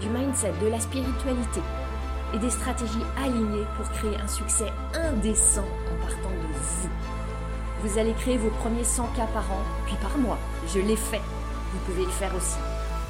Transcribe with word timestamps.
du 0.00 0.08
mindset, 0.08 0.52
de 0.62 0.68
la 0.68 0.80
spiritualité 0.80 1.60
et 2.34 2.38
des 2.38 2.50
stratégies 2.50 3.04
alignées 3.16 3.66
pour 3.76 3.88
créer 3.90 4.16
un 4.16 4.28
succès 4.28 4.72
indécent 4.94 5.64
en 5.64 6.06
partant 6.06 6.30
de 6.30 6.52
vous. 6.52 6.88
Vous 7.82 7.98
allez 7.98 8.14
créer 8.14 8.36
vos 8.36 8.50
premiers 8.50 8.84
100 8.84 9.06
k 9.08 9.16
par 9.32 9.52
an, 9.52 9.62
puis 9.86 9.96
par 10.02 10.16
mois. 10.18 10.38
Je 10.74 10.80
l'ai 10.80 10.96
fait. 10.96 11.20
Vous 11.72 11.78
pouvez 11.86 12.04
le 12.04 12.10
faire 12.10 12.34
aussi. 12.34 12.58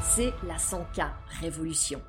C'est 0.03 0.33
la 0.47 0.57
100K 0.57 1.09
Révolution. 1.41 2.01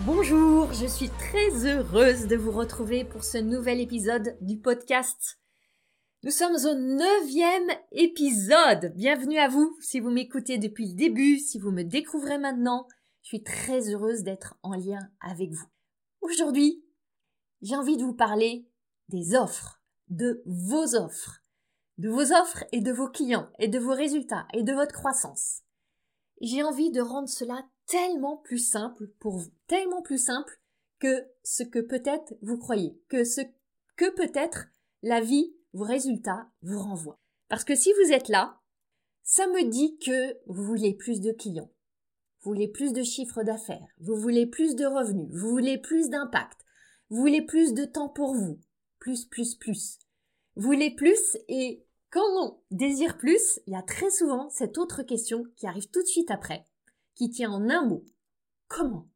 Bonjour, 0.00 0.72
je 0.72 0.86
suis 0.86 1.08
très 1.08 1.66
heureuse 1.66 2.26
de 2.26 2.36
vous 2.36 2.52
retrouver 2.52 3.04
pour 3.04 3.24
ce 3.24 3.38
nouvel 3.38 3.80
épisode 3.80 4.36
du 4.40 4.56
podcast. 4.56 5.38
Nous 6.26 6.32
sommes 6.32 6.56
au 6.56 6.74
neuvième 6.74 7.70
épisode. 7.92 8.92
Bienvenue 8.96 9.38
à 9.38 9.46
vous 9.46 9.76
si 9.80 10.00
vous 10.00 10.10
m'écoutez 10.10 10.58
depuis 10.58 10.88
le 10.88 10.94
début, 10.94 11.38
si 11.38 11.60
vous 11.60 11.70
me 11.70 11.84
découvrez 11.84 12.36
maintenant. 12.36 12.88
Je 13.22 13.28
suis 13.28 13.44
très 13.44 13.94
heureuse 13.94 14.24
d'être 14.24 14.58
en 14.64 14.74
lien 14.74 15.08
avec 15.20 15.52
vous. 15.52 15.68
Aujourd'hui, 16.22 16.84
j'ai 17.62 17.76
envie 17.76 17.96
de 17.96 18.02
vous 18.02 18.12
parler 18.12 18.66
des 19.08 19.36
offres, 19.36 19.80
de 20.08 20.42
vos 20.46 20.96
offres, 20.96 21.44
de 21.98 22.08
vos 22.08 22.32
offres 22.32 22.64
et 22.72 22.80
de 22.80 22.90
vos 22.90 23.08
clients 23.08 23.48
et 23.60 23.68
de 23.68 23.78
vos 23.78 23.94
résultats 23.94 24.48
et 24.52 24.64
de 24.64 24.72
votre 24.72 24.94
croissance. 24.94 25.62
J'ai 26.40 26.64
envie 26.64 26.90
de 26.90 27.02
rendre 27.02 27.28
cela 27.28 27.64
tellement 27.86 28.38
plus 28.38 28.58
simple 28.58 29.06
pour 29.20 29.36
vous, 29.36 29.52
tellement 29.68 30.02
plus 30.02 30.18
simple 30.18 30.58
que 30.98 31.24
ce 31.44 31.62
que 31.62 31.78
peut-être 31.78 32.34
vous 32.42 32.58
croyez, 32.58 33.00
que 33.08 33.22
ce 33.22 33.42
que 33.94 34.10
peut-être 34.10 34.66
la 35.04 35.20
vie, 35.20 35.54
vos 35.76 35.84
résultats 35.84 36.48
vous 36.62 36.78
renvoient. 36.78 37.20
Parce 37.48 37.64
que 37.64 37.74
si 37.74 37.92
vous 37.92 38.12
êtes 38.12 38.28
là, 38.28 38.60
ça 39.22 39.46
me 39.46 39.68
dit 39.68 39.98
que 39.98 40.34
vous 40.46 40.64
voulez 40.64 40.94
plus 40.94 41.20
de 41.20 41.32
clients, 41.32 41.70
vous 42.40 42.52
voulez 42.52 42.68
plus 42.68 42.92
de 42.92 43.02
chiffre 43.02 43.42
d'affaires, 43.42 43.86
vous 43.98 44.16
voulez 44.16 44.46
plus 44.46 44.74
de 44.74 44.86
revenus, 44.86 45.28
vous 45.30 45.50
voulez 45.50 45.78
plus 45.78 46.08
d'impact, 46.08 46.60
vous 47.10 47.20
voulez 47.20 47.42
plus 47.42 47.74
de 47.74 47.84
temps 47.84 48.08
pour 48.08 48.34
vous, 48.34 48.58
plus, 48.98 49.26
plus, 49.26 49.54
plus. 49.54 49.98
Vous 50.54 50.62
voulez 50.62 50.94
plus 50.94 51.36
et 51.48 51.84
quand 52.10 52.24
on 52.40 52.58
désire 52.70 53.18
plus, 53.18 53.60
il 53.66 53.74
y 53.74 53.76
a 53.76 53.82
très 53.82 54.10
souvent 54.10 54.48
cette 54.48 54.78
autre 54.78 55.02
question 55.02 55.44
qui 55.56 55.66
arrive 55.66 55.90
tout 55.90 56.02
de 56.02 56.08
suite 56.08 56.30
après 56.30 56.64
qui 57.14 57.30
tient 57.30 57.50
en 57.50 57.68
un 57.68 57.84
mot. 57.84 58.04
Comment? 58.68 59.08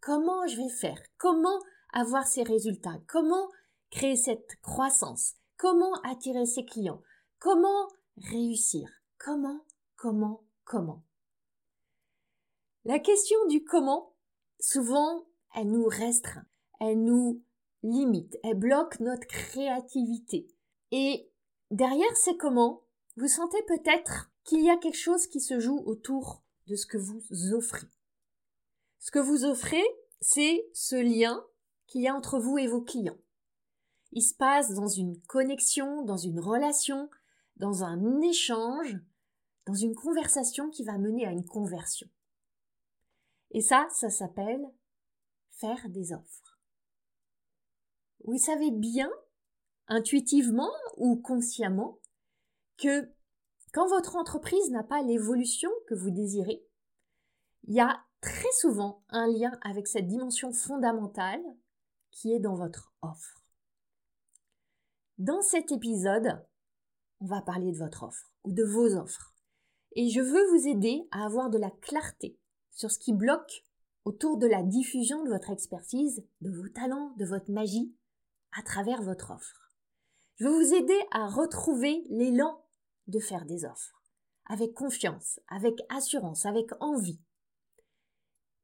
Comment 0.00 0.46
je 0.46 0.56
vais 0.56 0.68
faire? 0.68 0.98
Comment 1.18 1.58
avoir 1.92 2.26
ces 2.26 2.42
résultats? 2.42 3.00
Comment 3.06 3.50
créer 3.90 4.16
cette 4.16 4.56
croissance? 4.62 5.34
Comment 5.62 5.94
attirer 6.02 6.44
ses 6.44 6.64
clients 6.64 7.00
Comment 7.38 7.86
réussir 8.16 8.90
Comment 9.16 9.64
Comment 9.94 10.42
Comment 10.64 11.04
La 12.84 12.98
question 12.98 13.38
du 13.46 13.62
comment, 13.62 14.12
souvent, 14.58 15.24
elle 15.54 15.70
nous 15.70 15.86
restreint, 15.86 16.46
elle 16.80 17.04
nous 17.04 17.44
limite, 17.84 18.36
elle 18.42 18.58
bloque 18.58 18.98
notre 18.98 19.28
créativité. 19.28 20.48
Et 20.90 21.30
derrière 21.70 22.16
ces 22.16 22.36
comment, 22.36 22.82
vous 23.16 23.28
sentez 23.28 23.62
peut-être 23.68 24.32
qu'il 24.42 24.64
y 24.64 24.70
a 24.70 24.76
quelque 24.78 24.98
chose 24.98 25.28
qui 25.28 25.40
se 25.40 25.60
joue 25.60 25.80
autour 25.86 26.42
de 26.66 26.74
ce 26.74 26.86
que 26.86 26.98
vous 26.98 27.22
offrez. 27.54 27.86
Ce 28.98 29.12
que 29.12 29.20
vous 29.20 29.44
offrez, 29.44 29.84
c'est 30.20 30.68
ce 30.74 30.96
lien 30.96 31.46
qu'il 31.86 32.00
y 32.02 32.08
a 32.08 32.16
entre 32.16 32.40
vous 32.40 32.58
et 32.58 32.66
vos 32.66 32.82
clients. 32.82 33.18
Il 34.12 34.22
se 34.22 34.34
passe 34.34 34.74
dans 34.74 34.88
une 34.88 35.20
connexion, 35.22 36.02
dans 36.02 36.18
une 36.18 36.38
relation, 36.38 37.08
dans 37.56 37.82
un 37.82 38.20
échange, 38.20 38.98
dans 39.66 39.74
une 39.74 39.94
conversation 39.94 40.68
qui 40.70 40.84
va 40.84 40.98
mener 40.98 41.26
à 41.26 41.30
une 41.30 41.44
conversion. 41.44 42.08
Et 43.52 43.60
ça, 43.60 43.86
ça 43.90 44.10
s'appelle 44.10 44.64
faire 45.50 45.88
des 45.88 46.12
offres. 46.12 46.58
Vous 48.24 48.38
savez 48.38 48.70
bien, 48.70 49.10
intuitivement 49.88 50.72
ou 50.96 51.16
consciemment, 51.16 51.98
que 52.76 53.10
quand 53.72 53.88
votre 53.88 54.16
entreprise 54.16 54.70
n'a 54.70 54.82
pas 54.82 55.02
l'évolution 55.02 55.70
que 55.88 55.94
vous 55.94 56.10
désirez, 56.10 56.66
il 57.64 57.74
y 57.74 57.80
a 57.80 58.04
très 58.20 58.52
souvent 58.60 59.02
un 59.08 59.26
lien 59.26 59.52
avec 59.62 59.86
cette 59.86 60.06
dimension 60.06 60.52
fondamentale 60.52 61.42
qui 62.10 62.32
est 62.32 62.40
dans 62.40 62.54
votre 62.54 62.92
offre. 63.02 63.41
Dans 65.22 65.40
cet 65.40 65.70
épisode, 65.70 66.44
on 67.20 67.26
va 67.26 67.42
parler 67.42 67.70
de 67.70 67.78
votre 67.78 68.02
offre 68.02 68.32
ou 68.42 68.50
de 68.50 68.64
vos 68.64 68.96
offres. 68.96 69.32
Et 69.92 70.08
je 70.08 70.20
veux 70.20 70.50
vous 70.50 70.66
aider 70.66 71.06
à 71.12 71.24
avoir 71.24 71.48
de 71.48 71.58
la 71.58 71.70
clarté 71.70 72.36
sur 72.72 72.90
ce 72.90 72.98
qui 72.98 73.12
bloque 73.12 73.62
autour 74.04 74.36
de 74.36 74.48
la 74.48 74.64
diffusion 74.64 75.22
de 75.22 75.28
votre 75.28 75.50
expertise, 75.50 76.26
de 76.40 76.50
vos 76.50 76.68
talents, 76.70 77.14
de 77.18 77.24
votre 77.24 77.52
magie 77.52 77.94
à 78.58 78.62
travers 78.64 79.00
votre 79.00 79.30
offre. 79.30 79.70
Je 80.34 80.44
veux 80.44 80.50
vous 80.50 80.74
aider 80.74 80.98
à 81.12 81.28
retrouver 81.28 82.04
l'élan 82.10 82.60
de 83.06 83.20
faire 83.20 83.44
des 83.44 83.64
offres, 83.64 84.02
avec 84.46 84.74
confiance, 84.74 85.38
avec 85.46 85.78
assurance, 85.88 86.46
avec 86.46 86.70
envie. 86.80 87.20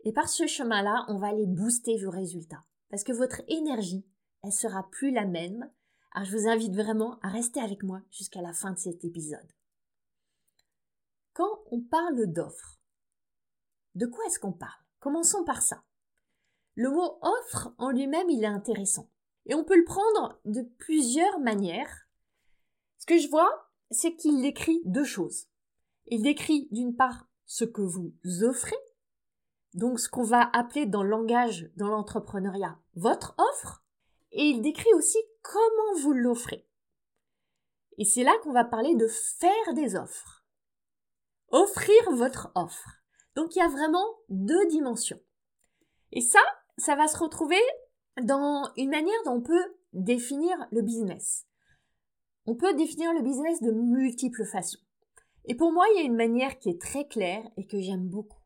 Et 0.03 0.13
par 0.13 0.29
ce 0.29 0.49
chemin-là, 0.49 1.05
on 1.07 1.19
va 1.19 1.29
aller 1.29 1.47
booster 1.47 2.03
vos 2.03 2.11
résultats, 2.11 2.65
parce 2.91 3.05
que 3.05 3.13
votre 3.13 3.43
énergie, 3.47 4.05
elle 4.43 4.51
sera 4.51 4.91
plus 4.91 5.13
la 5.13 5.25
même. 5.25 5.71
Alors 6.19 6.27
je 6.29 6.37
vous 6.37 6.49
invite 6.49 6.75
vraiment 6.75 7.21
à 7.23 7.29
rester 7.29 7.61
avec 7.61 7.85
moi 7.85 8.03
jusqu'à 8.11 8.43
la 8.43 8.53
fin 8.53 8.73
de 8.73 8.79
cet 8.79 9.05
épisode. 9.05 9.53
Quand 11.33 11.63
on 11.71 11.81
parle 11.81 12.27
d'offres, 12.27 12.81
de 13.95 14.05
quoi 14.05 14.25
est-ce 14.27 14.41
qu'on 14.41 14.51
parle? 14.51 14.83
Commençons 14.99 15.45
par 15.45 15.63
ça. 15.63 15.85
Le 16.75 16.91
mot 16.91 17.21
offre 17.23 17.73
en 17.79 17.91
lui-même, 17.91 18.29
il 18.31 18.43
est 18.43 18.49
intéressant. 18.49 19.09
Et 19.47 19.55
on 19.55 19.63
peut 19.63 19.77
le 19.77 19.85
prendre 19.85 20.41
de 20.45 20.63
plusieurs 20.63 21.39
manières. 21.39 22.09
Ce 22.99 23.07
que 23.07 23.19
je 23.19 23.29
vois, 23.29 23.71
c'est 23.93 24.17
qu'il 24.17 24.43
décrit 24.43 24.83
deux 24.87 25.05
choses. 25.05 25.47
Il 26.07 26.23
décrit 26.23 26.67
d'une 26.73 26.97
part 26.97 27.29
ce 27.47 27.65
que 27.65 27.83
vous 27.83 28.13
offrez, 28.43 28.81
donc 29.75 30.01
ce 30.01 30.09
qu'on 30.09 30.25
va 30.25 30.51
appeler 30.53 30.85
dans 30.85 31.05
le 31.05 31.11
langage, 31.11 31.71
dans 31.77 31.87
l'entrepreneuriat, 31.87 32.77
votre 32.97 33.37
offre, 33.39 33.85
et 34.33 34.43
il 34.43 34.63
décrit 34.63 34.93
aussi 34.95 35.19
comment 35.43 36.01
vous 36.01 36.13
l'offrez. 36.13 36.67
Et 37.97 38.05
c'est 38.05 38.25
là 38.25 38.33
qu'on 38.43 38.53
va 38.53 38.65
parler 38.65 38.95
de 38.95 39.09
faire 39.09 39.75
des 39.75 39.97
offres. 39.97 40.45
Offrir 41.51 42.13
votre 42.13 42.53
offre. 42.55 43.03
Donc 43.35 43.57
il 43.57 43.59
y 43.59 43.63
a 43.63 43.69
vraiment 43.69 44.07
deux 44.29 44.67
dimensions. 44.69 45.21
Et 46.13 46.21
ça, 46.21 46.41
ça 46.77 46.95
va 46.95 47.09
se 47.09 47.19
retrouver 47.19 47.61
dans 48.23 48.71
une 48.77 48.91
manière 48.91 49.23
dont 49.25 49.35
on 49.35 49.43
peut 49.43 49.77
définir 49.93 50.57
le 50.71 50.83
business. 50.83 51.47
On 52.47 52.55
peut 52.55 52.75
définir 52.75 53.13
le 53.13 53.23
business 53.23 53.61
de 53.63 53.73
multiples 53.73 54.45
façons. 54.45 54.81
Et 55.45 55.55
pour 55.55 55.73
moi, 55.73 55.87
il 55.91 55.99
y 55.99 56.03
a 56.03 56.07
une 56.07 56.17
manière 56.17 56.59
qui 56.59 56.71
est 56.71 56.81
très 56.81 57.07
claire 57.07 57.43
et 57.57 57.67
que 57.67 57.81
j'aime 57.81 58.09
beaucoup, 58.09 58.43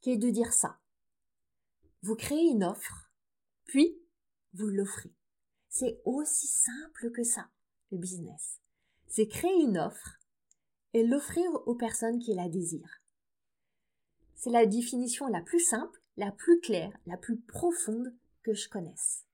qui 0.00 0.12
est 0.12 0.16
de 0.16 0.30
dire 0.30 0.52
ça. 0.52 0.78
Vous 2.02 2.14
créez 2.14 2.50
une 2.50 2.64
offre, 2.64 3.10
puis 3.64 4.03
vous 4.54 4.68
l'offrez. 4.68 5.12
C'est 5.68 6.00
aussi 6.04 6.46
simple 6.46 7.10
que 7.10 7.24
ça, 7.24 7.48
le 7.90 7.98
business. 7.98 8.60
C'est 9.06 9.28
créer 9.28 9.62
une 9.62 9.78
offre 9.78 10.18
et 10.92 11.04
l'offrir 11.04 11.44
aux 11.66 11.74
personnes 11.74 12.18
qui 12.18 12.34
la 12.34 12.48
désirent. 12.48 13.02
C'est 14.34 14.50
la 14.50 14.66
définition 14.66 15.26
la 15.26 15.40
plus 15.40 15.60
simple, 15.60 16.00
la 16.16 16.30
plus 16.30 16.60
claire, 16.60 16.96
la 17.06 17.16
plus 17.16 17.40
profonde 17.40 18.14
que 18.42 18.54
je 18.54 18.68
connaisse. 18.68 19.24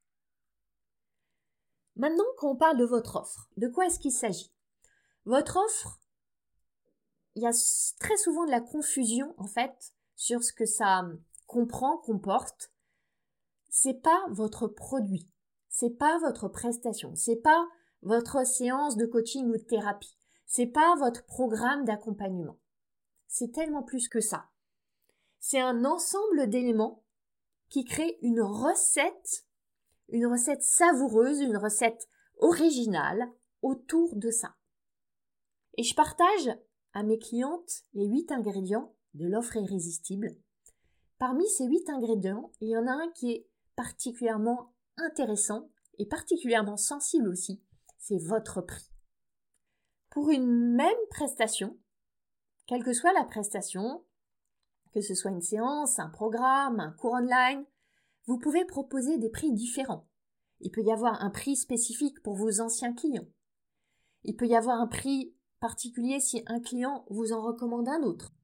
Maintenant 1.97 2.25
qu'on 2.39 2.57
parle 2.57 2.79
de 2.79 2.85
votre 2.85 3.17
offre, 3.17 3.51
de 3.57 3.69
quoi 3.69 3.87
est-ce 3.87 3.99
qu'il 3.99 4.13
s'agit? 4.13 4.53
Votre 5.27 5.59
offre, 5.59 6.01
il 7.35 7.43
y 7.43 7.47
a 7.47 7.53
très 7.99 8.17
souvent 8.17 8.47
de 8.47 8.51
la 8.51 8.61
confusion 8.61 9.35
en 9.37 9.47
fait 9.47 9.93
sur 10.17 10.43
ce 10.43 10.53
que 10.53 10.67
ça 10.67 11.07
comprend, 11.47 11.99
comporte. 11.99 12.73
C'est 13.73 14.03
pas 14.03 14.27
votre 14.31 14.67
produit, 14.67 15.31
c'est 15.69 15.97
pas 15.97 16.19
votre 16.19 16.49
prestation, 16.49 17.15
c'est 17.15 17.37
pas 17.37 17.69
votre 18.03 18.45
séance 18.45 18.97
de 18.97 19.07
coaching 19.07 19.47
ou 19.47 19.53
de 19.53 19.63
thérapie, 19.63 20.17
c'est 20.45 20.67
pas 20.67 20.97
votre 20.97 21.25
programme 21.25 21.85
d'accompagnement. 21.85 22.59
c'est 23.29 23.53
tellement 23.53 23.85
plus 23.85 24.09
que 24.09 24.21
ça. 24.21 24.51
C'est 25.39 25.61
un 25.61 25.85
ensemble 25.85 26.49
d'éléments 26.49 27.05
qui 27.69 27.85
crée 27.85 28.19
une 28.23 28.43
recette, 28.43 29.47
une 30.09 30.27
recette 30.27 30.63
savoureuse, 30.63 31.41
une 31.41 31.57
recette 31.57 32.09
originale 32.39 33.31
autour 33.63 34.17
de 34.17 34.31
ça. 34.31 34.57
Et 35.77 35.85
je 35.85 35.95
partage 35.95 36.59
à 36.93 37.05
mes 37.05 37.19
clientes 37.19 37.85
les 37.95 38.07
huit 38.07 38.33
ingrédients 38.33 38.93
de 39.15 39.29
l'offre 39.29 39.57
irrésistible. 39.57 40.37
Parmi 41.19 41.49
ces 41.49 41.67
huit 41.67 41.89
ingrédients, 41.89 42.51
il 42.61 42.71
y 42.71 42.77
en 42.77 42.89
a 42.89 42.93
un 42.93 43.13
qui 43.13 43.31
est 43.31 43.50
particulièrement 43.81 44.75
intéressant 44.99 45.71
et 45.97 46.05
particulièrement 46.05 46.77
sensible 46.77 47.29
aussi, 47.29 47.63
c'est 47.97 48.19
votre 48.19 48.61
prix. 48.61 48.91
Pour 50.11 50.29
une 50.29 50.75
même 50.75 51.07
prestation, 51.09 51.79
quelle 52.67 52.85
que 52.85 52.93
soit 52.93 53.15
la 53.15 53.25
prestation, 53.25 54.05
que 54.93 55.01
ce 55.01 55.15
soit 55.15 55.31
une 55.31 55.41
séance, 55.41 55.99
un 55.99 56.11
programme, 56.11 56.79
un 56.79 56.93
cours 56.93 57.15
online, 57.15 57.65
vous 58.27 58.37
pouvez 58.37 58.67
proposer 58.67 59.17
des 59.17 59.31
prix 59.31 59.51
différents. 59.51 60.07
Il 60.61 60.71
peut 60.71 60.83
y 60.83 60.93
avoir 60.93 61.23
un 61.23 61.31
prix 61.31 61.57
spécifique 61.57 62.23
pour 62.23 62.35
vos 62.35 62.61
anciens 62.61 62.93
clients. 62.93 63.29
Il 64.25 64.37
peut 64.37 64.47
y 64.47 64.57
avoir 64.57 64.79
un 64.79 64.89
prix 64.89 65.35
particulier 65.59 66.21
si 66.21 66.43
un 66.49 66.61
client 66.61 67.07
vous 67.09 67.33
en 67.33 67.41
recommande 67.41 67.89
un 67.89 68.03
autre. 68.03 68.35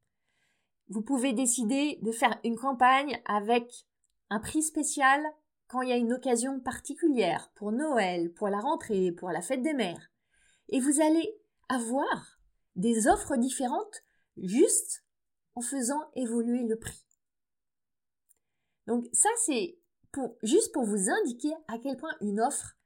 Vous 0.88 1.02
pouvez 1.02 1.34
décider 1.34 1.98
de 2.00 2.10
faire 2.10 2.40
une 2.42 2.56
campagne 2.56 3.20
avec 3.26 3.85
un 4.30 4.40
prix 4.40 4.62
spécial 4.62 5.22
quand 5.68 5.82
il 5.82 5.88
y 5.88 5.92
a 5.92 5.96
une 5.96 6.12
occasion 6.12 6.60
particulière 6.60 7.50
pour 7.54 7.72
Noël, 7.72 8.32
pour 8.32 8.48
la 8.48 8.60
rentrée, 8.60 9.12
pour 9.12 9.30
la 9.30 9.42
fête 9.42 9.62
des 9.62 9.74
mères. 9.74 10.10
Et 10.68 10.80
vous 10.80 11.00
allez 11.00 11.40
avoir 11.68 12.38
des 12.76 13.08
offres 13.08 13.36
différentes 13.36 14.04
juste 14.36 15.04
en 15.54 15.60
faisant 15.60 16.10
évoluer 16.14 16.64
le 16.64 16.78
prix. 16.78 17.04
Donc 18.86 19.06
ça 19.12 19.28
c'est 19.44 19.78
juste 20.42 20.72
pour 20.72 20.84
vous 20.84 21.10
indiquer 21.10 21.52
à 21.68 21.78
quel 21.78 21.96
point 21.96 22.14
une 22.20 22.40
offre 22.40 22.76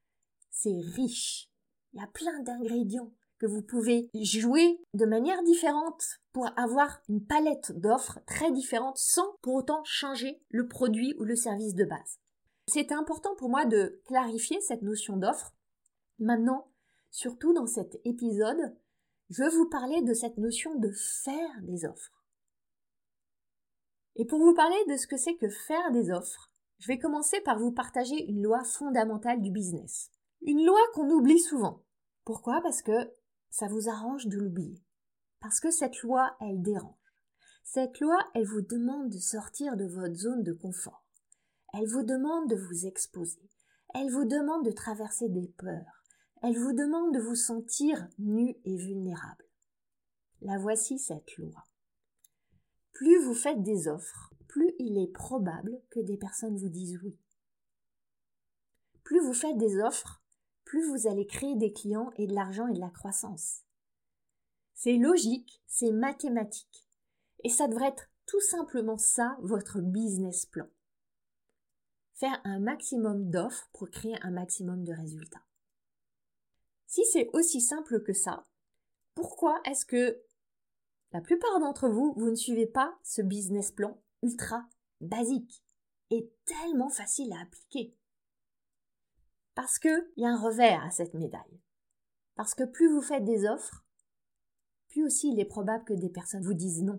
c'est 0.50 0.81
riche. 0.94 1.50
Il 1.92 2.00
y 2.00 2.02
a 2.02 2.06
plein 2.06 2.40
d'ingrédients 2.40 3.12
que 3.40 3.46
vous 3.46 3.62
pouvez 3.62 4.10
jouer 4.14 4.78
de 4.92 5.06
manière 5.06 5.42
différente 5.42 6.20
pour 6.32 6.46
avoir 6.58 7.00
une 7.08 7.25
palette 7.25 7.72
d'offres 7.72 8.20
très 8.26 8.52
différentes 8.52 8.98
sans 8.98 9.34
pour 9.40 9.54
autant 9.54 9.82
changer 9.84 10.42
le 10.50 10.69
produit 10.69 11.14
ou 11.19 11.25
le 11.25 11.34
service 11.34 11.75
de 11.75 11.84
base. 11.84 12.20
C'est 12.69 12.92
important 12.92 13.34
pour 13.37 13.48
moi 13.48 13.64
de 13.64 14.00
clarifier 14.04 14.60
cette 14.60 14.82
notion 14.82 15.16
d'offre. 15.16 15.54
Maintenant, 16.19 16.70
surtout 17.10 17.54
dans 17.54 17.66
cet 17.66 17.98
épisode, 18.04 18.76
je 19.31 19.42
veux 19.42 19.50
vous 19.50 19.69
parler 19.70 20.02
de 20.02 20.12
cette 20.12 20.37
notion 20.37 20.75
de 20.75 20.90
faire 20.92 21.62
des 21.62 21.87
offres. 21.87 22.26
Et 24.16 24.26
pour 24.26 24.38
vous 24.38 24.54
parler 24.54 24.76
de 24.88 24.96
ce 24.96 25.06
que 25.06 25.16
c'est 25.16 25.37
que 25.37 25.48
faire 25.48 25.90
des 25.92 26.10
offres, 26.10 26.52
je 26.78 26.88
vais 26.88 26.98
commencer 26.98 27.40
par 27.40 27.58
vous 27.58 27.72
partager 27.72 28.22
une 28.28 28.42
loi 28.42 28.62
fondamentale 28.64 29.40
du 29.40 29.50
business. 29.50 30.10
Une 30.42 30.64
loi 30.64 30.81
qu'on 30.92 31.10
oublie 31.10 31.40
souvent. 31.40 31.82
Pourquoi? 32.25 32.60
Parce 32.62 32.82
que 32.82 33.12
ça 33.50 33.67
vous 33.69 33.88
arrange 33.88 34.26
de 34.26 34.38
l'oublier. 34.38 34.82
Parce 35.41 35.61
que 35.61 35.70
cette 35.70 36.02
loi, 36.02 36.37
elle 36.41 36.62
dérange. 36.62 36.94
Cette 37.64 38.00
loi, 38.00 38.19
elle 38.35 38.47
vous 38.47 38.62
demande 38.62 39.11
de 39.11 39.19
sortir 39.19 39.76
de 39.76 39.87
votre 39.87 40.14
zone 40.14 40.43
de 40.43 40.52
confort. 40.52 41.05
Elle 41.73 41.87
vous 41.87 42.02
demande 42.02 42.49
de 42.49 42.56
vous 42.56 42.87
exposer. 42.87 43.49
Elle 43.94 44.11
vous 44.11 44.25
demande 44.25 44.64
de 44.64 44.73
traverser 44.73 45.29
des 45.29 45.49
peurs. 45.56 46.05
Elle 46.43 46.58
vous 46.58 46.73
demande 46.73 47.14
de 47.14 47.20
vous 47.20 47.35
sentir 47.35 48.08
nu 48.19 48.56
et 48.64 48.76
vulnérable. 48.76 49.44
La 50.43 50.58
voici 50.58 50.99
cette 50.99 51.37
loi. 51.37 51.67
Plus 52.93 53.23
vous 53.23 53.35
faites 53.35 53.62
des 53.62 53.88
offres, 53.88 54.32
plus 54.49 54.73
il 54.79 54.99
est 54.99 55.12
probable 55.12 55.81
que 55.91 56.00
des 56.00 56.17
personnes 56.17 56.56
vous 56.56 56.69
disent 56.69 56.99
oui. 57.02 57.19
Plus 59.05 59.20
vous 59.20 59.35
faites 59.35 59.58
des 59.58 59.81
offres, 59.81 60.19
plus 60.70 60.87
vous 60.87 61.08
allez 61.08 61.26
créer 61.26 61.56
des 61.56 61.72
clients 61.72 62.12
et 62.14 62.28
de 62.28 62.34
l'argent 62.34 62.69
et 62.69 62.75
de 62.75 62.81
la 62.81 62.90
croissance. 62.90 63.62
C'est 64.75 64.96
logique, 64.96 65.61
c'est 65.67 65.90
mathématique. 65.90 66.87
Et 67.43 67.49
ça 67.49 67.67
devrait 67.67 67.88
être 67.88 68.08
tout 68.26 68.40
simplement 68.40 68.96
ça, 68.96 69.37
votre 69.40 69.81
business 69.81 70.46
plan 70.46 70.69
faire 72.20 72.38
un 72.44 72.61
maximum 72.61 73.31
d'offres 73.31 73.70
pour 73.72 73.88
créer 73.88 74.14
un 74.22 74.31
maximum 74.31 74.84
de 74.84 74.93
résultats. 74.93 75.43
Si 76.87 77.02
c'est 77.11 77.31
aussi 77.32 77.62
simple 77.62 78.02
que 78.02 78.12
ça, 78.12 78.46
pourquoi 79.14 79.58
est-ce 79.64 79.87
que 79.87 80.20
la 81.12 81.23
plupart 81.23 81.58
d'entre 81.61 81.88
vous, 81.88 82.12
vous 82.19 82.28
ne 82.28 82.37
suivez 82.37 82.66
pas 82.66 82.94
ce 83.02 83.23
business 83.23 83.73
plan 83.73 83.99
ultra 84.23 84.69
basique 85.00 85.64
et 86.11 86.31
tellement 86.44 86.90
facile 86.90 87.32
à 87.32 87.40
appliquer? 87.40 87.96
Parce 89.61 89.79
qu'il 89.79 90.11
y 90.17 90.25
a 90.25 90.31
un 90.31 90.41
revers 90.41 90.83
à 90.83 90.91
cette 90.91 91.12
médaille. 91.12 91.61
Parce 92.35 92.55
que 92.55 92.65
plus 92.65 92.91
vous 92.91 93.03
faites 93.03 93.25
des 93.25 93.45
offres, 93.45 93.85
plus 94.89 95.05
aussi 95.05 95.31
il 95.33 95.39
est 95.39 95.45
probable 95.45 95.85
que 95.85 95.93
des 95.93 96.09
personnes 96.09 96.45
vous 96.45 96.55
disent 96.55 96.83
non. 96.83 96.99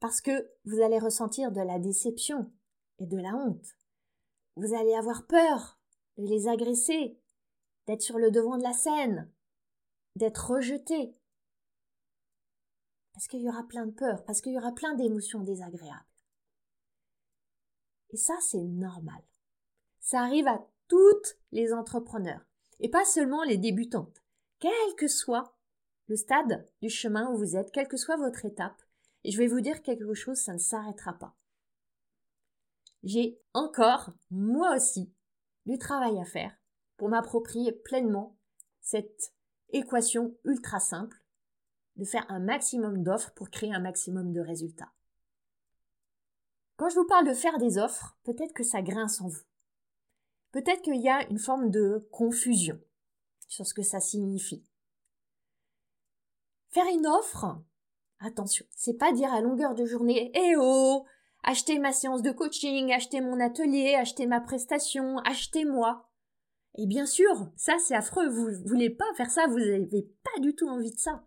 Parce 0.00 0.20
que 0.20 0.50
vous 0.64 0.80
allez 0.80 0.98
ressentir 0.98 1.52
de 1.52 1.60
la 1.60 1.78
déception 1.78 2.52
et 2.98 3.06
de 3.06 3.16
la 3.18 3.36
honte. 3.36 3.68
Vous 4.56 4.74
allez 4.74 4.96
avoir 4.96 5.28
peur 5.28 5.78
de 6.16 6.26
les 6.26 6.48
agresser, 6.48 7.20
d'être 7.86 8.02
sur 8.02 8.18
le 8.18 8.32
devant 8.32 8.58
de 8.58 8.64
la 8.64 8.72
scène, 8.72 9.30
d'être 10.16 10.50
rejeté. 10.50 11.16
Parce 13.12 13.28
qu'il 13.28 13.42
y 13.42 13.48
aura 13.48 13.62
plein 13.62 13.86
de 13.86 13.92
peur, 13.92 14.24
parce 14.24 14.40
qu'il 14.40 14.54
y 14.54 14.58
aura 14.58 14.72
plein 14.72 14.94
d'émotions 14.94 15.44
désagréables. 15.44 16.04
Et 18.10 18.16
ça, 18.16 18.34
c'est 18.40 18.64
normal. 18.64 19.22
Ça 20.00 20.22
arrive 20.22 20.48
à 20.48 20.66
toutes 20.88 21.36
les 21.52 21.72
entrepreneurs, 21.72 22.44
et 22.80 22.88
pas 22.88 23.04
seulement 23.04 23.44
les 23.44 23.58
débutantes. 23.58 24.22
Quel 24.58 24.94
que 24.96 25.08
soit 25.08 25.56
le 26.08 26.16
stade 26.16 26.68
du 26.82 26.88
chemin 26.88 27.30
où 27.30 27.36
vous 27.36 27.56
êtes, 27.56 27.70
quelle 27.70 27.88
que 27.88 27.96
soit 27.96 28.16
votre 28.16 28.44
étape, 28.44 28.82
et 29.24 29.30
je 29.30 29.38
vais 29.38 29.46
vous 29.46 29.60
dire 29.60 29.82
quelque 29.82 30.14
chose, 30.14 30.38
ça 30.38 30.54
ne 30.54 30.58
s'arrêtera 30.58 31.12
pas 31.12 31.38
j'ai 33.02 33.40
encore, 33.54 34.10
moi 34.30 34.74
aussi, 34.76 35.12
du 35.66 35.78
travail 35.78 36.18
à 36.20 36.24
faire 36.24 36.56
pour 36.96 37.08
m'approprier 37.08 37.72
pleinement 37.72 38.36
cette 38.80 39.32
équation 39.70 40.36
ultra 40.44 40.80
simple 40.80 41.22
de 41.96 42.04
faire 42.04 42.26
un 42.28 42.40
maximum 42.40 43.02
d'offres 43.02 43.32
pour 43.34 43.50
créer 43.50 43.72
un 43.74 43.80
maximum 43.80 44.32
de 44.32 44.40
résultats. 44.40 44.92
Quand 46.76 46.88
je 46.88 46.94
vous 46.94 47.06
parle 47.06 47.26
de 47.26 47.34
faire 47.34 47.58
des 47.58 47.78
offres, 47.78 48.16
peut-être 48.22 48.54
que 48.54 48.62
ça 48.62 48.82
grince 48.82 49.20
en 49.20 49.28
vous. 49.28 49.42
Peut-être 50.52 50.82
qu'il 50.82 51.00
y 51.00 51.08
a 51.08 51.28
une 51.28 51.38
forme 51.38 51.70
de 51.70 52.08
confusion 52.10 52.80
sur 53.48 53.66
ce 53.66 53.74
que 53.74 53.82
ça 53.82 54.00
signifie. 54.00 54.64
Faire 56.70 56.86
une 56.92 57.06
offre, 57.06 57.62
attention, 58.20 58.66
c'est 58.70 58.98
pas 58.98 59.12
dire 59.12 59.32
à 59.32 59.40
longueur 59.40 59.74
de 59.74 59.84
journée, 59.84 60.30
eh 60.34 60.54
oh, 60.58 61.06
acheter 61.42 61.78
ma 61.78 61.92
séance 61.92 62.22
de 62.22 62.30
coaching, 62.30 62.92
acheter 62.92 63.20
mon 63.20 63.40
atelier, 63.40 63.94
acheter 63.94 64.26
ma 64.26 64.40
prestation, 64.40 65.18
acheter 65.18 65.64
moi. 65.64 66.10
Et 66.76 66.86
bien 66.86 67.06
sûr, 67.06 67.50
ça 67.56 67.76
c'est 67.78 67.94
affreux, 67.94 68.28
vous 68.28 68.50
voulez 68.66 68.90
pas 68.90 69.12
faire 69.16 69.30
ça, 69.30 69.46
vous 69.46 69.58
n'avez 69.58 70.10
pas 70.22 70.40
du 70.40 70.54
tout 70.54 70.68
envie 70.68 70.92
de 70.92 70.98
ça. 70.98 71.24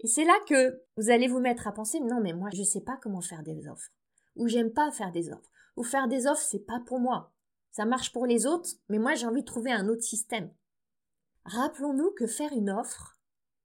Et 0.00 0.06
c'est 0.08 0.24
là 0.24 0.34
que 0.48 0.82
vous 0.96 1.10
allez 1.10 1.28
vous 1.28 1.40
mettre 1.40 1.66
à 1.66 1.72
penser, 1.72 2.00
non 2.00 2.20
mais 2.20 2.32
moi 2.32 2.50
je 2.52 2.62
sais 2.62 2.82
pas 2.82 2.98
comment 3.00 3.20
faire 3.20 3.42
des 3.42 3.68
offres. 3.68 3.90
Ou 4.36 4.48
j'aime 4.48 4.72
pas 4.72 4.90
faire 4.90 5.12
des 5.12 5.30
offres. 5.30 5.50
Ou 5.76 5.84
faire 5.84 6.08
des 6.08 6.26
offres 6.26 6.42
c'est 6.42 6.66
pas 6.66 6.80
pour 6.84 6.98
moi. 6.98 7.33
Ça 7.74 7.84
marche 7.84 8.12
pour 8.12 8.24
les 8.24 8.46
autres, 8.46 8.70
mais 8.88 8.98
moi 8.98 9.14
j'ai 9.14 9.26
envie 9.26 9.42
de 9.42 9.46
trouver 9.46 9.72
un 9.72 9.88
autre 9.88 10.02
système. 10.02 10.50
Rappelons-nous 11.44 12.12
que 12.12 12.26
faire 12.26 12.52
une 12.52 12.70
offre, 12.70 13.18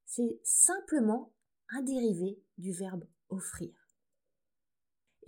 c'est 0.06 0.42
simplement 0.44 1.34
un 1.70 1.82
dérivé 1.82 2.44
du 2.58 2.74
verbe 2.74 3.08
offrir 3.30 3.72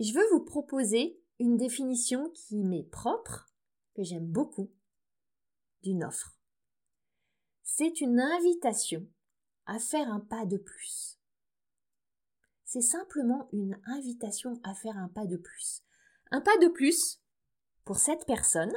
je 0.02 0.12
veux 0.12 0.28
vous 0.32 0.44
proposer 0.44 1.20
une 1.38 1.56
définition 1.56 2.30
qui 2.30 2.64
m'est 2.64 2.88
propre, 2.90 3.52
que 3.94 4.02
j'aime 4.02 4.26
beaucoup, 4.26 4.72
d'une 5.82 6.02
offre. 6.02 6.36
C'est 7.62 8.00
une 8.00 8.20
invitation 8.20 9.06
à 9.66 9.78
faire 9.78 10.08
un 10.10 10.20
pas 10.20 10.44
de 10.44 10.56
plus. 10.56 11.20
C'est 12.64 12.82
simplement 12.82 13.48
une 13.52 13.80
invitation 13.84 14.60
à 14.64 14.74
faire 14.74 14.96
un 14.96 15.08
pas 15.08 15.26
de 15.26 15.36
plus. 15.36 15.84
Un 16.30 16.40
pas 16.40 16.56
de 16.58 16.68
plus 16.68 17.21
pour 17.84 17.98
cette 17.98 18.26
personne 18.26 18.74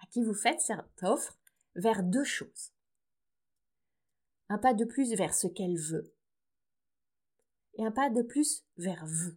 à 0.00 0.06
qui 0.06 0.22
vous 0.22 0.34
faites 0.34 0.60
cette 0.60 1.02
offre 1.02 1.38
vers 1.74 2.02
deux 2.02 2.24
choses. 2.24 2.72
Un 4.48 4.58
pas 4.58 4.74
de 4.74 4.84
plus 4.84 5.14
vers 5.14 5.34
ce 5.34 5.46
qu'elle 5.46 5.78
veut 5.78 6.14
et 7.76 7.84
un 7.84 7.90
pas 7.90 8.10
de 8.10 8.22
plus 8.22 8.64
vers 8.76 9.04
vous. 9.06 9.34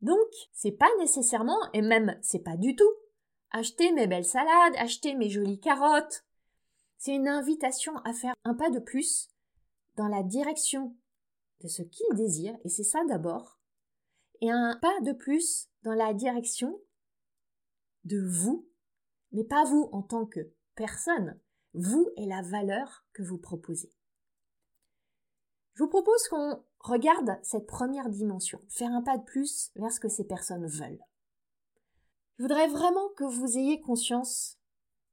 Donc, 0.00 0.28
c'est 0.52 0.72
pas 0.72 0.90
nécessairement, 0.98 1.58
et 1.72 1.82
même 1.82 2.18
c'est 2.22 2.42
pas 2.42 2.56
du 2.56 2.76
tout, 2.76 2.92
acheter 3.50 3.92
mes 3.92 4.06
belles 4.06 4.24
salades, 4.24 4.74
acheter 4.76 5.14
mes 5.14 5.30
jolies 5.30 5.60
carottes. 5.60 6.24
C'est 6.98 7.14
une 7.14 7.28
invitation 7.28 7.96
à 7.98 8.12
faire 8.12 8.34
un 8.44 8.54
pas 8.54 8.70
de 8.70 8.80
plus 8.80 9.30
dans 9.96 10.08
la 10.08 10.22
direction 10.22 10.96
de 11.60 11.68
ce 11.68 11.82
qu'il 11.82 12.06
désire, 12.14 12.56
et 12.64 12.68
c'est 12.68 12.84
ça 12.84 13.02
d'abord, 13.08 13.58
et 14.40 14.50
un 14.50 14.76
pas 14.80 15.00
de 15.02 15.12
plus 15.12 15.68
dans 15.82 15.94
la 15.94 16.12
direction 16.12 16.78
de 18.04 18.20
vous, 18.20 18.66
mais 19.32 19.44
pas 19.44 19.64
vous 19.64 19.88
en 19.92 20.02
tant 20.02 20.26
que 20.26 20.50
personne, 20.74 21.38
vous 21.74 22.08
et 22.16 22.26
la 22.26 22.42
valeur 22.42 23.04
que 23.12 23.22
vous 23.22 23.38
proposez. 23.38 23.92
Je 25.74 25.82
vous 25.82 25.88
propose 25.88 26.28
qu'on 26.28 26.62
regarde 26.78 27.36
cette 27.42 27.66
première 27.66 28.08
dimension, 28.08 28.60
faire 28.68 28.92
un 28.92 29.02
pas 29.02 29.18
de 29.18 29.24
plus 29.24 29.72
vers 29.74 29.90
ce 29.90 29.98
que 29.98 30.08
ces 30.08 30.24
personnes 30.24 30.66
veulent. 30.66 31.04
Je 32.38 32.42
voudrais 32.42 32.68
vraiment 32.68 33.08
que 33.16 33.24
vous 33.24 33.58
ayez 33.58 33.80
conscience 33.80 34.58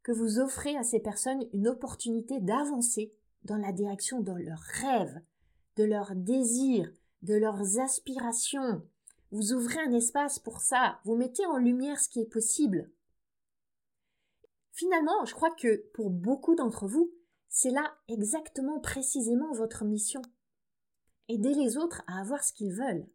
que 0.03 0.11
vous 0.11 0.39
offrez 0.39 0.75
à 0.77 0.83
ces 0.83 0.99
personnes 0.99 1.45
une 1.53 1.67
opportunité 1.67 2.39
d'avancer 2.39 3.13
dans 3.43 3.57
la 3.57 3.71
direction 3.71 4.21
de 4.21 4.33
leurs 4.33 4.59
rêves, 4.59 5.21
de 5.77 5.83
leurs 5.83 6.15
désirs, 6.15 6.91
de 7.21 7.35
leurs 7.35 7.79
aspirations. 7.79 8.83
Vous 9.31 9.53
ouvrez 9.53 9.79
un 9.79 9.93
espace 9.93 10.39
pour 10.39 10.59
ça, 10.59 10.99
vous 11.05 11.15
mettez 11.15 11.45
en 11.45 11.57
lumière 11.57 11.99
ce 11.99 12.09
qui 12.09 12.19
est 12.19 12.29
possible. 12.29 12.91
Finalement, 14.73 15.23
je 15.25 15.33
crois 15.33 15.53
que 15.55 15.77
pour 15.93 16.09
beaucoup 16.09 16.55
d'entre 16.55 16.85
vous, 16.85 17.13
c'est 17.47 17.71
là 17.71 17.93
exactement 18.09 18.79
précisément 18.79 19.53
votre 19.53 19.85
mission. 19.85 20.21
Aider 21.29 21.53
les 21.53 21.77
autres 21.77 22.01
à 22.07 22.19
avoir 22.19 22.43
ce 22.43 22.51
qu'ils 22.51 22.73
veulent. 22.73 23.07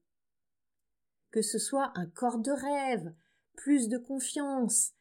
Que 1.31 1.43
ce 1.43 1.59
soit 1.59 1.93
un 1.97 2.07
corps 2.07 2.39
de 2.39 2.51
rêve, 2.51 3.15
plus 3.55 3.89
de 3.89 3.99
confiance, 3.99 4.93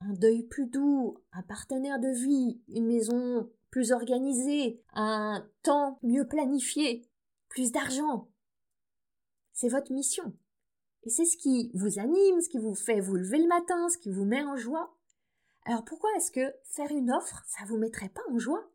un 0.00 0.12
deuil 0.12 0.42
plus 0.42 0.66
doux, 0.66 1.18
un 1.32 1.42
partenaire 1.42 1.98
de 1.98 2.08
vie, 2.08 2.60
une 2.68 2.86
maison 2.86 3.50
plus 3.70 3.92
organisée, 3.92 4.82
un 4.92 5.48
temps 5.62 5.98
mieux 6.02 6.26
planifié, 6.26 7.08
plus 7.48 7.72
d'argent. 7.72 8.28
C'est 9.52 9.68
votre 9.68 9.92
mission. 9.92 10.34
Et 11.08 11.10
c'est 11.10 11.24
ce 11.24 11.38
qui 11.38 11.70
vous 11.72 11.98
anime, 11.98 12.42
ce 12.42 12.50
qui 12.50 12.58
vous 12.58 12.74
fait 12.74 13.00
vous 13.00 13.14
lever 13.14 13.38
le 13.38 13.46
matin, 13.46 13.88
ce 13.88 13.96
qui 13.96 14.10
vous 14.10 14.26
met 14.26 14.42
en 14.42 14.56
joie. 14.56 14.94
Alors 15.64 15.82
pourquoi 15.82 16.10
est-ce 16.18 16.30
que 16.30 16.54
faire 16.64 16.90
une 16.90 17.10
offre, 17.10 17.42
ça 17.46 17.64
vous 17.64 17.78
mettrait 17.78 18.10
pas 18.10 18.20
en 18.30 18.36
joie? 18.36 18.70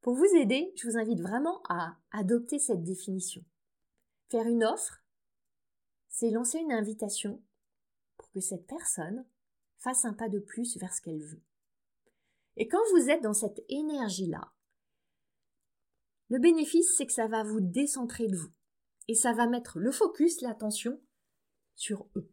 Pour 0.00 0.14
vous 0.14 0.24
aider, 0.24 0.72
je 0.74 0.88
vous 0.88 0.96
invite 0.96 1.20
vraiment 1.20 1.62
à 1.68 1.98
adopter 2.12 2.58
cette 2.58 2.82
définition. 2.82 3.44
Faire 4.30 4.46
une 4.46 4.64
offre, 4.64 5.04
c'est 6.08 6.30
lancer 6.30 6.60
une 6.60 6.72
invitation 6.72 7.44
pour 8.16 8.30
que 8.30 8.40
cette 8.40 8.66
personne 8.66 9.26
fasse 9.76 10.06
un 10.06 10.14
pas 10.14 10.30
de 10.30 10.38
plus 10.38 10.78
vers 10.78 10.94
ce 10.94 11.02
qu'elle 11.02 11.22
veut. 11.22 11.42
Et 12.56 12.68
quand 12.68 12.80
vous 12.92 13.10
êtes 13.10 13.22
dans 13.22 13.34
cette 13.34 13.62
énergie-là, 13.68 14.50
le 16.30 16.38
bénéfice, 16.38 16.94
c'est 16.96 17.04
que 17.04 17.12
ça 17.12 17.28
va 17.28 17.44
vous 17.44 17.60
décentrer 17.60 18.28
de 18.28 18.36
vous. 18.36 18.55
Et 19.08 19.14
ça 19.14 19.32
va 19.32 19.46
mettre 19.46 19.78
le 19.78 19.92
focus, 19.92 20.40
l'attention 20.40 21.00
sur 21.74 22.08
eux, 22.16 22.32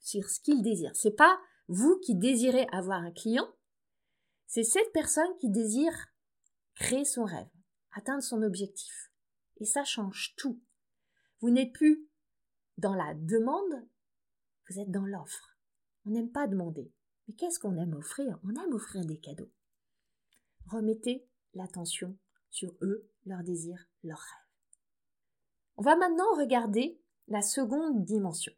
sur 0.00 0.28
ce 0.28 0.40
qu'ils 0.40 0.62
désirent. 0.62 0.94
C'est 0.96 1.16
pas 1.16 1.38
vous 1.68 1.98
qui 1.98 2.14
désirez 2.14 2.66
avoir 2.72 3.02
un 3.02 3.10
client, 3.10 3.48
c'est 4.46 4.62
cette 4.62 4.92
personne 4.92 5.36
qui 5.40 5.50
désire 5.50 6.06
créer 6.76 7.04
son 7.04 7.24
rêve, 7.24 7.48
atteindre 7.92 8.22
son 8.22 8.42
objectif. 8.42 9.10
Et 9.58 9.64
ça 9.64 9.84
change 9.84 10.34
tout. 10.36 10.62
Vous 11.40 11.50
n'êtes 11.50 11.72
plus 11.72 12.08
dans 12.78 12.94
la 12.94 13.14
demande, 13.14 13.88
vous 14.68 14.78
êtes 14.78 14.90
dans 14.90 15.06
l'offre. 15.06 15.58
On 16.04 16.10
n'aime 16.10 16.30
pas 16.30 16.46
demander. 16.46 16.92
Mais 17.26 17.34
qu'est-ce 17.34 17.58
qu'on 17.58 17.76
aime 17.76 17.94
offrir? 17.94 18.38
On 18.44 18.50
aime 18.50 18.72
offrir 18.72 19.04
des 19.04 19.18
cadeaux. 19.18 19.50
Remettez 20.66 21.28
l'attention 21.54 22.16
sur 22.50 22.76
eux, 22.82 23.10
leurs 23.24 23.42
désirs, 23.42 23.88
leurs 24.04 24.18
rêves. 24.18 24.45
On 25.78 25.82
va 25.82 25.96
maintenant 25.96 26.34
regarder 26.36 26.98
la 27.28 27.42
seconde 27.42 28.04
dimension. 28.04 28.52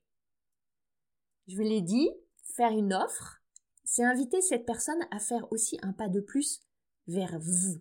Je 1.49 1.57
vous 1.57 1.63
l'ai 1.63 1.81
dit, 1.81 2.11
faire 2.45 2.71
une 2.71 2.95
offre, 2.95 3.43
c'est 3.85 4.05
inviter 4.05 4.41
cette 4.41 4.67
personne 4.67 5.05
à 5.11 5.19
faire 5.19 5.51
aussi 5.51 5.79
un 5.83 5.93
pas 5.93 6.09
de 6.09 6.21
plus 6.21 6.61
vers 7.09 7.39
vous. 7.41 7.81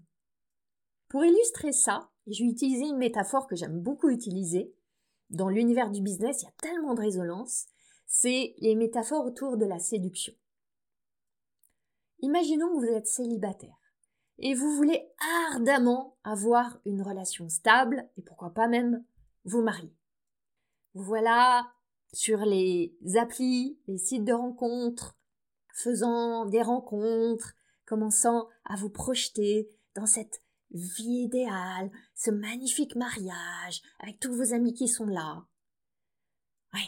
Pour 1.09 1.23
illustrer 1.23 1.71
ça, 1.71 2.09
je 2.25 2.43
vais 2.43 2.49
utiliser 2.49 2.85
une 2.85 2.97
métaphore 2.97 3.47
que 3.47 3.55
j'aime 3.55 3.79
beaucoup 3.79 4.09
utiliser. 4.09 4.73
Dans 5.29 5.49
l'univers 5.49 5.91
du 5.91 6.01
business, 6.01 6.41
il 6.41 6.45
y 6.45 6.49
a 6.49 6.53
tellement 6.57 6.95
de 6.95 7.01
résonance. 7.01 7.67
C'est 8.07 8.55
les 8.57 8.75
métaphores 8.75 9.25
autour 9.25 9.57
de 9.57 9.65
la 9.65 9.79
séduction. 9.79 10.33
Imaginons 12.19 12.69
que 12.69 12.85
vous 12.85 12.93
êtes 12.93 13.07
célibataire 13.07 13.77
et 14.39 14.53
vous 14.53 14.75
voulez 14.75 15.09
ardemment 15.51 16.17
avoir 16.23 16.79
une 16.85 17.01
relation 17.01 17.49
stable 17.49 18.09
et 18.17 18.21
pourquoi 18.21 18.51
pas 18.51 18.67
même 18.67 19.03
vous 19.47 19.61
marier. 19.61 19.95
Vous 20.93 21.03
voilà 21.03 21.71
sur 22.13 22.39
les 22.39 22.95
applis, 23.19 23.79
les 23.87 23.97
sites 23.97 24.25
de 24.25 24.33
rencontres, 24.33 25.17
faisant 25.73 26.45
des 26.45 26.61
rencontres, 26.61 27.53
commençant 27.85 28.47
à 28.65 28.75
vous 28.75 28.89
projeter 28.89 29.69
dans 29.95 30.05
cette 30.05 30.41
vie 30.71 31.23
idéale, 31.23 31.91
ce 32.13 32.29
magnifique 32.29 32.95
mariage, 32.95 33.81
avec 33.99 34.19
tous 34.19 34.33
vos 34.33 34.53
amis 34.53 34.73
qui 34.73 34.87
sont 34.87 35.05
là. 35.05 35.45
Oui, 36.73 36.81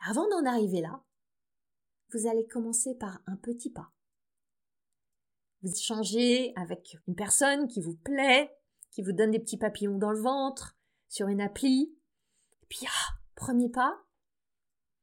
avant 0.00 0.28
d'en 0.28 0.44
arriver 0.44 0.80
là, 0.80 1.04
vous 2.12 2.26
allez 2.26 2.46
commencer 2.46 2.94
par 2.96 3.20
un 3.26 3.36
petit 3.36 3.70
pas. 3.70 3.92
Vous 5.62 5.70
échangez 5.70 6.52
avec 6.56 6.96
une 7.06 7.14
personne 7.14 7.68
qui 7.68 7.80
vous 7.80 7.96
plaît, 7.96 8.50
qui 8.90 9.02
vous 9.02 9.12
donne 9.12 9.30
des 9.30 9.38
petits 9.38 9.56
papillons 9.56 9.98
dans 9.98 10.10
le 10.10 10.20
ventre, 10.20 10.76
sur 11.12 11.28
une 11.28 11.42
appli. 11.42 11.94
Et 12.62 12.66
puis, 12.70 12.86
ah, 12.86 13.12
premier 13.34 13.68
pas, 13.68 14.02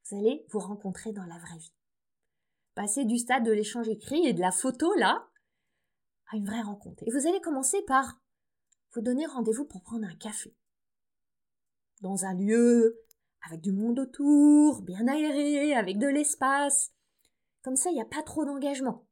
vous 0.06 0.18
allez 0.18 0.44
vous 0.50 0.58
rencontrer 0.58 1.14
dans 1.14 1.26
la 1.26 1.38
vraie 1.38 1.60
vie. 1.60 1.74
Passer 2.74 3.06
du 3.06 3.20
stade 3.20 3.46
de 3.46 3.52
l'échange 3.52 3.88
écrit 3.88 4.26
et 4.26 4.34
de 4.34 4.40
la 4.40 4.52
photo, 4.52 4.92
là, 4.96 5.30
à 6.32 6.38
une 6.38 6.48
vraie 6.48 6.64
rencontre. 6.64 7.04
Et 7.06 7.12
vous 7.12 7.28
allez 7.28 7.40
commencer 7.42 7.84
par 7.84 8.20
vous 8.94 9.02
donner 9.02 9.28
rendez-vous 9.28 9.66
pour 9.66 9.84
prendre 9.84 10.08
un 10.08 10.16
café. 10.16 10.58
Dans 12.02 12.26
un 12.26 12.34
lieu 12.34 13.06
avec 13.48 13.62
du 13.62 13.72
monde 13.72 14.00
autour, 14.00 14.82
bien 14.82 15.08
aéré, 15.08 15.76
avec 15.76 16.00
de 16.00 16.08
l'espace. 16.08 16.92
Comme 17.62 17.76
ça, 17.76 17.92
il 17.92 17.96
n'y 17.96 18.02
a 18.02 18.06
pas 18.06 18.24
trop 18.24 18.46
d'engagement. 18.46 19.06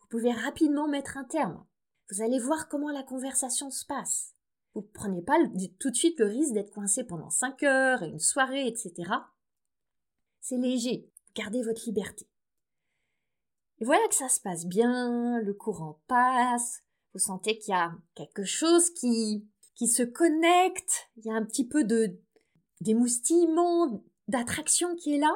Vous 0.00 0.06
pouvez 0.08 0.32
rapidement 0.32 0.88
mettre 0.88 1.18
un 1.18 1.24
terme. 1.24 1.66
Vous 2.10 2.22
allez 2.22 2.38
voir 2.38 2.70
comment 2.70 2.90
la 2.90 3.02
conversation 3.02 3.70
se 3.70 3.84
passe. 3.84 4.37
Vous 4.78 4.84
ne 4.84 4.92
prenez 4.92 5.22
pas 5.22 5.36
tout 5.80 5.90
de 5.90 5.96
suite 5.96 6.20
le 6.20 6.26
risque 6.26 6.52
d'être 6.52 6.70
coincé 6.70 7.02
pendant 7.02 7.30
5 7.30 7.64
heures, 7.64 8.04
et 8.04 8.10
une 8.10 8.20
soirée, 8.20 8.68
etc. 8.68 9.10
C'est 10.40 10.56
léger. 10.56 11.10
Gardez 11.34 11.64
votre 11.64 11.84
liberté. 11.84 12.28
Et 13.80 13.84
voilà 13.84 14.06
que 14.06 14.14
ça 14.14 14.28
se 14.28 14.40
passe 14.40 14.66
bien, 14.66 15.40
le 15.40 15.52
courant 15.52 16.00
passe, 16.06 16.84
vous 17.12 17.18
sentez 17.18 17.58
qu'il 17.58 17.72
y 17.72 17.76
a 17.76 17.92
quelque 18.14 18.44
chose 18.44 18.90
qui, 18.90 19.48
qui 19.74 19.88
se 19.88 20.04
connecte, 20.04 21.10
il 21.16 21.26
y 21.26 21.30
a 21.30 21.34
un 21.34 21.44
petit 21.44 21.66
peu 21.66 21.82
de, 21.82 22.16
d'émoustillement, 22.80 24.04
d'attraction 24.28 24.94
qui 24.94 25.16
est 25.16 25.18
là. 25.18 25.32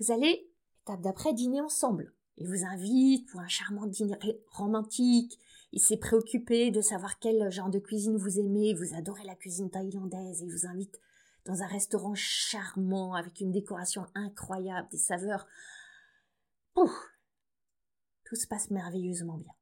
Vous 0.00 0.12
allez, 0.12 0.50
étape 0.80 1.02
d'après, 1.02 1.34
dîner 1.34 1.60
ensemble. 1.60 2.14
Il 2.38 2.48
vous 2.48 2.64
invite 2.64 3.28
pour 3.28 3.40
un 3.40 3.48
charmant 3.48 3.84
dîner 3.84 4.16
romantique. 4.50 5.38
Il 5.72 5.80
s'est 5.80 5.96
préoccupé 5.96 6.70
de 6.70 6.82
savoir 6.82 7.18
quel 7.18 7.50
genre 7.50 7.70
de 7.70 7.78
cuisine 7.78 8.16
vous 8.16 8.38
aimez. 8.38 8.74
Vous 8.74 8.94
adorez 8.94 9.24
la 9.24 9.34
cuisine 9.34 9.70
thaïlandaise. 9.70 10.42
Il 10.42 10.52
vous 10.52 10.66
invite 10.66 11.00
dans 11.46 11.62
un 11.62 11.66
restaurant 11.66 12.14
charmant 12.14 13.14
avec 13.14 13.40
une 13.40 13.52
décoration 13.52 14.06
incroyable, 14.14 14.88
des 14.90 14.98
saveurs. 14.98 15.46
Pouf 16.74 16.92
Tout 18.24 18.36
se 18.36 18.46
passe 18.46 18.70
merveilleusement 18.70 19.38
bien. 19.38 19.52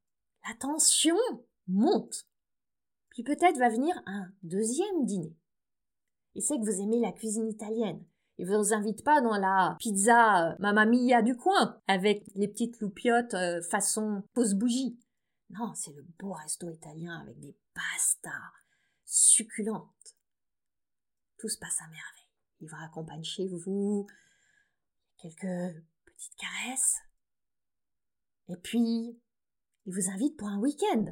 La 0.47 0.55
tension 0.55 1.15
monte. 1.67 2.25
Puis 3.09 3.23
peut-être 3.23 3.57
va 3.57 3.69
venir 3.69 3.95
un 4.05 4.31
deuxième 4.43 5.05
dîner. 5.05 5.35
Il 6.35 6.41
sait 6.41 6.57
que 6.57 6.65
vous 6.65 6.81
aimez 6.81 6.99
la 6.99 7.11
cuisine 7.11 7.47
italienne. 7.47 8.03
Il 8.37 8.47
ne 8.47 8.57
vous 8.57 8.73
invite 8.73 9.03
pas 9.03 9.21
dans 9.21 9.37
la 9.37 9.75
pizza 9.79 10.49
euh, 10.49 10.55
Mamma 10.59 10.85
Mia 10.85 11.21
du 11.21 11.35
coin 11.35 11.79
avec 11.87 12.23
les 12.35 12.47
petites 12.47 12.79
loupiottes 12.79 13.33
euh, 13.33 13.61
façon 13.61 14.23
pose 14.33 14.55
bougie. 14.55 14.97
Non, 15.51 15.73
c'est 15.75 15.91
le 15.91 16.03
beau 16.17 16.31
resto 16.31 16.69
italien 16.69 17.19
avec 17.19 17.39
des 17.39 17.57
pastas 17.73 18.51
succulentes. 19.05 20.15
Tout 21.37 21.49
se 21.49 21.57
passe 21.57 21.81
à 21.81 21.87
merveille. 21.87 22.29
Il 22.61 22.69
vous 22.69 22.75
raccompagne 22.75 23.23
chez 23.23 23.47
vous, 23.47 24.07
quelques 25.17 25.83
petites 26.05 26.35
caresses, 26.35 26.99
et 28.47 28.55
puis 28.55 29.19
il 29.85 29.93
vous 29.93 30.09
invite 30.09 30.37
pour 30.37 30.47
un 30.47 30.59
week-end, 30.59 31.05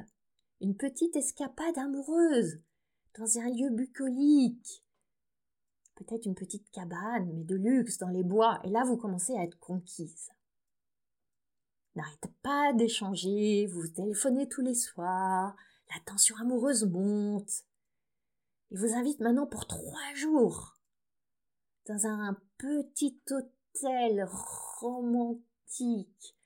une 0.61 0.77
petite 0.77 1.15
escapade 1.15 1.77
amoureuse, 1.77 2.61
dans 3.17 3.39
un 3.39 3.49
lieu 3.49 3.69
bucolique, 3.71 4.85
peut-être 5.95 6.25
une 6.25 6.35
petite 6.35 6.69
cabane, 6.71 7.33
mais 7.33 7.43
de 7.43 7.55
luxe 7.55 7.97
dans 7.97 8.09
les 8.09 8.23
bois, 8.23 8.59
et 8.63 8.69
là 8.69 8.83
vous 8.85 8.97
commencez 8.97 9.33
à 9.35 9.43
être 9.43 9.59
conquise. 9.59 10.29
N'arrêtez 11.99 12.33
pas 12.43 12.71
d'échanger, 12.71 13.67
vous 13.67 13.85
téléphonez 13.89 14.47
tous 14.47 14.61
les 14.61 14.73
soirs, 14.73 15.53
La 15.89 15.99
tension 16.05 16.37
amoureuse 16.37 16.85
monte. 16.85 17.65
Il 18.71 18.79
vous 18.79 18.93
invite 18.93 19.19
maintenant 19.19 19.47
pour 19.47 19.67
trois 19.67 20.13
jours 20.15 20.79
dans 21.87 22.05
un 22.05 22.37
petit 22.57 23.21
hôtel 23.31 24.25
romantique 24.79 26.37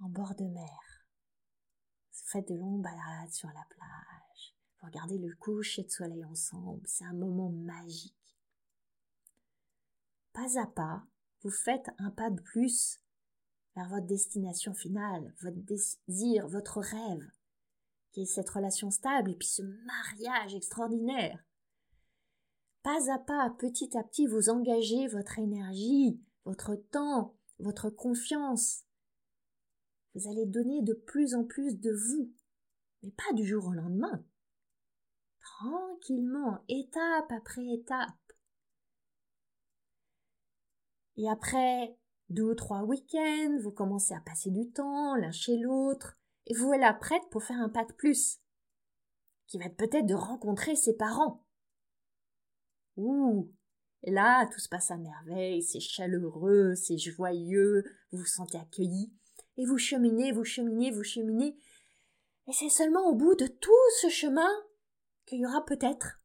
en 0.00 0.08
bord 0.08 0.34
de 0.34 0.44
mer. 0.44 1.06
Vous 2.10 2.24
faites 2.24 2.48
de 2.48 2.54
longues 2.54 2.80
balades 2.80 3.32
sur 3.32 3.48
la 3.48 3.66
plage. 3.68 4.56
Vous 4.80 4.86
regardez 4.86 5.18
le 5.18 5.36
coucher 5.36 5.82
de 5.82 5.90
soleil 5.90 6.24
ensemble. 6.24 6.86
C'est 6.86 7.04
un 7.04 7.12
moment 7.12 7.50
magique. 7.50 8.38
Pas 10.32 10.58
à 10.58 10.66
pas, 10.66 11.04
vous 11.42 11.50
faites 11.50 11.90
un 11.98 12.10
pas 12.10 12.30
de 12.30 12.40
plus 12.40 13.03
vers 13.74 13.88
votre 13.88 14.06
destination 14.06 14.74
finale, 14.74 15.34
votre 15.40 15.56
désir, 15.56 16.46
votre 16.46 16.80
rêve, 16.80 17.30
qui 18.12 18.22
est 18.22 18.26
cette 18.26 18.50
relation 18.50 18.90
stable 18.90 19.32
et 19.32 19.36
puis 19.36 19.48
ce 19.48 19.62
mariage 19.62 20.54
extraordinaire. 20.54 21.44
Pas 22.82 23.10
à 23.12 23.18
pas, 23.18 23.50
petit 23.58 23.96
à 23.96 24.04
petit, 24.04 24.26
vous 24.26 24.50
engagez 24.50 25.08
votre 25.08 25.38
énergie, 25.38 26.20
votre 26.44 26.76
temps, 26.76 27.34
votre 27.58 27.90
confiance. 27.90 28.84
Vous 30.14 30.28
allez 30.28 30.46
donner 30.46 30.82
de 30.82 30.92
plus 30.92 31.34
en 31.34 31.44
plus 31.44 31.80
de 31.80 31.90
vous, 31.90 32.32
mais 33.02 33.10
pas 33.10 33.32
du 33.32 33.44
jour 33.46 33.66
au 33.66 33.72
lendemain. 33.72 34.24
Tranquillement, 35.40 36.62
étape 36.68 37.32
après 37.32 37.66
étape. 37.72 38.10
Et 41.16 41.28
après 41.28 41.96
deux 42.34 42.50
ou 42.50 42.54
trois 42.54 42.82
week-ends, 42.82 43.58
vous 43.62 43.70
commencez 43.70 44.14
à 44.14 44.20
passer 44.20 44.50
du 44.50 44.70
temps 44.70 45.14
l'un 45.16 45.30
chez 45.30 45.56
l'autre, 45.56 46.18
et 46.46 46.54
vous 46.54 46.66
voilà 46.66 46.92
prête 46.92 47.22
pour 47.30 47.42
faire 47.42 47.60
un 47.60 47.68
pas 47.68 47.84
de 47.84 47.92
plus, 47.92 48.40
qui 49.46 49.58
va 49.58 49.66
être 49.66 49.76
peut-être 49.76 50.06
de 50.06 50.14
rencontrer 50.14 50.76
ses 50.76 50.96
parents. 50.96 51.46
Ouh 52.96 53.50
Et 54.02 54.10
là, 54.10 54.46
tout 54.46 54.60
se 54.60 54.68
passe 54.68 54.90
à 54.90 54.96
merveille, 54.96 55.62
c'est 55.62 55.80
chaleureux, 55.80 56.74
c'est 56.74 56.98
joyeux, 56.98 57.84
vous 58.12 58.18
vous 58.18 58.26
sentez 58.26 58.58
accueilli, 58.58 59.12
et 59.56 59.64
vous 59.64 59.78
cheminez, 59.78 60.32
vous 60.32 60.44
cheminez, 60.44 60.90
vous 60.90 61.04
cheminez, 61.04 61.56
et 62.46 62.52
c'est 62.52 62.68
seulement 62.68 63.06
au 63.08 63.14
bout 63.14 63.34
de 63.34 63.46
tout 63.46 63.72
ce 64.02 64.08
chemin 64.08 64.50
qu'il 65.24 65.40
y 65.40 65.46
aura 65.46 65.64
peut-être 65.64 66.20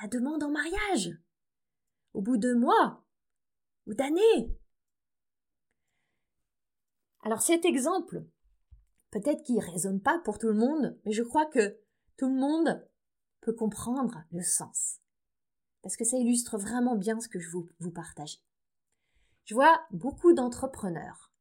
la 0.00 0.08
demande 0.08 0.42
en 0.42 0.50
mariage. 0.50 1.10
Au 2.14 2.20
bout 2.20 2.36
de 2.36 2.52
mois 2.52 3.04
ou 3.86 3.94
d'années. 3.94 4.56
Alors 7.22 7.42
cet 7.42 7.64
exemple, 7.64 8.24
peut-être 9.10 9.42
qu'il 9.42 9.60
résonne 9.60 10.00
pas 10.00 10.20
pour 10.24 10.38
tout 10.38 10.48
le 10.48 10.54
monde, 10.54 10.98
mais 11.04 11.12
je 11.12 11.22
crois 11.22 11.46
que 11.46 11.78
tout 12.16 12.28
le 12.28 12.38
monde 12.38 12.86
peut 13.40 13.52
comprendre 13.52 14.22
le 14.30 14.42
sens 14.42 15.02
parce 15.82 15.96
que 15.96 16.04
ça 16.04 16.16
illustre 16.16 16.56
vraiment 16.56 16.96
bien 16.96 17.20
ce 17.20 17.28
que 17.28 17.40
je 17.40 17.50
vous, 17.50 17.68
vous 17.80 17.90
partage. 17.90 18.38
Je 19.44 19.54
vois 19.54 19.82
beaucoup 19.90 20.32
d'entrepreneurs 20.32 21.32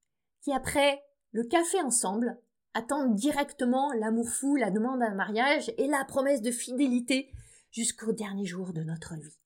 qui, 0.42 0.52
après 0.52 1.04
le 1.32 1.44
café 1.44 1.80
ensemble, 1.82 2.40
attendent 2.74 3.16
directement 3.16 3.94
l'amour 3.94 4.30
fou, 4.30 4.56
la 4.56 4.72
demande 4.72 5.00
d'un 5.00 5.14
mariage 5.14 5.72
et 5.78 5.88
la 5.88 6.04
promesse 6.06 6.42
de 6.42 6.52
fidélité 6.52 7.32
jusqu'au 7.70 8.12
dernier 8.12 8.46
jour 8.46 8.74
de 8.74 8.82
notre 8.84 9.16
vie. 9.16 9.38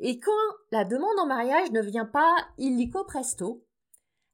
Et 0.00 0.18
quand 0.18 0.32
la 0.72 0.84
demande 0.84 1.18
en 1.20 1.26
mariage 1.26 1.70
ne 1.70 1.80
vient 1.80 2.04
pas 2.04 2.34
illico 2.58 3.04
presto, 3.04 3.64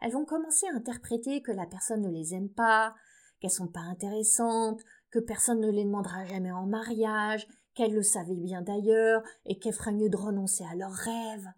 elles 0.00 0.12
vont 0.12 0.25
commencer 0.25 0.66
à 0.66 0.76
interpréter 0.76 1.42
que 1.42 1.52
la 1.52 1.66
personne 1.66 2.02
ne 2.02 2.11
les 2.11 2.35
aime 2.35 2.50
pas, 2.50 2.95
qu'elles 3.40 3.50
sont 3.50 3.69
pas 3.69 3.80
intéressantes, 3.80 4.83
que 5.10 5.19
personne 5.19 5.60
ne 5.60 5.71
les 5.71 5.84
demandera 5.84 6.25
jamais 6.26 6.52
en 6.52 6.67
mariage, 6.67 7.47
qu'elles 7.75 7.95
le 7.95 8.02
savaient 8.02 8.36
bien 8.36 8.63
d'ailleurs 8.63 9.23
et 9.45 9.58
qu'elles 9.58 9.75
feraient 9.75 9.93
mieux 9.93 10.10
de 10.10 10.17
renoncer 10.17 10.65
à 10.65 10.75
leurs 10.75 10.93
rêves. 10.93 11.49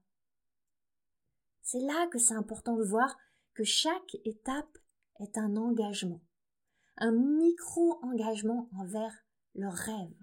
C'est 1.62 1.80
là 1.80 2.06
que 2.08 2.18
c'est 2.18 2.34
important 2.34 2.76
de 2.76 2.84
voir 2.84 3.16
que 3.54 3.64
chaque 3.64 4.16
étape 4.24 4.78
est 5.20 5.38
un 5.38 5.56
engagement, 5.56 6.20
un 6.96 7.12
micro-engagement 7.12 8.68
envers 8.78 9.14
leurs 9.54 9.72
rêves, 9.72 10.16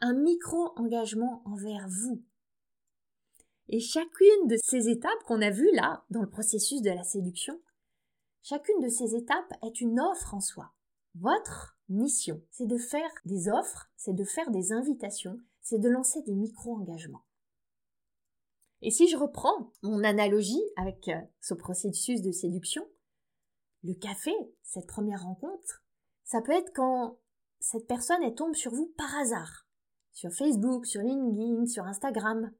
un 0.00 0.14
micro-engagement 0.14 1.42
envers 1.44 1.86
vous. 1.88 2.22
Et 3.72 3.80
chacune 3.80 4.48
de 4.48 4.58
ces 4.62 4.90
étapes 4.90 5.24
qu'on 5.26 5.40
a 5.40 5.48
vues 5.48 5.72
là, 5.72 6.04
dans 6.10 6.20
le 6.20 6.28
processus 6.28 6.82
de 6.82 6.90
la 6.90 7.04
séduction, 7.04 7.58
chacune 8.42 8.80
de 8.80 8.90
ces 8.90 9.16
étapes 9.16 9.54
est 9.62 9.80
une 9.80 9.98
offre 9.98 10.34
en 10.34 10.40
soi. 10.40 10.74
Votre 11.14 11.78
mission, 11.88 12.42
c'est 12.50 12.66
de 12.66 12.76
faire 12.76 13.10
des 13.24 13.48
offres, 13.48 13.90
c'est 13.96 14.12
de 14.12 14.24
faire 14.24 14.50
des 14.50 14.72
invitations, 14.72 15.40
c'est 15.62 15.78
de 15.78 15.88
lancer 15.88 16.20
des 16.20 16.34
micro-engagements. 16.34 17.24
Et 18.82 18.90
si 18.90 19.08
je 19.08 19.16
reprends 19.16 19.72
mon 19.80 20.04
analogie 20.04 20.62
avec 20.76 21.08
euh, 21.08 21.18
ce 21.40 21.54
processus 21.54 22.20
de 22.20 22.30
séduction, 22.30 22.86
le 23.84 23.94
café, 23.94 24.34
cette 24.62 24.86
première 24.86 25.22
rencontre, 25.22 25.82
ça 26.24 26.42
peut 26.42 26.52
être 26.52 26.74
quand 26.74 27.18
cette 27.58 27.86
personne 27.86 28.22
elle 28.22 28.34
tombe 28.34 28.54
sur 28.54 28.72
vous 28.72 28.92
par 28.98 29.16
hasard, 29.16 29.66
sur 30.12 30.30
Facebook, 30.30 30.84
sur 30.84 31.00
LinkedIn, 31.00 31.64
sur 31.66 31.84
Instagram, 31.84 32.52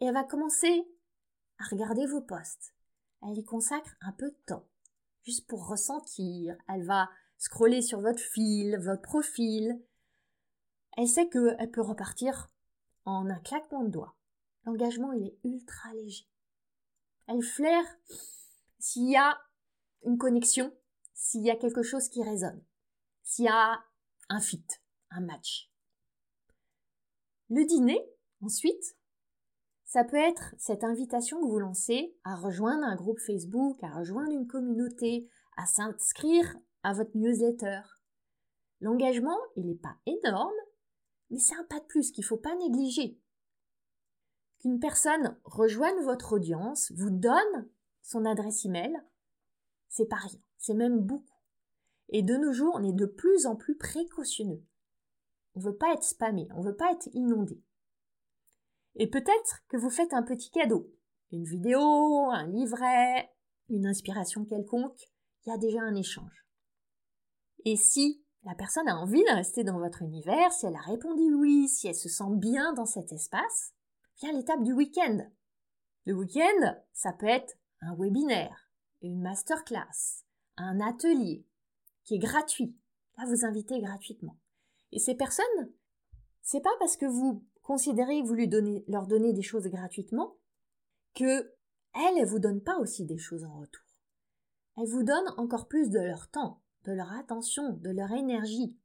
et 0.00 0.06
elle 0.06 0.14
va 0.14 0.24
commencer 0.24 0.88
à 1.58 1.64
regarder 1.64 2.06
vos 2.06 2.22
posts. 2.22 2.74
Elle 3.22 3.38
y 3.38 3.44
consacre 3.44 3.94
un 4.00 4.12
peu 4.12 4.30
de 4.30 4.38
temps, 4.46 4.66
juste 5.22 5.46
pour 5.46 5.68
ressentir. 5.68 6.56
Elle 6.68 6.84
va 6.84 7.10
scroller 7.36 7.82
sur 7.82 8.00
votre 8.00 8.20
fil, 8.20 8.78
votre 8.78 9.02
profil. 9.02 9.82
Elle 10.96 11.08
sait 11.08 11.28
qu'elle 11.28 11.70
peut 11.70 11.82
repartir 11.82 12.50
en 13.04 13.28
un 13.28 13.38
claquement 13.40 13.84
de 13.84 13.90
doigts. 13.90 14.16
L'engagement, 14.64 15.12
il 15.12 15.26
est 15.26 15.38
ultra 15.44 15.92
léger. 15.94 16.28
Elle 17.26 17.42
flaire 17.42 17.84
s'il 18.78 19.10
y 19.10 19.16
a 19.16 19.38
une 20.02 20.18
connexion, 20.18 20.74
s'il 21.14 21.42
y 21.42 21.50
a 21.50 21.56
quelque 21.56 21.82
chose 21.82 22.08
qui 22.08 22.22
résonne, 22.22 22.64
s'il 23.22 23.44
y 23.44 23.48
a 23.48 23.84
un 24.28 24.40
fit, 24.40 24.66
un 25.10 25.20
match. 25.20 25.70
Le 27.50 27.64
dîner, 27.64 28.00
ensuite, 28.40 28.96
ça 29.90 30.04
peut 30.04 30.16
être 30.16 30.54
cette 30.56 30.84
invitation 30.84 31.40
que 31.40 31.48
vous 31.48 31.58
lancez 31.58 32.16
à 32.22 32.36
rejoindre 32.36 32.84
un 32.84 32.94
groupe 32.94 33.18
Facebook, 33.18 33.82
à 33.82 33.90
rejoindre 33.90 34.30
une 34.30 34.46
communauté, 34.46 35.28
à 35.56 35.66
s'inscrire 35.66 36.56
à 36.84 36.92
votre 36.92 37.16
newsletter. 37.16 37.80
L'engagement, 38.80 39.36
il 39.56 39.66
n'est 39.66 39.74
pas 39.74 39.96
énorme, 40.06 40.54
mais 41.30 41.40
c'est 41.40 41.56
un 41.56 41.64
pas 41.64 41.80
de 41.80 41.86
plus 41.86 42.12
qu'il 42.12 42.22
ne 42.22 42.28
faut 42.28 42.36
pas 42.36 42.54
négliger. 42.54 43.18
Qu'une 44.60 44.78
personne 44.78 45.36
rejoigne 45.42 46.04
votre 46.04 46.34
audience, 46.34 46.92
vous 46.92 47.10
donne 47.10 47.68
son 48.00 48.24
adresse 48.26 48.64
email, 48.64 48.96
c'est 49.88 50.06
pas 50.06 50.16
rien, 50.16 50.40
c'est 50.56 50.74
même 50.74 51.00
beaucoup. 51.00 51.34
Et 52.10 52.22
de 52.22 52.36
nos 52.36 52.52
jours, 52.52 52.76
on 52.76 52.88
est 52.88 52.92
de 52.92 53.06
plus 53.06 53.46
en 53.46 53.56
plus 53.56 53.76
précautionneux. 53.76 54.62
On 55.56 55.58
ne 55.58 55.64
veut 55.64 55.76
pas 55.76 55.94
être 55.94 56.04
spammé, 56.04 56.46
on 56.54 56.60
ne 56.60 56.68
veut 56.68 56.76
pas 56.76 56.92
être 56.92 57.08
inondé. 57.12 57.60
Et 58.96 59.08
peut-être 59.08 59.62
que 59.68 59.76
vous 59.76 59.90
faites 59.90 60.12
un 60.12 60.22
petit 60.22 60.50
cadeau, 60.50 60.90
une 61.32 61.44
vidéo, 61.44 62.30
un 62.30 62.46
livret, 62.46 63.30
une 63.68 63.86
inspiration 63.86 64.44
quelconque, 64.44 65.00
il 65.44 65.50
y 65.50 65.52
a 65.52 65.58
déjà 65.58 65.80
un 65.80 65.94
échange. 65.94 66.46
Et 67.64 67.76
si 67.76 68.24
la 68.44 68.54
personne 68.54 68.88
a 68.88 68.96
envie 68.96 69.22
de 69.22 69.34
rester 69.34 69.64
dans 69.64 69.78
votre 69.78 70.02
univers, 70.02 70.52
si 70.52 70.66
elle 70.66 70.76
a 70.76 70.80
répondu 70.80 71.34
oui, 71.34 71.68
si 71.68 71.88
elle 71.88 71.94
se 71.94 72.08
sent 72.08 72.36
bien 72.36 72.72
dans 72.72 72.86
cet 72.86 73.12
espace, 73.12 73.72
vient 74.20 74.32
l'étape 74.32 74.62
du 74.62 74.72
week-end. 74.72 75.30
Le 76.06 76.14
week-end, 76.14 76.76
ça 76.92 77.12
peut 77.12 77.28
être 77.28 77.54
un 77.80 77.94
webinaire, 77.96 78.70
une 79.02 79.20
masterclass, 79.20 80.24
un 80.56 80.80
atelier 80.80 81.46
qui 82.04 82.14
est 82.14 82.18
gratuit. 82.18 82.76
Là, 83.18 83.24
vous 83.26 83.44
invitez 83.44 83.80
gratuitement. 83.80 84.38
Et 84.92 84.98
ces 84.98 85.14
personnes, 85.14 85.72
c'est 86.42 86.62
pas 86.62 86.74
parce 86.78 86.96
que 86.96 87.06
vous 87.06 87.44
considérez 87.70 88.20
que 88.20 88.26
vous 88.26 88.34
lui 88.34 88.48
donnez, 88.48 88.84
leur 88.88 89.06
donnez 89.06 89.32
des 89.32 89.42
choses 89.42 89.68
gratuitement 89.68 90.36
que 91.14 91.54
elles, 91.94 92.18
elles 92.18 92.26
vous 92.26 92.40
donnent 92.40 92.64
pas 92.64 92.76
aussi 92.78 93.04
des 93.04 93.16
choses 93.16 93.44
en 93.44 93.60
retour. 93.60 93.86
Elles 94.76 94.88
vous 94.88 95.04
donnent 95.04 95.32
encore 95.36 95.68
plus 95.68 95.88
de 95.88 96.00
leur 96.00 96.28
temps, 96.30 96.62
de 96.84 96.90
leur 96.90 97.12
attention, 97.12 97.74
de 97.74 97.90
leur 97.90 98.10
énergie. 98.10 98.76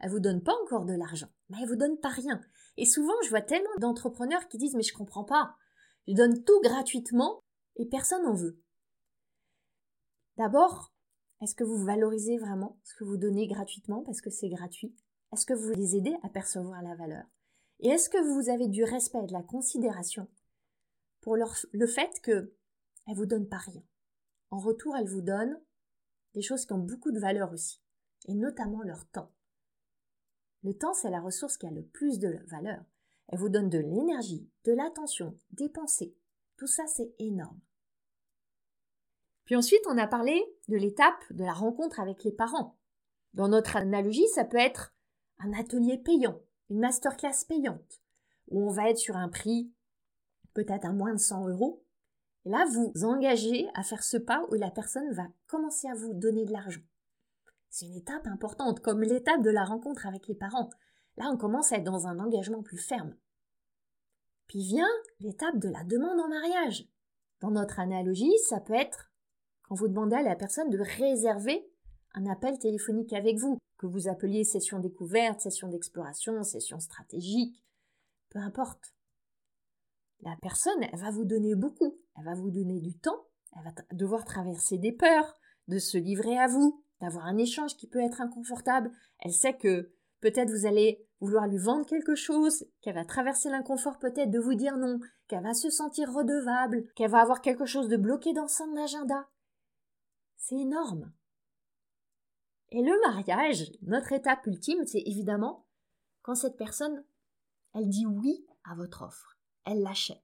Elles 0.00 0.10
vous 0.10 0.18
donnent 0.18 0.42
pas 0.42 0.56
encore 0.64 0.86
de 0.86 0.92
l'argent, 0.92 1.28
mais 1.48 1.58
elles 1.60 1.68
vous 1.68 1.76
donnent 1.76 2.00
pas 2.00 2.08
rien. 2.08 2.40
Et 2.76 2.84
souvent, 2.84 3.14
je 3.22 3.30
vois 3.30 3.42
tellement 3.42 3.76
d'entrepreneurs 3.78 4.48
qui 4.48 4.58
disent 4.58 4.74
mais 4.74 4.82
je 4.82 4.92
comprends 4.92 5.22
pas. 5.22 5.54
Je 6.08 6.14
donne 6.14 6.42
tout 6.42 6.60
gratuitement 6.64 7.44
et 7.76 7.86
personne 7.86 8.24
n'en 8.24 8.34
veut. 8.34 8.60
D'abord, 10.36 10.92
est-ce 11.42 11.54
que 11.54 11.62
vous 11.62 11.84
valorisez 11.84 12.38
vraiment 12.38 12.76
ce 12.82 12.96
que 12.96 13.04
vous 13.04 13.18
donnez 13.18 13.46
gratuitement 13.46 14.02
parce 14.02 14.20
que 14.20 14.30
c'est 14.30 14.48
gratuit? 14.48 14.96
Est-ce 15.32 15.46
que 15.46 15.54
vous 15.54 15.70
les 15.74 15.94
aidez 15.94 16.16
à 16.24 16.28
percevoir 16.28 16.82
la 16.82 16.96
valeur? 16.96 17.26
Et 17.82 17.88
est-ce 17.88 18.08
que 18.08 18.18
vous 18.18 18.48
avez 18.48 18.68
du 18.68 18.84
respect, 18.84 19.26
de 19.26 19.32
la 19.32 19.42
considération 19.42 20.28
pour 21.20 21.36
le 21.36 21.86
fait 21.86 22.20
que 22.22 22.54
elles 23.06 23.16
vous 23.16 23.26
donnent 23.26 23.48
pas 23.48 23.58
rien? 23.58 23.82
En 24.50 24.58
retour, 24.58 24.96
elles 24.96 25.08
vous 25.08 25.20
donnent 25.20 25.60
des 26.34 26.42
choses 26.42 26.64
qui 26.64 26.72
ont 26.72 26.78
beaucoup 26.78 27.10
de 27.10 27.18
valeur 27.18 27.52
aussi, 27.52 27.82
et 28.26 28.34
notamment 28.34 28.82
leur 28.82 29.04
temps. 29.06 29.32
Le 30.62 30.74
temps, 30.74 30.94
c'est 30.94 31.10
la 31.10 31.20
ressource 31.20 31.58
qui 31.58 31.66
a 31.66 31.72
le 31.72 31.82
plus 31.82 32.20
de 32.20 32.38
valeur. 32.46 32.84
Elle 33.28 33.40
vous 33.40 33.48
donne 33.48 33.68
de 33.68 33.78
l'énergie, 33.78 34.48
de 34.64 34.72
l'attention, 34.72 35.36
des 35.50 35.68
pensées. 35.68 36.16
Tout 36.56 36.68
ça, 36.68 36.86
c'est 36.86 37.12
énorme. 37.18 37.60
Puis 39.44 39.56
ensuite, 39.56 39.82
on 39.88 39.98
a 39.98 40.06
parlé 40.06 40.40
de 40.68 40.76
l'étape 40.76 41.24
de 41.30 41.42
la 41.42 41.52
rencontre 41.52 41.98
avec 41.98 42.22
les 42.22 42.32
parents. 42.32 42.78
Dans 43.34 43.48
notre 43.48 43.74
analogie, 43.74 44.28
ça 44.28 44.44
peut 44.44 44.58
être 44.58 44.94
un 45.38 45.52
atelier 45.52 45.98
payant, 45.98 46.40
une 46.72 46.80
masterclass 46.80 47.44
payante, 47.46 48.00
où 48.48 48.66
on 48.66 48.70
va 48.70 48.88
être 48.88 48.98
sur 48.98 49.16
un 49.16 49.28
prix 49.28 49.70
peut-être 50.54 50.86
à 50.86 50.92
moins 50.92 51.12
de 51.12 51.18
100 51.18 51.48
euros. 51.48 51.84
Et 52.44 52.50
là, 52.50 52.64
vous 52.72 52.92
engagez 53.04 53.68
à 53.74 53.82
faire 53.82 54.02
ce 54.02 54.16
pas 54.16 54.46
où 54.50 54.54
la 54.54 54.70
personne 54.70 55.12
va 55.12 55.28
commencer 55.46 55.86
à 55.88 55.94
vous 55.94 56.14
donner 56.14 56.44
de 56.46 56.52
l'argent. 56.52 56.80
C'est 57.68 57.86
une 57.86 57.96
étape 57.96 58.26
importante, 58.26 58.80
comme 58.80 59.02
l'étape 59.02 59.42
de 59.42 59.50
la 59.50 59.64
rencontre 59.64 60.06
avec 60.06 60.26
les 60.28 60.34
parents. 60.34 60.70
Là, 61.18 61.26
on 61.30 61.36
commence 61.36 61.72
à 61.72 61.76
être 61.76 61.84
dans 61.84 62.06
un 62.06 62.18
engagement 62.18 62.62
plus 62.62 62.78
ferme. 62.78 63.14
Puis 64.46 64.60
vient 64.60 64.88
l'étape 65.20 65.58
de 65.58 65.68
la 65.68 65.84
demande 65.84 66.20
en 66.20 66.28
mariage. 66.28 66.88
Dans 67.40 67.50
notre 67.50 67.80
analogie, 67.80 68.36
ça 68.48 68.60
peut 68.60 68.74
être 68.74 69.12
quand 69.62 69.74
vous 69.74 69.88
demandez 69.88 70.16
à 70.16 70.22
la 70.22 70.36
personne 70.36 70.70
de 70.70 70.78
réserver 70.78 71.70
un 72.14 72.26
appel 72.26 72.58
téléphonique 72.58 73.12
avec 73.12 73.38
vous, 73.38 73.58
que 73.78 73.86
vous 73.86 74.08
appeliez 74.08 74.44
session 74.44 74.78
découverte, 74.78 75.40
session 75.40 75.68
d'exploration, 75.68 76.42
session 76.42 76.78
stratégique, 76.78 77.64
peu 78.30 78.38
importe. 78.38 78.92
La 80.20 80.36
personne, 80.40 80.82
elle 80.82 81.00
va 81.00 81.10
vous 81.10 81.24
donner 81.24 81.54
beaucoup, 81.54 81.98
elle 82.16 82.24
va 82.24 82.34
vous 82.34 82.50
donner 82.50 82.80
du 82.80 82.96
temps, 82.96 83.26
elle 83.56 83.64
va 83.64 83.72
devoir 83.92 84.24
traverser 84.24 84.78
des 84.78 84.92
peurs, 84.92 85.36
de 85.68 85.78
se 85.78 85.98
livrer 85.98 86.38
à 86.38 86.46
vous, 86.46 86.84
d'avoir 87.00 87.26
un 87.26 87.38
échange 87.38 87.76
qui 87.76 87.88
peut 87.88 88.00
être 88.00 88.20
inconfortable. 88.20 88.92
Elle 89.18 89.32
sait 89.32 89.56
que 89.56 89.92
peut-être 90.20 90.50
vous 90.50 90.66
allez 90.66 91.04
vouloir 91.20 91.48
lui 91.48 91.58
vendre 91.58 91.86
quelque 91.86 92.14
chose, 92.14 92.64
qu'elle 92.80 92.94
va 92.94 93.04
traverser 93.04 93.48
l'inconfort 93.50 93.98
peut-être 93.98 94.30
de 94.30 94.38
vous 94.38 94.54
dire 94.54 94.76
non, 94.76 95.00
qu'elle 95.28 95.42
va 95.42 95.54
se 95.54 95.70
sentir 95.70 96.12
redevable, 96.12 96.84
qu'elle 96.94 97.10
va 97.10 97.20
avoir 97.20 97.42
quelque 97.42 97.66
chose 97.66 97.88
de 97.88 97.96
bloqué 97.96 98.32
dans 98.32 98.48
son 98.48 98.76
agenda. 98.76 99.28
C'est 100.36 100.56
énorme. 100.56 101.12
Et 102.74 102.80
le 102.80 102.98
mariage, 103.06 103.70
notre 103.82 104.12
étape 104.12 104.46
ultime, 104.46 104.86
c'est 104.86 105.02
évidemment 105.04 105.66
quand 106.22 106.34
cette 106.34 106.56
personne, 106.56 107.04
elle 107.74 107.90
dit 107.90 108.06
oui 108.06 108.46
à 108.64 108.74
votre 108.74 109.02
offre, 109.02 109.38
elle 109.66 109.82
l'achète. 109.82 110.22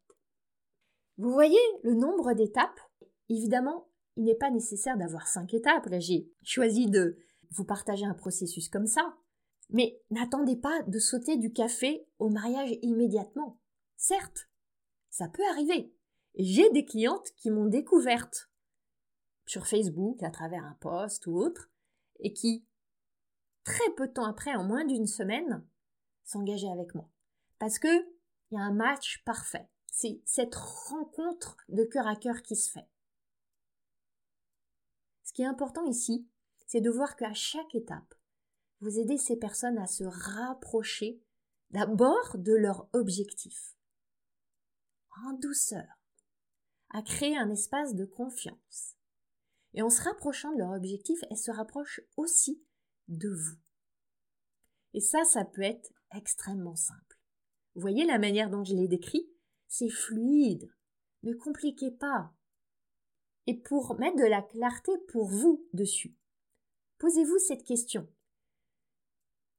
Vous 1.18 1.30
voyez 1.30 1.58
le 1.82 1.94
nombre 1.94 2.32
d'étapes 2.32 2.80
Évidemment, 3.28 3.90
il 4.16 4.24
n'est 4.24 4.34
pas 4.34 4.50
nécessaire 4.50 4.96
d'avoir 4.96 5.26
cinq 5.26 5.52
étapes. 5.52 5.84
Là, 5.86 6.00
j'ai 6.00 6.32
choisi 6.42 6.86
de 6.86 7.18
vous 7.50 7.64
partager 7.64 8.06
un 8.06 8.14
processus 8.14 8.70
comme 8.70 8.86
ça. 8.86 9.14
Mais 9.68 10.00
n'attendez 10.10 10.56
pas 10.56 10.82
de 10.84 10.98
sauter 10.98 11.36
du 11.36 11.52
café 11.52 12.06
au 12.18 12.30
mariage 12.30 12.78
immédiatement. 12.80 13.58
Certes, 13.98 14.48
ça 15.10 15.28
peut 15.28 15.46
arriver. 15.50 15.92
J'ai 16.36 16.70
des 16.70 16.86
clientes 16.86 17.30
qui 17.36 17.50
m'ont 17.50 17.66
découverte 17.66 18.50
sur 19.44 19.66
Facebook 19.66 20.22
à 20.22 20.30
travers 20.30 20.64
un 20.64 20.78
post 20.80 21.26
ou 21.26 21.36
autre 21.36 21.70
et 22.20 22.32
qui, 22.32 22.66
très 23.64 23.90
peu 23.96 24.08
de 24.08 24.12
temps 24.12 24.26
après, 24.26 24.54
en 24.54 24.64
moins 24.64 24.84
d'une 24.84 25.06
semaine, 25.06 25.66
s'engageaient 26.24 26.70
avec 26.70 26.94
moi. 26.94 27.10
Parce 27.58 27.78
que 27.78 27.88
il 28.50 28.54
y 28.54 28.58
a 28.58 28.62
un 28.62 28.72
match 28.72 29.22
parfait. 29.24 29.68
C'est 29.86 30.22
cette 30.24 30.54
rencontre 30.54 31.56
de 31.68 31.84
cœur 31.84 32.06
à 32.06 32.16
cœur 32.16 32.42
qui 32.42 32.56
se 32.56 32.70
fait. 32.70 32.88
Ce 35.24 35.32
qui 35.32 35.42
est 35.42 35.46
important 35.46 35.84
ici, 35.84 36.28
c'est 36.66 36.80
de 36.80 36.90
voir 36.90 37.16
qu'à 37.16 37.34
chaque 37.34 37.74
étape, 37.74 38.14
vous 38.80 38.98
aidez 38.98 39.18
ces 39.18 39.36
personnes 39.36 39.78
à 39.78 39.86
se 39.86 40.04
rapprocher 40.04 41.20
d'abord 41.70 42.36
de 42.36 42.54
leur 42.54 42.88
objectif, 42.92 43.74
en 45.26 45.32
douceur, 45.34 45.86
à 46.90 47.02
créer 47.02 47.36
un 47.36 47.50
espace 47.50 47.94
de 47.94 48.04
confiance. 48.04 48.97
Et 49.78 49.82
en 49.82 49.90
se 49.90 50.02
rapprochant 50.02 50.52
de 50.52 50.58
leur 50.58 50.72
objectif, 50.72 51.20
elles 51.30 51.36
se 51.38 51.52
rapprochent 51.52 52.00
aussi 52.16 52.60
de 53.06 53.28
vous. 53.28 53.56
Et 54.92 55.00
ça, 55.00 55.22
ça 55.22 55.44
peut 55.44 55.62
être 55.62 55.92
extrêmement 56.16 56.74
simple. 56.74 57.20
Vous 57.76 57.80
voyez 57.80 58.04
la 58.04 58.18
manière 58.18 58.50
dont 58.50 58.64
je 58.64 58.74
l'ai 58.74 58.88
décrit? 58.88 59.30
C'est 59.68 59.88
fluide. 59.88 60.68
Ne 61.22 61.32
compliquez 61.32 61.92
pas 61.92 62.34
et 63.46 63.54
pour 63.54 63.96
mettre 64.00 64.16
de 64.16 64.26
la 64.26 64.42
clarté 64.42 64.90
pour 65.12 65.28
vous 65.28 65.64
dessus. 65.72 66.18
Posez-vous 66.98 67.38
cette 67.38 67.64
question. 67.64 68.06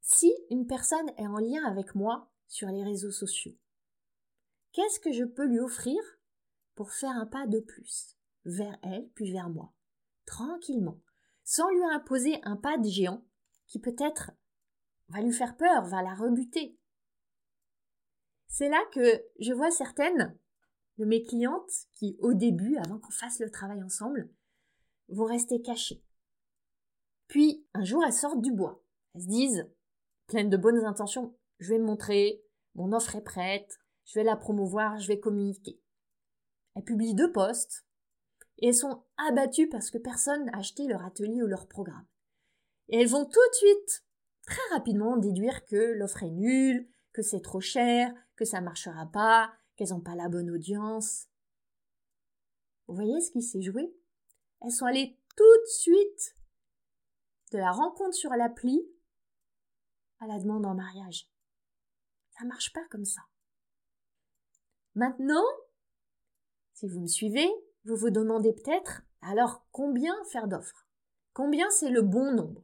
Si 0.01 0.31
une 0.49 0.67
personne 0.67 1.09
est 1.17 1.27
en 1.27 1.37
lien 1.37 1.63
avec 1.63 1.95
moi 1.95 2.29
sur 2.49 2.67
les 2.67 2.83
réseaux 2.83 3.11
sociaux, 3.11 3.57
qu'est-ce 4.73 4.99
que 4.99 5.13
je 5.13 5.23
peux 5.23 5.45
lui 5.45 5.61
offrir 5.61 5.97
pour 6.75 6.91
faire 6.91 7.15
un 7.15 7.25
pas 7.25 7.47
de 7.47 7.61
plus 7.61 8.17
vers 8.43 8.77
elle 8.83 9.09
puis 9.15 9.31
vers 9.31 9.49
moi, 9.49 9.73
tranquillement, 10.29 11.01
sans 11.43 11.69
lui 11.69 11.83
imposer 11.91 12.39
un 12.43 12.55
pas 12.55 12.77
de 12.77 12.87
géant 12.87 13.25
qui 13.67 13.79
peut-être 13.79 14.31
va 15.09 15.21
lui 15.21 15.33
faire 15.33 15.57
peur, 15.57 15.85
va 15.85 16.03
la 16.03 16.13
rebuter. 16.13 16.77
C'est 18.47 18.69
là 18.69 18.79
que 18.93 19.23
je 19.39 19.53
vois 19.53 19.71
certaines 19.71 20.37
de 20.97 21.05
mes 21.05 21.23
clientes 21.23 21.87
qui, 21.93 22.15
au 22.19 22.33
début, 22.33 22.77
avant 22.77 22.99
qu'on 22.99 23.11
fasse 23.11 23.39
le 23.39 23.49
travail 23.49 23.81
ensemble, 23.83 24.29
vont 25.07 25.25
rester 25.25 25.61
cachées. 25.61 26.03
Puis, 27.27 27.65
un 27.73 27.83
jour, 27.83 28.03
elles 28.05 28.13
sortent 28.13 28.41
du 28.41 28.51
bois. 28.51 28.83
Elles 29.15 29.21
se 29.21 29.27
disent, 29.27 29.69
pleines 30.27 30.49
de 30.49 30.57
bonnes 30.57 30.85
intentions, 30.85 31.35
je 31.59 31.73
vais 31.73 31.79
me 31.79 31.85
montrer, 31.85 32.43
mon 32.75 32.91
offre 32.93 33.15
est 33.15 33.23
prête, 33.23 33.79
je 34.05 34.19
vais 34.19 34.23
la 34.23 34.35
promouvoir, 34.35 34.99
je 34.99 35.07
vais 35.07 35.19
communiquer. 35.19 35.79
Elles 36.75 36.83
publient 36.83 37.15
deux 37.15 37.31
posts 37.31 37.85
et 38.59 38.67
elles 38.67 38.75
sont 38.75 39.03
abattues 39.17 39.69
parce 39.69 39.89
que 39.89 39.97
personne 39.97 40.45
n'a 40.45 40.57
acheté 40.57 40.85
leur 40.85 41.03
atelier 41.05 41.41
ou 41.41 41.47
leur 41.47 41.67
programme. 41.67 42.05
Et 42.89 43.01
elles 43.01 43.07
vont 43.07 43.25
tout 43.25 43.49
de 43.51 43.55
suite, 43.55 44.05
très 44.45 44.75
rapidement, 44.75 45.17
déduire 45.17 45.65
que 45.65 45.93
l'offre 45.93 46.23
est 46.23 46.31
nulle, 46.31 46.87
que 47.13 47.21
c'est 47.21 47.41
trop 47.41 47.61
cher, 47.61 48.13
que 48.35 48.45
ça 48.45 48.61
marchera 48.61 49.05
pas, 49.05 49.53
qu'elles 49.75 49.89
n'ont 49.89 50.01
pas 50.01 50.15
la 50.15 50.27
bonne 50.27 50.51
audience. 50.51 51.27
Vous 52.87 52.95
voyez 52.95 53.21
ce 53.21 53.31
qui 53.31 53.41
s'est 53.41 53.61
joué? 53.61 53.95
Elles 54.61 54.71
sont 54.71 54.85
allées 54.85 55.17
tout 55.37 55.61
de 55.61 55.67
suite 55.67 56.35
de 57.51 57.57
la 57.57 57.71
rencontre 57.71 58.15
sur 58.15 58.31
l'appli 58.31 58.81
à 60.19 60.27
la 60.27 60.37
demande 60.37 60.65
en 60.65 60.75
mariage. 60.75 61.29
Ça 62.37 62.45
marche 62.45 62.73
pas 62.73 62.85
comme 62.89 63.05
ça. 63.05 63.21
Maintenant, 64.95 65.45
si 66.73 66.87
vous 66.87 66.99
me 66.99 67.07
suivez, 67.07 67.49
vous 67.85 67.95
vous 67.95 68.09
demandez 68.09 68.53
peut-être 68.53 69.01
alors 69.21 69.65
combien 69.71 70.15
faire 70.31 70.47
d'offres? 70.47 70.87
Combien 71.33 71.69
c'est 71.69 71.89
le 71.89 72.01
bon 72.01 72.33
nombre? 72.33 72.63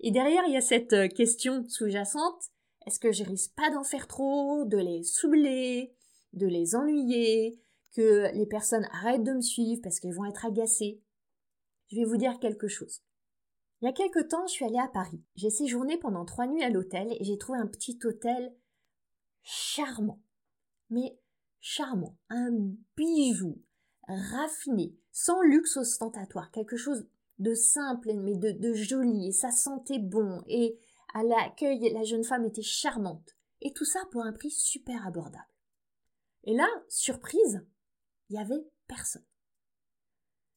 Et 0.00 0.10
derrière, 0.10 0.44
il 0.46 0.54
y 0.54 0.56
a 0.56 0.62
cette 0.62 0.92
euh, 0.92 1.08
question 1.08 1.68
sous-jacente 1.68 2.50
est-ce 2.86 2.98
que 2.98 3.12
je 3.12 3.24
risque 3.24 3.54
pas 3.54 3.70
d'en 3.70 3.84
faire 3.84 4.06
trop, 4.06 4.64
de 4.64 4.78
les 4.78 5.02
soubler, 5.02 5.94
de 6.32 6.46
les 6.46 6.74
ennuyer, 6.74 7.60
que 7.92 8.32
les 8.34 8.46
personnes 8.46 8.88
arrêtent 8.92 9.24
de 9.24 9.32
me 9.32 9.42
suivre 9.42 9.82
parce 9.82 10.00
qu'elles 10.00 10.14
vont 10.14 10.24
être 10.24 10.46
agacées? 10.46 11.02
Je 11.88 11.96
vais 11.96 12.04
vous 12.04 12.16
dire 12.16 12.38
quelque 12.38 12.68
chose. 12.68 13.02
Il 13.80 13.86
y 13.86 13.88
a 13.88 13.92
quelque 13.92 14.20
temps, 14.20 14.46
je 14.46 14.52
suis 14.52 14.64
allée 14.64 14.78
à 14.78 14.88
Paris. 14.88 15.22
J'ai 15.34 15.50
séjourné 15.50 15.98
pendant 15.98 16.24
trois 16.24 16.46
nuits 16.46 16.62
à 16.62 16.70
l'hôtel 16.70 17.12
et 17.12 17.24
j'ai 17.24 17.38
trouvé 17.38 17.58
un 17.58 17.66
petit 17.66 17.98
hôtel 18.04 18.54
charmant. 19.42 20.22
Mais 20.90 21.18
charmant. 21.60 22.16
Un 22.28 22.50
bijou. 22.96 23.62
Raffiné. 24.10 24.94
Sans 25.12 25.42
luxe 25.42 25.76
ostentatoire. 25.76 26.50
Quelque 26.50 26.76
chose 26.76 27.06
de 27.38 27.54
simple 27.54 28.12
mais 28.14 28.36
de, 28.36 28.72
joli. 28.74 29.28
Et 29.28 29.32
ça 29.32 29.50
sentait 29.50 29.98
bon. 29.98 30.42
Et 30.46 30.78
à 31.14 31.22
l'accueil, 31.22 31.92
la 31.92 32.04
jeune 32.04 32.24
femme 32.24 32.44
était 32.44 32.62
charmante. 32.62 33.36
Et 33.60 33.72
tout 33.72 33.84
ça 33.84 34.00
pour 34.10 34.22
un 34.22 34.32
prix 34.32 34.50
super 34.50 35.06
abordable. 35.06 35.44
Et 36.44 36.54
là, 36.54 36.66
surprise, 36.88 37.66
il 38.28 38.36
y 38.36 38.38
avait 38.38 38.66
personne. 38.86 39.24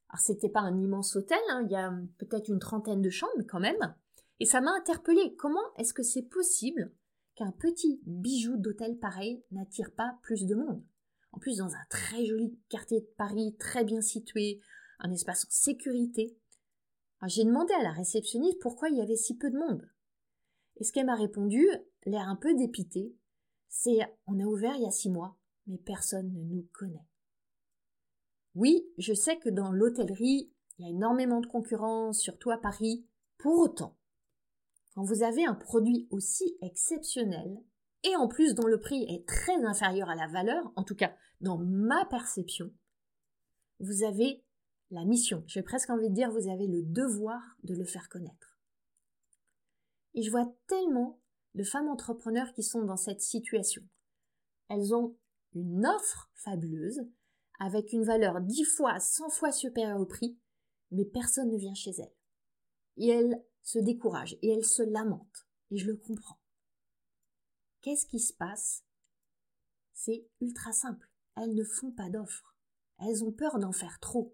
Alors 0.09 0.21
c'était 0.21 0.49
pas 0.49 0.61
un 0.61 0.77
immense 0.77 1.15
hôtel, 1.15 1.39
hein, 1.49 1.63
il 1.65 1.71
y 1.71 1.75
a 1.75 1.91
peut-être 2.19 2.47
une 2.47 2.59
trentaine 2.59 3.01
de 3.01 3.09
chambres 3.09 3.43
quand 3.49 3.59
même, 3.59 3.95
et 4.39 4.45
ça 4.45 4.61
m'a 4.61 4.71
interpellée. 4.71 5.35
Comment 5.37 5.73
est-ce 5.77 5.93
que 5.93 6.03
c'est 6.03 6.21
possible 6.21 6.93
qu'un 7.35 7.51
petit 7.51 7.99
bijou 8.05 8.57
d'hôtel 8.57 8.99
pareil 8.99 9.43
n'attire 9.51 9.91
pas 9.91 10.19
plus 10.21 10.45
de 10.45 10.53
monde? 10.53 10.83
En 11.34 11.39
plus 11.39 11.58
dans 11.58 11.74
un 11.74 11.86
très 11.89 12.26
joli 12.26 12.58
quartier 12.69 13.02
de 13.02 13.10
Paris, 13.17 13.56
très 13.60 13.84
bien 13.84 14.02
situé, 14.02 14.62
un 15.00 15.12
espace 15.12 15.46
en 15.46 15.52
sécurité. 15.52 16.38
J'ai 17.26 17.46
demandé 17.46 17.74
à 17.74 17.84
la 17.84 17.91
réceptionniste 17.91 18.60
pourquoi 18.60 18.89
il 18.89 18.98
y 18.98 19.02
avait 19.02 19.15
si 19.15 19.38
peu 19.38 19.50
de 19.50 19.58
monde. 19.58 19.89
Et 20.78 20.84
ce 20.84 20.91
qu'elle 20.91 21.06
m'a 21.06 21.15
répondu, 21.15 21.65
l'air 22.06 22.28
un 22.28 22.36
peu 22.36 22.54
dépité, 22.54 23.15
c'est 23.69 24.00
on 24.28 24.39
a 24.39 24.43
ouvert 24.43 24.76
il 24.76 24.84
y 24.84 24.88
a 24.88 24.91
six 24.91 25.10
mois 25.10 25.38
mais 25.67 25.78
personne 25.78 26.32
ne 26.34 26.43
nous 26.43 26.67
connaît. 26.74 27.08
Oui, 28.56 28.86
je 28.98 29.13
sais 29.13 29.38
que 29.39 29.50
dans 29.50 29.72
l'hôtellerie, 29.72 30.52
il 30.78 30.86
y 30.86 30.88
a 30.88 30.91
énormément 30.91 31.41
de 31.41 31.48
concurrence, 31.48 32.19
surtout 32.19 32.52
à 32.52 32.58
Paris. 32.58 33.06
Pour 33.38 33.60
autant, 33.60 33.98
quand 34.93 35.04
vous 35.04 35.24
avez 35.24 35.46
un 35.46 35.56
produit 35.56 36.08
aussi 36.12 36.58
exceptionnel 36.62 37.63
et 38.03 38.15
en 38.15 38.27
plus 38.27 38.53
dont 38.53 38.67
le 38.67 38.79
prix 38.79 39.03
est 39.03 39.27
très 39.27 39.63
inférieur 39.65 40.09
à 40.09 40.15
la 40.15 40.27
valeur, 40.27 40.71
en 40.75 40.83
tout 40.83 40.95
cas 40.95 41.15
dans 41.41 41.57
ma 41.57 42.05
perception, 42.05 42.73
vous 43.79 44.03
avez 44.03 44.43
la 44.91 45.05
mission, 45.05 45.43
j'ai 45.47 45.63
presque 45.63 45.89
envie 45.89 46.09
de 46.09 46.15
dire 46.15 46.31
vous 46.31 46.49
avez 46.49 46.67
le 46.67 46.83
devoir 46.83 47.41
de 47.63 47.73
le 47.73 47.85
faire 47.85 48.09
connaître. 48.09 48.59
Et 50.13 50.21
je 50.21 50.29
vois 50.29 50.53
tellement 50.67 51.19
de 51.55 51.63
femmes 51.63 51.87
entrepreneurs 51.87 52.53
qui 52.53 52.63
sont 52.63 52.83
dans 52.83 52.97
cette 52.97 53.21
situation. 53.21 53.83
Elles 54.69 54.93
ont 54.93 55.17
une 55.53 55.85
offre 55.85 56.31
fabuleuse 56.35 57.01
avec 57.59 57.93
une 57.93 58.03
valeur 58.03 58.41
dix 58.41 58.65
fois, 58.65 58.99
cent 58.99 59.29
fois 59.29 59.51
supérieure 59.51 59.99
au 59.99 60.05
prix, 60.05 60.37
mais 60.91 61.05
personne 61.05 61.51
ne 61.51 61.57
vient 61.57 61.73
chez 61.73 61.91
elles. 61.91 62.15
Et 62.97 63.09
elles 63.09 63.43
se 63.63 63.79
découragent 63.79 64.37
et 64.41 64.49
elles 64.49 64.65
se 64.65 64.83
lamentent. 64.83 65.47
Et 65.71 65.77
je 65.77 65.87
le 65.87 65.97
comprends. 65.97 66.37
Qu'est-ce 67.84 68.06
qui 68.06 68.19
se 68.19 68.32
passe? 68.32 68.86
C'est 69.93 70.26
ultra 70.39 70.72
simple. 70.72 71.10
Elles 71.36 71.54
ne 71.54 71.65
font 71.65 71.91
pas 71.91 72.10
d'offres. 72.10 72.56
Elles 72.98 73.26
ont 73.26 73.34
peur 73.34 73.60
d'en 73.60 73.74
faire 73.74 74.00
trop. 74.00 74.34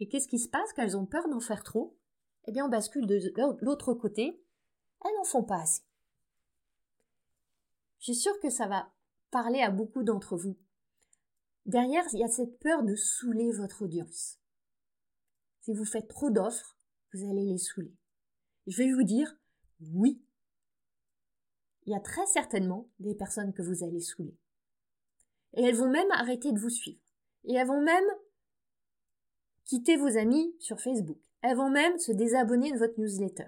Et 0.00 0.08
qu'est-ce 0.08 0.26
qui 0.26 0.40
se 0.40 0.48
passe 0.48 0.72
quand 0.74 0.82
elles 0.82 0.96
ont 0.96 1.06
peur 1.06 1.28
d'en 1.28 1.38
faire 1.38 1.62
trop? 1.62 1.96
Eh 2.46 2.52
bien, 2.52 2.66
on 2.66 2.68
bascule 2.68 3.06
de 3.06 3.20
l'autre 3.64 3.94
côté. 3.94 4.42
Elles 5.04 5.14
n'en 5.18 5.24
font 5.24 5.44
pas 5.44 5.60
assez. 5.60 5.82
Je 8.00 8.12
suis 8.12 8.16
sûre 8.16 8.38
que 8.40 8.50
ça 8.50 8.66
va 8.66 8.92
parler 9.30 9.60
à 9.60 9.70
beaucoup 9.70 10.02
d'entre 10.02 10.36
vous. 10.36 10.58
Derrière, 11.64 12.04
il 12.12 12.18
y 12.18 12.24
a 12.24 12.28
cette 12.28 12.58
peur 12.58 12.82
de 12.82 12.96
saouler 12.96 13.52
votre 13.52 13.82
audience. 13.82 14.40
Si 15.60 15.72
vous 15.74 15.84
faites 15.84 16.08
trop 16.08 16.30
d'offres, 16.30 16.76
vous 17.12 17.30
allez 17.30 17.44
les 17.44 17.58
saouler. 17.58 17.94
Je 18.66 18.78
vais 18.78 18.92
vous 18.92 19.04
dire, 19.04 19.36
oui, 19.80 20.20
il 21.88 21.92
y 21.92 21.96
a 21.96 22.00
très 22.00 22.26
certainement 22.26 22.86
des 22.98 23.14
personnes 23.14 23.54
que 23.54 23.62
vous 23.62 23.82
allez 23.82 24.02
saouler. 24.02 24.36
Et 25.54 25.62
elles 25.62 25.74
vont 25.74 25.88
même 25.88 26.10
arrêter 26.10 26.52
de 26.52 26.58
vous 26.58 26.68
suivre. 26.68 27.00
Et 27.44 27.54
elles 27.54 27.66
vont 27.66 27.80
même 27.80 28.04
quitter 29.64 29.96
vos 29.96 30.18
amis 30.18 30.54
sur 30.60 30.78
Facebook. 30.82 31.18
Elles 31.40 31.56
vont 31.56 31.70
même 31.70 31.98
se 31.98 32.12
désabonner 32.12 32.72
de 32.72 32.78
votre 32.78 33.00
newsletter. 33.00 33.46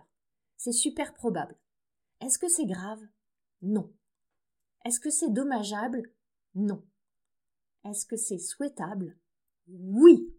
C'est 0.57 0.73
super 0.73 1.13
probable. 1.13 1.55
Est-ce 2.23 2.39
que 2.39 2.49
c'est 2.49 2.65
grave? 2.65 3.03
Non. 3.61 3.93
Est-ce 4.87 5.01
que 5.01 5.11
c'est 5.11 5.29
dommageable? 5.29 6.11
Non. 6.55 6.83
Est-ce 7.85 8.07
que 8.07 8.17
c'est 8.17 8.39
souhaitable? 8.39 9.19
Oui. 9.69 10.35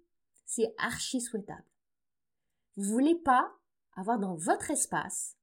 C'est 0.47 0.73
archi 0.79 1.21
souhaitable. 1.21 1.69
Vous 2.77 2.83
voulez 2.83 3.15
pas 3.15 3.53
avoir 3.95 4.17
dans 4.17 4.37
votre 4.37 4.71
espace, 4.71 5.37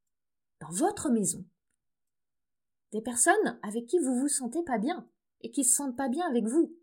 dans 0.59 0.71
votre 0.71 1.09
maison, 1.09 1.45
des 2.93 3.03
personnes 3.03 3.59
avec 3.63 3.87
qui 3.87 3.99
vous 3.99 4.15
vous 4.15 4.29
sentez 4.29 4.63
pas 4.63 4.79
bien 4.79 5.09
et 5.43 5.51
qui 5.51 5.65
se 5.65 5.75
sentent 5.75 5.97
pas 5.97 6.09
bien 6.09 6.27
avec 6.29 6.45
vous. 6.47 6.75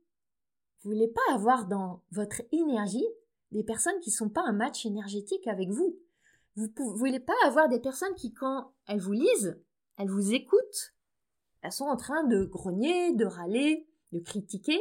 Vous 0.81 0.91
voulez 0.91 1.07
pas 1.07 1.33
avoir 1.33 1.67
dans 1.67 2.03
votre 2.11 2.41
énergie 2.51 3.07
des 3.51 3.63
personnes 3.63 3.99
qui 4.01 4.11
sont 4.11 4.29
pas 4.29 4.43
un 4.45 4.53
match 4.53 4.85
énergétique 4.85 5.47
avec 5.47 5.69
vous. 5.69 5.97
Vous 6.55 6.67
ne 6.67 6.97
voulez 6.97 7.19
pas 7.19 7.33
avoir 7.45 7.69
des 7.69 7.79
personnes 7.79 8.15
qui, 8.15 8.33
quand 8.33 8.71
elles 8.87 8.99
vous 8.99 9.13
lisent, 9.13 9.59
elles 9.97 10.09
vous 10.09 10.33
écoutent, 10.33 10.93
elles 11.61 11.71
sont 11.71 11.85
en 11.85 11.97
train 11.97 12.23
de 12.25 12.45
grogner, 12.45 13.13
de 13.13 13.25
râler, 13.25 13.87
de 14.11 14.19
critiquer. 14.19 14.79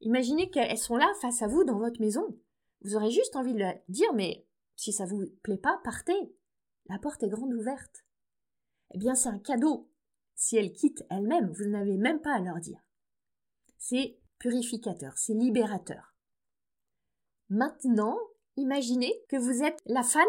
Imaginez 0.00 0.50
qu'elles 0.50 0.78
sont 0.78 0.96
là 0.96 1.10
face 1.20 1.42
à 1.42 1.48
vous 1.48 1.64
dans 1.64 1.78
votre 1.78 2.00
maison. 2.00 2.36
Vous 2.82 2.96
aurez 2.96 3.10
juste 3.10 3.36
envie 3.36 3.54
de 3.54 3.58
leur 3.58 3.74
dire, 3.88 4.12
mais 4.14 4.46
si 4.76 4.92
ça 4.92 5.06
vous 5.06 5.26
plaît 5.42 5.58
pas, 5.58 5.80
partez. 5.84 6.34
La 6.86 6.98
porte 6.98 7.22
est 7.22 7.28
grande 7.28 7.54
ouverte. 7.54 8.04
Eh 8.92 8.98
bien, 8.98 9.14
c'est 9.14 9.28
un 9.28 9.38
cadeau. 9.38 9.90
Si 10.34 10.56
elles 10.56 10.72
quittent 10.72 11.04
elles-mêmes, 11.10 11.52
vous 11.52 11.66
n'avez 11.66 11.96
même 11.96 12.20
pas 12.20 12.34
à 12.34 12.40
leur 12.40 12.58
dire. 12.60 12.80
C'est 13.78 14.18
purificateur, 14.38 15.16
c'est 15.16 15.34
libérateur. 15.34 16.14
Maintenant, 17.48 18.18
imaginez 18.56 19.12
que 19.28 19.36
vous 19.36 19.62
êtes 19.62 19.80
la 19.86 20.02
fan 20.02 20.26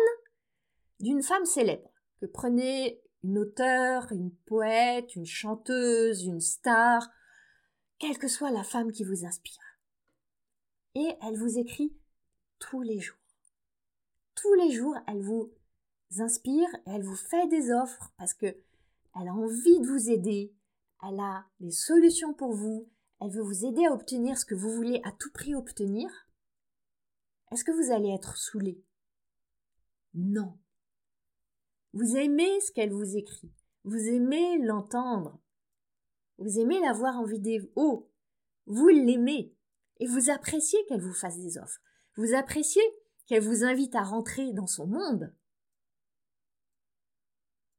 d'une 1.00 1.22
femme 1.22 1.46
célèbre, 1.46 1.90
que 2.20 2.26
prenez 2.26 3.02
une 3.24 3.38
auteure, 3.38 4.12
une 4.12 4.32
poète, 4.32 5.16
une 5.16 5.26
chanteuse, 5.26 6.26
une 6.26 6.42
star, 6.42 7.10
quelle 8.00 8.18
que 8.18 8.28
soit 8.28 8.52
la 8.52 8.64
femme 8.64 8.92
qui 8.92 9.04
vous 9.04 9.26
inspire. 9.26 9.64
Et 10.96 11.16
elle 11.22 11.38
vous 11.38 11.58
écrit 11.58 11.96
tous 12.60 12.82
les 12.82 13.00
jours. 13.00 13.18
Tous 14.36 14.54
les 14.56 14.72
jours, 14.72 14.96
elle 15.08 15.22
vous 15.22 15.54
inspire 16.20 16.68
et 16.86 16.92
elle 16.92 17.04
vous 17.04 17.16
fait 17.16 17.48
des 17.48 17.72
offres 17.72 18.12
parce 18.18 18.34
que 18.34 18.48
elle 19.16 19.28
a 19.28 19.34
envie 19.34 19.80
de 19.80 19.88
vous 19.88 20.10
aider, 20.10 20.54
elle 21.04 21.20
a 21.20 21.46
des 21.60 21.72
solutions 21.72 22.34
pour 22.34 22.54
vous, 22.54 22.90
elle 23.20 23.32
veut 23.32 23.42
vous 23.42 23.66
aider 23.66 23.86
à 23.86 23.94
obtenir 23.94 24.38
ce 24.38 24.46
que 24.46 24.56
vous 24.56 24.72
voulez 24.72 25.02
à 25.04 25.12
tout 25.12 25.32
prix 25.32 25.56
obtenir. 25.56 26.10
Est-ce 27.52 27.64
que 27.64 27.72
vous 27.72 27.92
allez 27.92 28.10
être 28.10 28.38
saoulé 28.38 28.84
Non. 30.14 30.58
Vous 31.94 32.16
aimez 32.16 32.60
ce 32.62 32.72
qu'elle 32.72 32.92
vous 32.92 33.18
écrit, 33.18 33.52
vous 33.84 34.08
aimez 34.08 34.58
l'entendre, 34.60 35.40
vous 36.38 36.60
aimez 36.60 36.80
la 36.80 36.94
voir 36.94 37.20
en 37.20 37.26
vidéo, 37.26 38.10
vous 38.66 38.88
l'aimez. 38.88 39.56
Et 40.00 40.08
vous 40.08 40.32
appréciez 40.32 40.84
qu'elle 40.88 41.02
vous 41.02 41.14
fasse 41.14 41.38
des 41.38 41.60
offres, 41.60 41.80
vous 42.16 42.34
appréciez 42.34 42.82
qu'elle 43.28 43.44
vous 43.44 43.64
invite 43.64 43.94
à 43.94 44.02
rentrer 44.02 44.52
dans 44.54 44.66
son 44.66 44.88
monde. 44.88 45.32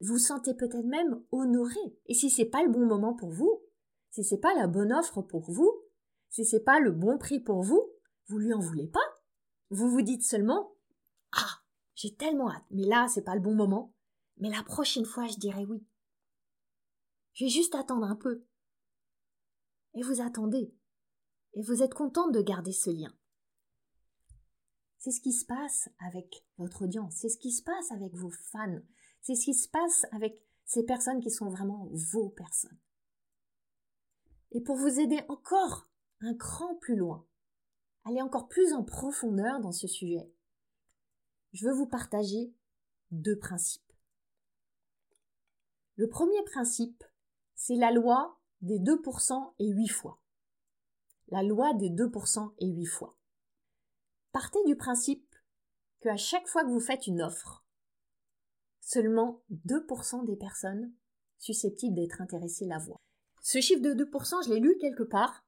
Vous 0.05 0.17
sentez 0.17 0.53
peut-être 0.53 0.85
même 0.85 1.23
honoré. 1.31 1.79
Et 2.07 2.13
si 2.13 2.29
c'est 2.29 2.49
pas 2.49 2.61
le 2.61 2.69
bon 2.69 2.85
moment 2.85 3.13
pour 3.13 3.29
vous, 3.29 3.61
si 4.09 4.25
c'est 4.25 4.37
pas 4.37 4.53
la 4.53 4.67
bonne 4.67 4.91
offre 4.91 5.21
pour 5.21 5.49
vous, 5.49 5.71
si 6.29 6.43
c'est 6.43 6.63
pas 6.63 6.81
le 6.81 6.91
bon 6.91 7.17
prix 7.17 7.39
pour 7.39 7.63
vous, 7.63 7.89
vous 8.27 8.37
lui 8.37 8.53
en 8.53 8.59
voulez 8.59 8.89
pas. 8.89 8.99
Vous 9.69 9.89
vous 9.89 10.01
dites 10.01 10.23
seulement 10.23 10.75
Ah, 11.31 11.61
j'ai 11.95 12.13
tellement 12.15 12.51
hâte, 12.51 12.65
mais 12.69 12.83
là 12.83 13.07
c'est 13.07 13.21
pas 13.21 13.33
le 13.33 13.39
bon 13.39 13.55
moment. 13.55 13.93
Mais 14.37 14.49
la 14.49 14.61
prochaine 14.63 15.05
fois 15.05 15.25
je 15.27 15.37
dirai 15.37 15.65
oui. 15.65 15.87
Je 17.31 17.45
vais 17.45 17.49
juste 17.49 17.73
attendre 17.73 18.05
un 18.05 18.17
peu. 18.17 18.43
Et 19.93 20.01
vous 20.01 20.19
attendez. 20.19 20.75
Et 21.53 21.61
vous 21.61 21.81
êtes 21.81 21.93
contente 21.93 22.33
de 22.33 22.41
garder 22.41 22.73
ce 22.73 22.89
lien. 22.89 23.15
C'est 24.97 25.11
ce 25.11 25.21
qui 25.21 25.31
se 25.31 25.45
passe 25.45 25.87
avec 25.99 26.45
votre 26.57 26.81
audience, 26.83 27.15
c'est 27.15 27.29
ce 27.29 27.37
qui 27.37 27.53
se 27.53 27.63
passe 27.63 27.89
avec 27.91 28.13
vos 28.15 28.31
fans, 28.51 28.81
c'est 29.23 29.35
ce 29.35 29.45
qui 29.45 29.53
se 29.53 29.69
passe 29.69 30.05
avec 30.11 30.39
ces 30.65 30.83
personnes 30.83 31.21
qui 31.21 31.31
sont 31.31 31.49
vraiment 31.49 31.89
vos 31.91 32.29
personnes. 32.29 32.77
Et 34.51 34.61
pour 34.61 34.75
vous 34.75 34.99
aider 34.99 35.21
encore 35.29 35.89
un 36.19 36.35
cran 36.35 36.75
plus 36.75 36.95
loin, 36.95 37.25
aller 38.03 38.21
encore 38.21 38.47
plus 38.47 38.73
en 38.73 38.83
profondeur 38.83 39.61
dans 39.61 39.71
ce 39.71 39.87
sujet, 39.87 40.29
je 41.53 41.65
veux 41.65 41.73
vous 41.73 41.87
partager 41.87 42.53
deux 43.11 43.37
principes. 43.37 43.81
Le 45.95 46.09
premier 46.09 46.43
principe, 46.43 47.03
c'est 47.55 47.75
la 47.75 47.91
loi 47.91 48.39
des 48.61 48.79
2% 48.79 49.53
et 49.59 49.69
8 49.69 49.87
fois. 49.87 50.19
La 51.29 51.43
loi 51.43 51.73
des 51.75 51.89
2% 51.89 52.53
et 52.59 52.67
8 52.67 52.85
fois. 52.85 53.17
Partez 54.31 54.63
du 54.65 54.75
principe 54.75 55.33
que 56.01 56.09
à 56.09 56.17
chaque 56.17 56.47
fois 56.47 56.63
que 56.63 56.71
vous 56.71 56.79
faites 56.79 57.07
une 57.07 57.21
offre, 57.21 57.62
seulement 58.83 59.41
2% 59.67 60.25
des 60.25 60.35
personnes 60.35 60.93
susceptibles 61.39 61.95
d'être 61.95 62.21
intéressées 62.21 62.65
la 62.65 62.77
voient. 62.77 62.99
Ce 63.41 63.59
chiffre 63.59 63.81
de 63.81 63.93
2%, 63.93 64.45
je 64.45 64.53
l'ai 64.53 64.59
lu 64.59 64.77
quelque 64.79 65.03
part. 65.03 65.45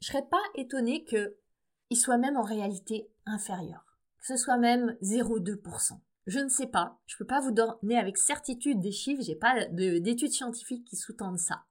Je 0.00 0.08
serais 0.08 0.26
pas 0.26 0.42
étonnée 0.54 1.04
qu'il 1.04 1.96
soit 1.96 2.18
même 2.18 2.36
en 2.36 2.42
réalité 2.42 3.10
inférieur. 3.26 3.84
Que 4.18 4.26
ce 4.26 4.36
soit 4.36 4.56
même 4.56 4.96
0,2%. 5.02 6.00
Je 6.26 6.38
ne 6.38 6.48
sais 6.48 6.66
pas. 6.66 7.00
Je 7.06 7.16
peux 7.18 7.26
pas 7.26 7.40
vous 7.40 7.52
donner 7.52 7.98
avec 7.98 8.16
certitude 8.16 8.80
des 8.80 8.92
chiffres. 8.92 9.22
J'ai 9.22 9.36
pas 9.36 9.66
d'études 9.66 10.32
scientifiques 10.32 10.86
qui 10.86 10.96
sous-tendent 10.96 11.38
ça. 11.38 11.64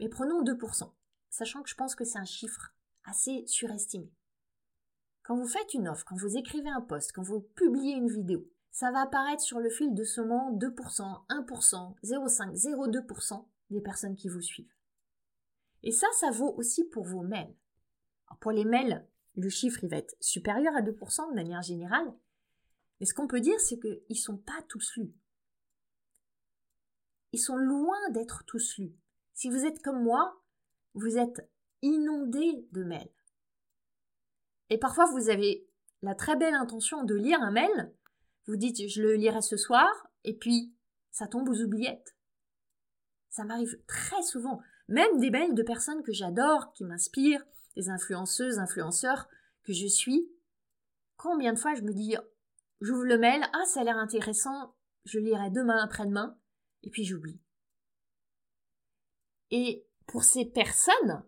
Mais 0.00 0.08
prenons 0.08 0.42
2%. 0.42 0.92
Sachant 1.28 1.62
que 1.62 1.68
je 1.68 1.74
pense 1.74 1.94
que 1.94 2.04
c'est 2.04 2.18
un 2.18 2.24
chiffre 2.24 2.74
assez 3.04 3.44
surestimé. 3.46 4.10
Quand 5.22 5.36
vous 5.36 5.48
faites 5.48 5.74
une 5.74 5.88
offre, 5.88 6.04
quand 6.06 6.16
vous 6.16 6.36
écrivez 6.36 6.70
un 6.70 6.80
post, 6.80 7.12
quand 7.12 7.22
vous 7.22 7.40
publiez 7.40 7.94
une 7.94 8.08
vidéo, 8.08 8.48
ça 8.76 8.90
va 8.90 9.00
apparaître 9.00 9.40
sur 9.40 9.58
le 9.58 9.70
fil 9.70 9.94
de 9.94 10.04
ce 10.04 10.20
moment 10.20 10.52
2%, 10.52 11.26
1%, 11.30 11.94
0,5, 12.04 12.52
0,2% 12.52 13.46
des 13.70 13.80
personnes 13.80 14.16
qui 14.16 14.28
vous 14.28 14.42
suivent. 14.42 14.74
Et 15.82 15.90
ça, 15.90 16.06
ça 16.20 16.30
vaut 16.30 16.52
aussi 16.58 16.84
pour 16.84 17.02
vos 17.02 17.22
mails. 17.22 17.56
pour 18.38 18.50
les 18.50 18.66
mails, 18.66 19.08
le 19.34 19.48
chiffre 19.48 19.82
il 19.82 19.88
va 19.88 19.96
être 19.96 20.14
supérieur 20.20 20.76
à 20.76 20.82
2% 20.82 21.30
de 21.30 21.34
manière 21.34 21.62
générale. 21.62 22.12
Mais 23.00 23.06
ce 23.06 23.14
qu'on 23.14 23.26
peut 23.26 23.40
dire, 23.40 23.58
c'est 23.60 23.78
qu'ils 23.80 24.02
ne 24.10 24.14
sont 24.14 24.36
pas 24.36 24.60
tous 24.68 24.94
lus. 24.96 25.14
Ils 27.32 27.40
sont 27.40 27.56
loin 27.56 28.10
d'être 28.10 28.44
tous 28.44 28.76
lus. 28.76 28.94
Si 29.32 29.48
vous 29.48 29.64
êtes 29.64 29.80
comme 29.80 30.02
moi, 30.02 30.38
vous 30.92 31.16
êtes 31.16 31.50
inondé 31.80 32.68
de 32.72 32.84
mails. 32.84 33.08
Et 34.68 34.76
parfois, 34.76 35.06
vous 35.06 35.30
avez 35.30 35.66
la 36.02 36.14
très 36.14 36.36
belle 36.36 36.52
intention 36.52 37.04
de 37.04 37.14
lire 37.14 37.40
un 37.40 37.52
mail, 37.52 37.94
Vous 38.46 38.56
dites 38.56 38.88
je 38.88 39.02
le 39.02 39.14
lirai 39.14 39.42
ce 39.42 39.56
soir, 39.56 39.90
et 40.24 40.36
puis 40.36 40.74
ça 41.10 41.26
tombe 41.26 41.48
aux 41.48 41.62
oubliettes. 41.62 42.16
Ça 43.30 43.44
m'arrive 43.44 43.78
très 43.86 44.22
souvent. 44.22 44.60
Même 44.88 45.18
des 45.18 45.30
mails 45.30 45.54
de 45.54 45.62
personnes 45.62 46.02
que 46.02 46.12
j'adore, 46.12 46.72
qui 46.72 46.84
m'inspirent, 46.84 47.44
des 47.76 47.90
influenceuses, 47.90 48.58
influenceurs 48.58 49.28
que 49.64 49.72
je 49.72 49.86
suis. 49.86 50.30
Combien 51.16 51.52
de 51.52 51.58
fois 51.58 51.74
je 51.74 51.82
me 51.82 51.92
dis, 51.92 52.16
j'ouvre 52.80 53.04
le 53.04 53.18
mail, 53.18 53.42
ah, 53.52 53.64
ça 53.66 53.80
a 53.80 53.84
l'air 53.84 53.96
intéressant, 53.96 54.74
je 55.04 55.18
lirai 55.18 55.50
demain, 55.50 55.82
après-demain, 55.82 56.38
et 56.82 56.90
puis 56.90 57.04
j'oublie. 57.04 57.40
Et 59.50 59.86
pour 60.06 60.24
ces 60.24 60.44
personnes, 60.44 61.24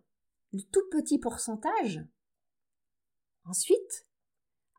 le 0.51 0.61
tout 0.71 0.87
petit 0.91 1.19
pourcentage, 1.19 2.01
ensuite, 3.45 4.07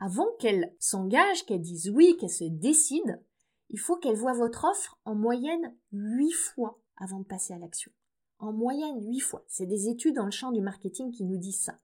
avant 0.00 0.32
qu'elles 0.38 0.74
s'engagent, 0.78 1.44
qu'elles 1.44 1.60
disent 1.60 1.90
oui, 1.90 2.16
qu'elles 2.18 2.30
se 2.30 2.44
décident, 2.44 3.22
il 3.68 3.78
faut 3.78 3.96
qu'elles 3.96 4.16
voient 4.16 4.32
votre 4.32 4.64
offre 4.64 4.98
en 5.04 5.14
moyenne 5.14 5.76
huit 5.92 6.32
fois 6.32 6.80
avant 6.96 7.20
de 7.20 7.26
passer 7.26 7.52
à 7.52 7.58
l'action. 7.58 7.92
En 8.38 8.52
moyenne 8.52 9.06
huit 9.06 9.20
fois. 9.20 9.44
C'est 9.46 9.66
des 9.66 9.88
études 9.88 10.16
dans 10.16 10.24
le 10.24 10.30
champ 10.30 10.50
du 10.50 10.62
marketing 10.62 11.12
qui 11.12 11.24
nous 11.24 11.36
disent 11.36 11.62
ça. 11.62 11.78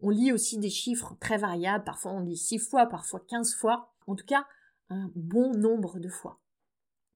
On 0.00 0.10
lit 0.10 0.32
aussi 0.32 0.58
des 0.58 0.70
chiffres 0.70 1.16
très 1.20 1.38
variables, 1.38 1.84
parfois 1.84 2.12
on 2.12 2.22
dit 2.22 2.36
six 2.36 2.58
fois, 2.58 2.86
parfois 2.86 3.20
quinze 3.20 3.54
fois, 3.54 3.92
en 4.06 4.14
tout 4.14 4.24
cas 4.24 4.46
un 4.88 5.10
bon 5.14 5.52
nombre 5.52 5.98
de 5.98 6.08
fois. 6.08 6.40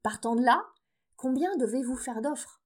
Partant 0.02 0.36
de 0.36 0.42
là, 0.42 0.64
combien 1.16 1.56
devez-vous 1.56 1.96
faire 1.96 2.22
d'offres? 2.22 2.62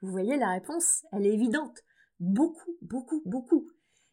Vous 0.00 0.10
voyez 0.10 0.36
la 0.36 0.52
réponse, 0.52 1.04
elle 1.12 1.26
est 1.26 1.34
évidente. 1.34 1.78
Beaucoup, 2.20 2.76
beaucoup, 2.82 3.22
beaucoup. 3.24 3.68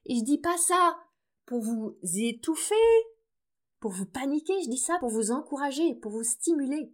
Et 0.05 0.17
je 0.17 0.23
dis 0.23 0.37
pas 0.37 0.57
ça 0.57 0.97
pour 1.45 1.61
vous 1.61 1.97
étouffer, 2.01 2.75
pour 3.79 3.91
vous 3.91 4.05
paniquer, 4.05 4.53
je 4.63 4.69
dis 4.69 4.77
ça 4.77 4.97
pour 4.99 5.09
vous 5.09 5.31
encourager, 5.31 5.95
pour 5.95 6.11
vous 6.11 6.23
stimuler. 6.23 6.91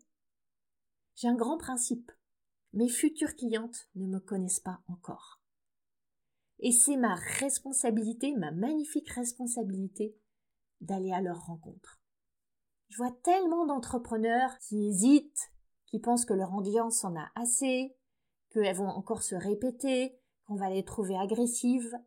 J'ai 1.16 1.28
un 1.28 1.36
grand 1.36 1.58
principe. 1.58 2.12
Mes 2.74 2.90
futures 2.90 3.36
clientes 3.36 3.90
ne 3.96 4.08
me 4.08 4.20
connaissent 4.20 4.60
pas 4.60 4.82
encore. 4.88 5.42
Et 6.60 6.72
c'est 6.72 6.98
ma 6.98 7.16
responsabilité, 7.16 8.34
ma 8.36 8.52
magnifique 8.52 9.10
responsabilité, 9.10 10.16
d'aller 10.80 11.12
à 11.12 11.22
leur 11.22 11.46
rencontre. 11.46 12.02
Je 12.90 12.98
vois 12.98 13.12
tellement 13.24 13.66
d'entrepreneurs 13.66 14.58
qui 14.60 14.88
hésitent, 14.88 15.52
qui 15.86 16.00
pensent 16.00 16.26
que 16.26 16.34
leur 16.34 16.54
audience 16.54 17.04
en 17.04 17.16
a 17.16 17.32
assez, 17.36 17.96
qu'elles 18.52 18.76
vont 18.76 18.88
encore 18.88 19.24
se 19.24 19.36
répéter, 19.36 20.20
qu'on 20.46 20.56
va 20.56 20.70
les 20.70 20.84
trouver 20.84 21.18
agressives. 21.18 21.98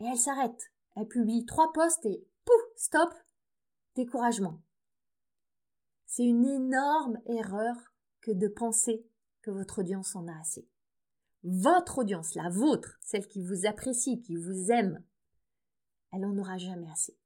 Et 0.00 0.04
elles 0.04 0.18
s'arrêtent. 0.18 0.73
Elles 0.96 1.08
publient 1.08 1.46
trois 1.46 1.72
posts 1.72 2.06
et 2.06 2.26
pouf, 2.44 2.62
stop, 2.76 3.12
découragement. 3.94 4.62
C'est 6.06 6.24
une 6.24 6.44
énorme 6.44 7.20
erreur 7.26 7.74
que 8.20 8.30
de 8.30 8.48
penser 8.48 9.06
que 9.42 9.50
votre 9.50 9.80
audience 9.80 10.14
en 10.14 10.28
a 10.28 10.38
assez. 10.38 10.68
Votre 11.42 11.98
audience, 11.98 12.34
la 12.34 12.48
vôtre, 12.48 12.98
celle 13.02 13.26
qui 13.26 13.42
vous 13.42 13.66
apprécie, 13.66 14.20
qui 14.20 14.36
vous 14.36 14.70
aime, 14.70 15.04
elle 16.12 16.20
n'en 16.20 16.38
aura 16.38 16.56
jamais 16.56 16.90
assez. 16.90 17.18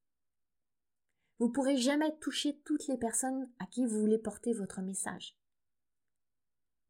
Vous 1.38 1.50
pourrez 1.50 1.76
jamais 1.76 2.16
toucher 2.18 2.60
toutes 2.64 2.88
les 2.88 2.96
personnes 2.96 3.48
à 3.58 3.66
qui 3.66 3.84
vous 3.84 4.00
voulez 4.00 4.18
porter 4.18 4.52
votre 4.54 4.80
message. 4.80 5.38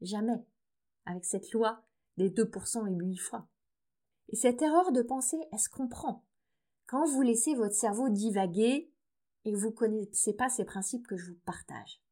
Jamais. 0.01 0.47
Avec 1.05 1.25
cette 1.25 1.53
loi 1.53 1.85
des 2.17 2.31
2% 2.31 2.87
et 2.87 2.95
8 2.95 3.17
fois. 3.17 3.49
Et 4.29 4.37
cette 4.37 4.63
erreur 4.63 4.93
de 4.93 5.03
pensée, 5.03 5.41
elle 5.53 5.59
se 5.59 5.69
comprend. 5.69 6.25
Quand 6.89 7.05
vous 7.05 7.21
laissez 7.21 7.55
votre 7.55 7.75
cerveau 7.75 8.09
divaguer 8.09 8.91
et 9.45 9.55
vous 9.55 9.71
connaissez 9.71 10.33
pas 10.33 10.49
ces 10.49 10.65
principes 10.65 11.07
que 11.07 11.19
je 11.19 11.27
vous 11.27 11.39
partage. 11.45 12.03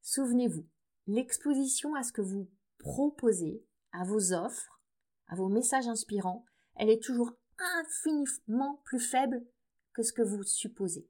Souvenez-vous, 0.00 0.66
l'exposition 1.06 1.94
à 1.94 2.02
ce 2.02 2.12
que 2.12 2.22
vous 2.22 2.50
proposez, 2.78 3.62
à 3.92 4.04
vos 4.04 4.32
offres, 4.32 4.80
à 5.26 5.36
vos 5.36 5.48
messages 5.48 5.86
inspirants, 5.86 6.46
elle 6.76 6.88
est 6.88 7.02
toujours 7.02 7.34
infiniment 7.58 8.80
plus 8.86 8.98
faible 8.98 9.44
que 9.92 10.02
ce 10.02 10.14
que 10.14 10.22
vous 10.22 10.42
supposez. 10.42 11.06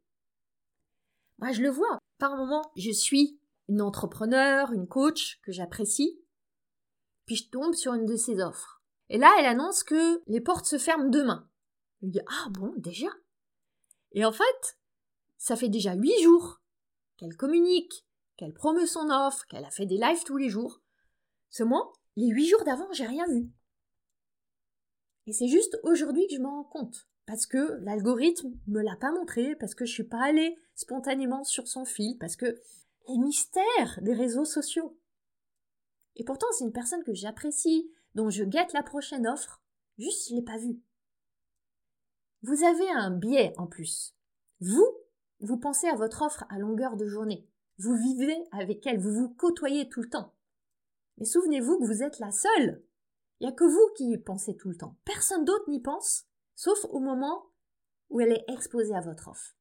Moi, 1.38 1.52
je 1.52 1.62
le 1.62 1.70
vois. 1.70 2.00
Par 2.18 2.36
moment, 2.36 2.72
je 2.74 2.90
suis 2.90 3.40
une 3.68 3.80
entrepreneur, 3.80 4.72
une 4.72 4.88
coach 4.88 5.40
que 5.44 5.52
j'apprécie, 5.52 6.20
puis 7.26 7.36
je 7.36 7.50
tombe 7.50 7.74
sur 7.74 7.94
une 7.94 8.06
de 8.06 8.16
ses 8.16 8.40
offres. 8.40 8.82
Et 9.10 9.18
là, 9.18 9.32
elle 9.38 9.46
annonce 9.46 9.84
que 9.84 10.22
les 10.26 10.40
portes 10.40 10.66
se 10.66 10.76
ferment 10.76 11.08
demain. 11.08 11.49
Je 12.00 12.06
me 12.06 12.12
dis, 12.12 12.20
ah 12.26 12.48
bon, 12.50 12.72
déjà? 12.76 13.08
Et 14.12 14.24
en 14.24 14.32
fait, 14.32 14.78
ça 15.38 15.56
fait 15.56 15.68
déjà 15.68 15.94
huit 15.94 16.22
jours 16.22 16.60
qu'elle 17.16 17.36
communique, 17.36 18.06
qu'elle 18.36 18.54
promeut 18.54 18.86
son 18.86 19.10
offre, 19.10 19.46
qu'elle 19.46 19.64
a 19.64 19.70
fait 19.70 19.86
des 19.86 19.98
lives 19.98 20.24
tous 20.24 20.36
les 20.36 20.48
jours. 20.48 20.80
Seulement, 21.50 21.92
les 22.16 22.28
huit 22.28 22.48
jours 22.48 22.64
d'avant, 22.64 22.90
j'ai 22.92 23.06
rien 23.06 23.26
vu. 23.26 23.50
Et 25.26 25.32
c'est 25.32 25.48
juste 25.48 25.78
aujourd'hui 25.82 26.26
que 26.26 26.34
je 26.34 26.40
m'en 26.40 26.62
rends 26.62 26.64
compte 26.64 27.06
parce 27.30 27.46
que 27.46 27.78
l'algorithme 27.84 28.58
me 28.66 28.82
l'a 28.82 28.96
pas 28.96 29.12
montré, 29.12 29.54
parce 29.54 29.76
que 29.76 29.84
je 29.84 29.92
suis 29.92 30.02
pas 30.02 30.24
allée 30.24 30.58
spontanément 30.74 31.44
sur 31.44 31.68
son 31.68 31.84
fil, 31.84 32.18
parce 32.18 32.34
que 32.34 32.60
les 33.06 33.18
mystères 33.18 34.00
des 34.02 34.14
réseaux 34.14 34.44
sociaux. 34.44 34.98
Et 36.16 36.24
pourtant, 36.24 36.48
c'est 36.50 36.64
une 36.64 36.72
personne 36.72 37.04
que 37.04 37.14
j'apprécie, 37.14 37.88
dont 38.16 38.30
je 38.30 38.42
guette 38.42 38.72
la 38.72 38.82
prochaine 38.82 39.28
offre, 39.28 39.62
juste 39.96 40.28
je 40.28 40.34
l'ai 40.34 40.42
pas 40.42 40.58
vue. 40.58 40.80
Vous 42.42 42.64
avez 42.64 42.88
un 42.90 43.10
biais 43.10 43.52
en 43.58 43.66
plus. 43.66 44.14
Vous, 44.60 44.86
vous 45.40 45.58
pensez 45.58 45.88
à 45.88 45.94
votre 45.94 46.22
offre 46.22 46.44
à 46.48 46.58
longueur 46.58 46.96
de 46.96 47.06
journée. 47.06 47.46
Vous 47.78 47.94
vivez 47.96 48.36
avec 48.52 48.86
elle, 48.86 48.98
vous 48.98 49.12
vous 49.12 49.28
côtoyez 49.28 49.88
tout 49.88 50.00
le 50.02 50.08
temps. 50.08 50.34
Mais 51.18 51.26
souvenez-vous 51.26 51.78
que 51.78 51.86
vous 51.86 52.02
êtes 52.02 52.18
la 52.18 52.30
seule. 52.30 52.82
Il 53.38 53.46
n'y 53.46 53.52
a 53.52 53.56
que 53.56 53.64
vous 53.64 53.94
qui 53.96 54.10
y 54.10 54.18
pensez 54.18 54.56
tout 54.56 54.70
le 54.70 54.76
temps. 54.76 54.96
Personne 55.04 55.44
d'autre 55.44 55.68
n'y 55.68 55.80
pense 55.80 56.26
sauf 56.60 56.84
au 56.90 57.00
moment 57.00 57.46
où 58.10 58.20
elle 58.20 58.32
est 58.32 58.44
exposée 58.48 58.94
à 58.94 59.00
votre 59.00 59.28
offre. 59.28 59.56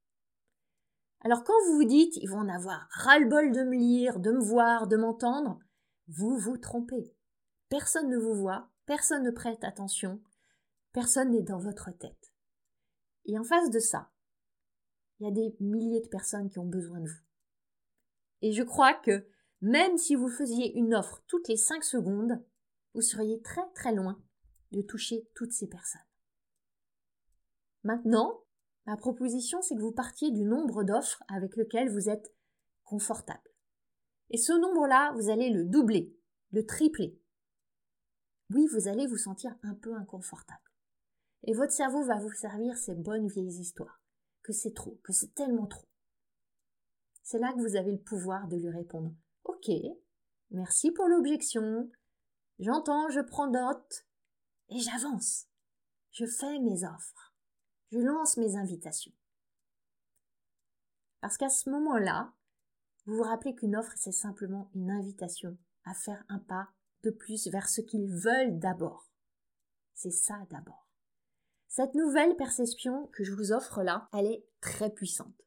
Alors 1.21 1.43
quand 1.43 1.53
vous 1.65 1.77
vous 1.77 1.85
dites 1.85 2.17
ils 2.17 2.29
vont 2.29 2.39
en 2.39 2.49
avoir 2.49 2.87
ras-le-bol 2.91 3.51
de 3.51 3.63
me 3.63 3.75
lire, 3.75 4.19
de 4.19 4.31
me 4.31 4.39
voir, 4.39 4.87
de 4.87 4.97
m'entendre, 4.97 5.59
vous 6.07 6.37
vous 6.37 6.57
trompez. 6.57 7.13
Personne 7.69 8.09
ne 8.09 8.17
vous 8.17 8.33
voit, 8.33 8.69
personne 8.85 9.23
ne 9.23 9.31
prête 9.31 9.63
attention, 9.63 10.21
personne 10.91 11.31
n'est 11.31 11.41
dans 11.41 11.59
votre 11.59 11.91
tête. 11.91 12.18
Et 13.29 13.37
en 13.37 13.43
face 13.43 13.69
de 13.69 13.77
ça, 13.77 14.09
il 15.19 15.27
y 15.27 15.29
a 15.29 15.31
des 15.31 15.55
milliers 15.59 16.01
de 16.01 16.07
personnes 16.07 16.49
qui 16.49 16.57
ont 16.57 16.65
besoin 16.65 16.99
de 16.99 17.07
vous. 17.07 17.23
Et 18.41 18.53
je 18.53 18.63
crois 18.63 18.95
que 18.95 19.27
même 19.61 19.99
si 19.99 20.15
vous 20.15 20.29
faisiez 20.29 20.75
une 20.75 20.95
offre 20.95 21.21
toutes 21.27 21.47
les 21.47 21.55
cinq 21.55 21.83
secondes, 21.83 22.43
vous 22.95 23.01
seriez 23.01 23.39
très 23.43 23.69
très 23.75 23.93
loin 23.93 24.19
de 24.71 24.81
toucher 24.81 25.29
toutes 25.35 25.51
ces 25.51 25.67
personnes. 25.67 26.01
Maintenant, 27.83 28.45
ma 28.87 28.97
proposition, 28.97 29.61
c'est 29.61 29.75
que 29.75 29.81
vous 29.81 29.91
partiez 29.91 30.31
du 30.31 30.43
nombre 30.43 30.83
d'offres 30.83 31.23
avec 31.27 31.55
lequel 31.55 31.91
vous 31.91 32.09
êtes 32.09 32.33
confortable. 32.83 33.47
Et 34.31 34.37
ce 34.37 34.53
nombre-là, 34.53 35.13
vous 35.13 35.29
allez 35.29 35.51
le 35.51 35.65
doubler, 35.65 36.17
le 36.51 36.65
tripler. 36.65 37.21
Oui, 38.49 38.65
vous 38.73 38.87
allez 38.87 39.05
vous 39.05 39.17
sentir 39.17 39.55
un 39.61 39.75
peu 39.75 39.93
inconfortable. 39.93 40.68
Et 41.43 41.53
votre 41.53 41.71
cerveau 41.71 42.03
va 42.03 42.19
vous 42.19 42.31
servir 42.31 42.77
ces 42.77 42.95
bonnes 42.95 43.27
vieilles 43.27 43.59
histoires, 43.59 44.01
que 44.43 44.53
c'est 44.53 44.73
trop, 44.73 44.99
que 45.03 45.13
c'est 45.13 45.33
tellement 45.33 45.67
trop. 45.67 45.87
C'est 47.23 47.39
là 47.39 47.53
que 47.53 47.59
vous 47.59 47.75
avez 47.75 47.91
le 47.91 48.01
pouvoir 48.01 48.47
de 48.47 48.57
lui 48.57 48.69
répondre. 48.69 49.13
Ok, 49.43 49.69
merci 50.51 50.91
pour 50.91 51.07
l'objection, 51.07 51.89
j'entends, 52.59 53.09
je 53.09 53.21
prends 53.21 53.49
note, 53.49 54.05
et 54.69 54.79
j'avance. 54.79 55.47
Je 56.11 56.25
fais 56.25 56.59
mes 56.59 56.83
offres 56.83 57.29
je 57.91 57.99
lance 57.99 58.37
mes 58.37 58.55
invitations. 58.55 59.13
Parce 61.21 61.37
qu'à 61.37 61.49
ce 61.49 61.69
moment-là, 61.69 62.33
vous 63.05 63.15
vous 63.15 63.23
rappelez 63.23 63.55
qu'une 63.55 63.75
offre, 63.75 63.93
c'est 63.95 64.11
simplement 64.11 64.69
une 64.75 64.91
invitation 64.91 65.57
à 65.85 65.93
faire 65.93 66.23
un 66.29 66.39
pas 66.39 66.69
de 67.03 67.09
plus 67.09 67.47
vers 67.47 67.67
ce 67.67 67.81
qu'ils 67.81 68.07
veulent 68.07 68.59
d'abord. 68.59 69.09
C'est 69.95 70.11
ça 70.11 70.45
d'abord. 70.49 70.88
Cette 71.69 71.93
nouvelle 71.93 72.35
perception 72.35 73.07
que 73.13 73.23
je 73.23 73.31
vous 73.31 73.51
offre 73.51 73.83
là, 73.83 74.09
elle 74.11 74.25
est 74.25 74.43
très 74.59 74.89
puissante. 74.89 75.45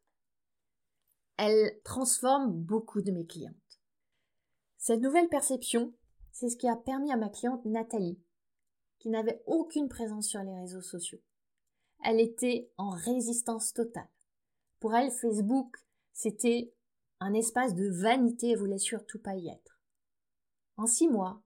Elle 1.37 1.81
transforme 1.83 2.51
beaucoup 2.53 3.01
de 3.01 3.11
mes 3.11 3.25
clientes. 3.25 3.53
Cette 4.77 5.01
nouvelle 5.01 5.27
perception, 5.27 5.93
c'est 6.31 6.49
ce 6.49 6.55
qui 6.55 6.69
a 6.69 6.77
permis 6.77 7.11
à 7.11 7.17
ma 7.17 7.27
cliente 7.27 7.65
Nathalie, 7.65 8.21
qui 8.99 9.09
n'avait 9.09 9.43
aucune 9.45 9.89
présence 9.89 10.27
sur 10.27 10.41
les 10.41 10.57
réseaux 10.57 10.81
sociaux, 10.81 11.21
elle 12.05 12.21
était 12.21 12.71
en 12.77 12.89
résistance 12.89 13.73
totale. 13.73 14.09
Pour 14.79 14.95
elle, 14.95 15.11
Facebook, 15.11 15.75
c'était 16.13 16.73
un 17.19 17.33
espace 17.33 17.75
de 17.75 17.89
vanité, 17.89 18.51
elle 18.51 18.59
voulait 18.59 18.77
surtout 18.77 19.19
pas 19.19 19.35
y 19.35 19.49
être. 19.49 19.77
En 20.77 20.87
six 20.87 21.09
mois, 21.09 21.43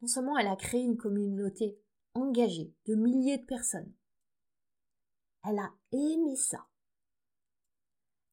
non 0.00 0.08
seulement 0.08 0.38
elle 0.38 0.48
a 0.48 0.56
créé 0.56 0.80
une 0.80 0.96
communauté 0.96 1.78
engagée 2.14 2.74
de 2.86 2.94
milliers 2.94 3.38
de 3.38 3.44
personnes, 3.44 3.92
elle 5.48 5.58
a 5.58 5.72
aimé 5.92 6.36
ça. 6.36 6.66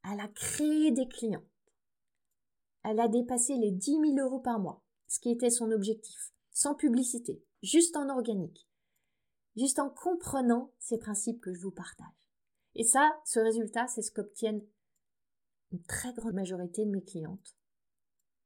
Elle 0.04 0.20
a 0.20 0.28
créé 0.28 0.92
des 0.92 1.08
clients. 1.08 1.46
Elle 2.84 3.00
a 3.00 3.08
dépassé 3.08 3.56
les 3.56 3.72
10 3.72 3.92
000 3.92 4.04
euros 4.18 4.40
par 4.40 4.60
mois, 4.60 4.84
ce 5.08 5.20
qui 5.20 5.32
était 5.32 5.50
son 5.50 5.72
objectif, 5.72 6.34
sans 6.52 6.76
publicité, 6.76 7.46
juste 7.62 7.96
en 7.96 8.10
organique, 8.10 8.68
juste 9.56 9.80
en 9.80 9.90
comprenant 9.90 10.74
ces 10.80 10.98
principes 10.98 11.40
que 11.40 11.54
je 11.54 11.62
vous 11.62 11.72
partage. 11.72 12.08
Et 12.76 12.84
ça, 12.84 13.18
ce 13.26 13.40
résultat, 13.40 13.88
c'est 13.88 14.02
ce 14.02 14.12
qu'obtiennent 14.12 14.66
une 15.72 15.84
très 15.84 16.14
grande 16.14 16.34
majorité 16.34 16.84
de 16.84 16.92
mes 16.92 17.04
clientes, 17.04 17.56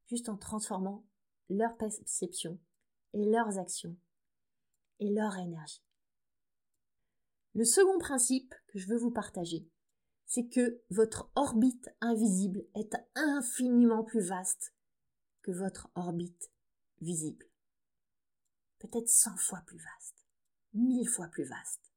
juste 0.05 0.29
en 0.29 0.37
transformant 0.37 1.05
leur 1.49 1.75
perception 1.77 2.59
et 3.13 3.25
leurs 3.25 3.57
actions 3.57 3.95
et 4.99 5.09
leur 5.09 5.37
énergie. 5.37 5.86
Le 7.57 7.65
second 7.65 7.97
principe 7.97 8.53
que 8.67 8.77
je 8.77 8.87
veux 8.87 8.99
vous 8.99 9.09
partager, 9.09 9.67
c'est 10.27 10.47
que 10.47 10.83
votre 10.91 11.31
orbite 11.33 11.89
invisible 12.01 12.63
est 12.75 12.95
infiniment 13.15 14.03
plus 14.03 14.21
vaste 14.21 14.75
que 15.41 15.49
votre 15.49 15.89
orbite 15.95 16.51
visible. 17.01 17.47
Peut-être 18.77 19.09
100 19.09 19.37
fois 19.37 19.63
plus 19.65 19.79
vaste, 19.79 20.27
1000 20.75 21.09
fois 21.09 21.29
plus 21.29 21.45
vaste. 21.45 21.91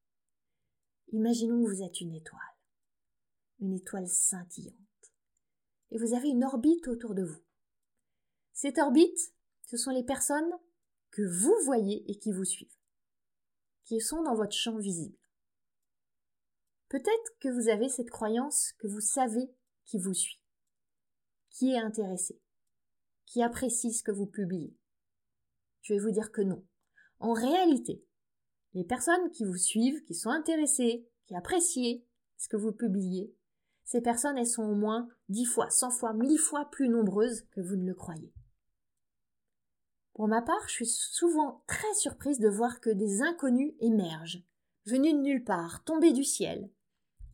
Imaginons 1.08 1.62
que 1.62 1.68
vous 1.68 1.82
êtes 1.82 2.00
une 2.00 2.14
étoile, 2.14 2.40
une 3.58 3.74
étoile 3.74 4.08
scintillante, 4.08 5.12
et 5.90 5.98
vous 5.98 6.14
avez 6.14 6.30
une 6.30 6.44
orbite 6.44 6.88
autour 6.88 7.14
de 7.14 7.24
vous. 7.24 7.44
Cette 8.54 8.78
orbite, 8.78 9.34
ce 9.66 9.76
sont 9.76 9.90
les 9.90 10.04
personnes 10.04 10.58
que 11.11 11.20
vous 11.20 11.54
voyez 11.66 12.11
et 12.11 12.16
qui 12.16 12.32
vous 12.32 12.46
suivent, 12.46 12.78
qui 13.84 14.00
sont 14.00 14.22
dans 14.22 14.34
votre 14.34 14.56
champ 14.56 14.78
visible. 14.78 15.20
Peut-être 16.91 17.38
que 17.38 17.49
vous 17.49 17.68
avez 17.68 17.88
cette 17.88 18.11
croyance 18.11 18.72
que 18.80 18.88
vous 18.88 19.01
savez 19.01 19.49
qui 19.84 20.01
vous 20.01 20.12
suit, 20.12 20.43
qui 21.49 21.70
est 21.70 21.78
intéressé, 21.78 22.43
qui 23.26 23.45
apprécie 23.45 23.93
ce 23.93 24.03
que 24.03 24.11
vous 24.11 24.26
publiez. 24.26 24.76
Je 25.82 25.95
vais 25.95 26.01
vous 26.01 26.11
dire 26.11 26.32
que 26.32 26.43
non. 26.43 26.66
En 27.20 27.32
réalité, 27.32 28.05
les 28.74 28.82
personnes 28.82 29.30
qui 29.30 29.45
vous 29.45 29.57
suivent, 29.57 30.03
qui 30.03 30.14
sont 30.14 30.30
intéressées, 30.30 31.09
qui 31.26 31.36
apprécient 31.36 32.03
ce 32.36 32.49
que 32.49 32.57
vous 32.57 32.72
publiez, 32.72 33.32
ces 33.84 34.01
personnes, 34.01 34.36
elles 34.36 34.47
sont 34.49 34.64
au 34.64 34.74
moins 34.74 35.09
dix 35.28 35.45
fois, 35.45 35.70
cent 35.70 35.91
fois, 35.91 36.12
mille 36.12 36.38
fois 36.41 36.70
plus 36.72 36.88
nombreuses 36.88 37.47
que 37.53 37.61
vous 37.61 37.76
ne 37.76 37.86
le 37.86 37.95
croyez. 37.95 38.32
Pour 40.14 40.26
ma 40.26 40.43
part, 40.43 40.66
je 40.66 40.74
suis 40.74 40.86
souvent 40.86 41.62
très 41.68 41.95
surprise 41.95 42.41
de 42.41 42.49
voir 42.49 42.80
que 42.80 42.91
des 42.91 43.22
inconnus 43.22 43.74
émergent, 43.78 44.45
venus 44.86 45.14
de 45.14 45.20
nulle 45.20 45.45
part, 45.45 45.84
tombés 45.84 46.12
du 46.12 46.24
ciel, 46.24 46.68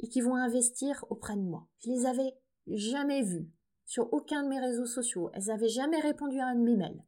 et 0.01 0.09
qui 0.09 0.21
vont 0.21 0.37
investir 0.37 1.05
auprès 1.11 1.37
de 1.37 1.43
moi. 1.43 1.67
Je 1.79 1.91
les 1.91 2.07
avais 2.07 2.37
jamais 2.67 3.23
vus 3.23 3.49
sur 3.85 4.13
aucun 4.13 4.43
de 4.43 4.49
mes 4.49 4.61
réseaux 4.61 4.87
sociaux. 4.87 5.31
Elles 5.33 5.47
n'avaient 5.47 5.69
jamais 5.69 6.01
répondu 6.01 6.39
à 6.39 6.49
un 6.49 6.55
de 6.55 6.63
mes 6.63 6.77
mails. 6.77 7.05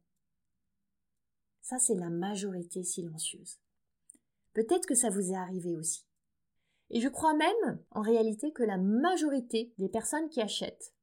Ça, 1.61 1.77
c'est 1.77 1.95
la 1.95 2.09
majorité 2.09 2.83
silencieuse. 2.83 3.59
Peut-être 4.53 4.87
que 4.87 4.95
ça 4.95 5.09
vous 5.09 5.31
est 5.31 5.35
arrivé 5.35 5.75
aussi. 5.75 6.05
Et 6.89 7.01
je 7.01 7.09
crois 7.09 7.35
même, 7.35 7.83
en 7.91 8.01
réalité, 8.01 8.51
que 8.51 8.63
la 8.63 8.77
majorité 8.77 9.73
des 9.77 9.89
personnes 9.89 10.29
qui 10.29 10.41
achètent, 10.41 10.93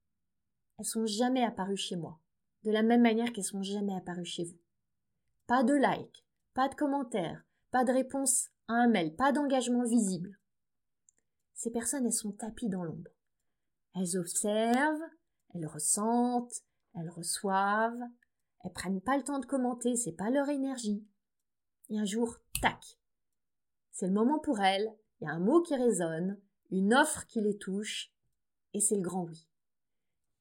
elles 0.78 0.84
sont 0.84 1.06
jamais 1.06 1.44
apparues 1.44 1.76
chez 1.76 1.96
moi. 1.96 2.18
De 2.64 2.72
la 2.72 2.82
même 2.82 3.02
manière 3.02 3.32
qu'elles 3.32 3.44
sont 3.44 3.62
jamais 3.62 3.94
apparues 3.94 4.24
chez 4.24 4.44
vous. 4.44 4.58
Pas 5.46 5.62
de 5.62 5.74
like, 5.74 6.26
pas 6.54 6.68
de 6.68 6.74
commentaires, 6.74 7.44
pas 7.70 7.84
de 7.84 7.92
réponse 7.92 8.48
à 8.66 8.72
un 8.72 8.88
mail, 8.88 9.14
pas 9.14 9.30
d'engagement 9.30 9.84
visible 9.84 10.36
ces 11.56 11.70
personnes, 11.70 12.06
elles 12.06 12.12
sont 12.12 12.32
tapies 12.32 12.68
dans 12.68 12.84
l'ombre. 12.84 13.10
Elles 13.94 14.18
observent, 14.18 15.10
elles 15.54 15.66
ressentent, 15.66 16.62
elles 16.94 17.08
reçoivent, 17.08 18.02
elles 18.62 18.72
prennent 18.72 19.00
pas 19.00 19.16
le 19.16 19.24
temps 19.24 19.38
de 19.38 19.46
commenter, 19.46 19.96
c'est 19.96 20.12
pas 20.12 20.30
leur 20.30 20.50
énergie. 20.50 21.04
Et 21.88 21.98
un 21.98 22.04
jour, 22.04 22.36
tac. 22.60 22.98
C'est 23.90 24.06
le 24.06 24.12
moment 24.12 24.38
pour 24.38 24.60
elles, 24.60 24.94
il 25.20 25.24
y 25.24 25.28
a 25.28 25.32
un 25.32 25.40
mot 25.40 25.62
qui 25.62 25.74
résonne, 25.74 26.38
une 26.70 26.92
offre 26.92 27.26
qui 27.26 27.40
les 27.40 27.56
touche, 27.56 28.12
et 28.74 28.80
c'est 28.80 28.96
le 28.96 29.02
grand 29.02 29.24
oui. 29.24 29.48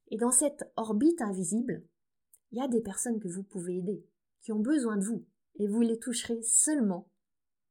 Et 0.09 0.18
dans 0.18 0.32
cette 0.32 0.70
orbite 0.76 1.22
invisible, 1.22 1.88
il 2.51 2.57
y 2.57 2.61
a 2.61 2.68
des 2.68 2.82
personnes 2.82 3.22
que 3.22 3.30
vous 3.30 3.43
pouvez 3.43 3.78
aider, 3.78 4.05
qui 4.41 4.51
ont 4.51 4.59
besoin 4.59 4.97
de 4.97 5.05
vous, 5.05 5.26
et 5.55 5.68
vous 5.68 5.82
les 5.82 5.97
toucherez 5.97 6.41
seulement 6.41 7.09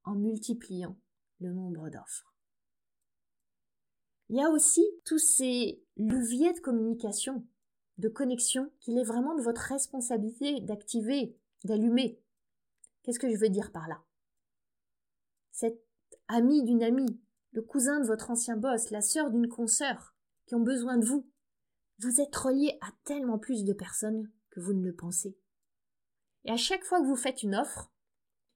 en 0.05 0.15
multipliant 0.15 0.99
le 1.41 1.53
nombre 1.53 1.91
d'offres. 1.91 2.34
Il 4.35 4.39
y 4.39 4.43
a 4.43 4.51
aussi 4.51 4.85
tous 5.05 5.21
ces 5.21 5.81
leviers 5.97 6.53
de 6.55 6.59
communication, 6.59 7.47
de 7.99 8.09
connexion, 8.09 8.73
qu'il 8.81 8.99
est 8.99 9.05
vraiment 9.05 9.37
de 9.37 9.43
votre 9.43 9.61
responsabilité 9.61 10.61
d'activer, 10.61 11.39
d'allumer. 11.63 12.21
Qu'est-ce 13.05 13.21
que 13.21 13.31
je 13.31 13.39
veux 13.39 13.49
dire 13.49 13.71
par 13.71 13.87
là? 13.87 14.03
Cet 15.53 15.81
ami 16.27 16.65
d'une 16.65 16.83
amie, 16.83 17.21
le 17.53 17.63
cousin 17.63 18.01
de 18.01 18.07
votre 18.07 18.29
ancien 18.29 18.57
boss, 18.57 18.91
la 18.91 19.03
sœur 19.03 19.31
d'une 19.31 19.47
consoeur, 19.47 20.17
qui 20.47 20.57
ont 20.57 20.65
besoin 20.65 20.99
de 20.99 21.07
vous. 21.07 21.31
Vous 22.01 22.21
êtes 22.21 22.35
relié 22.35 22.77
à 22.81 22.89
tellement 23.05 23.39
plus 23.39 23.63
de 23.63 23.73
personnes 23.73 24.33
que 24.51 24.59
vous 24.59 24.73
ne 24.73 24.85
le 24.85 24.97
pensez. 24.97 25.39
Et 26.43 26.51
à 26.51 26.57
chaque 26.57 26.83
fois 26.83 27.01
que 27.01 27.07
vous 27.07 27.15
faites 27.15 27.45
une 27.45 27.55
offre, 27.55 27.93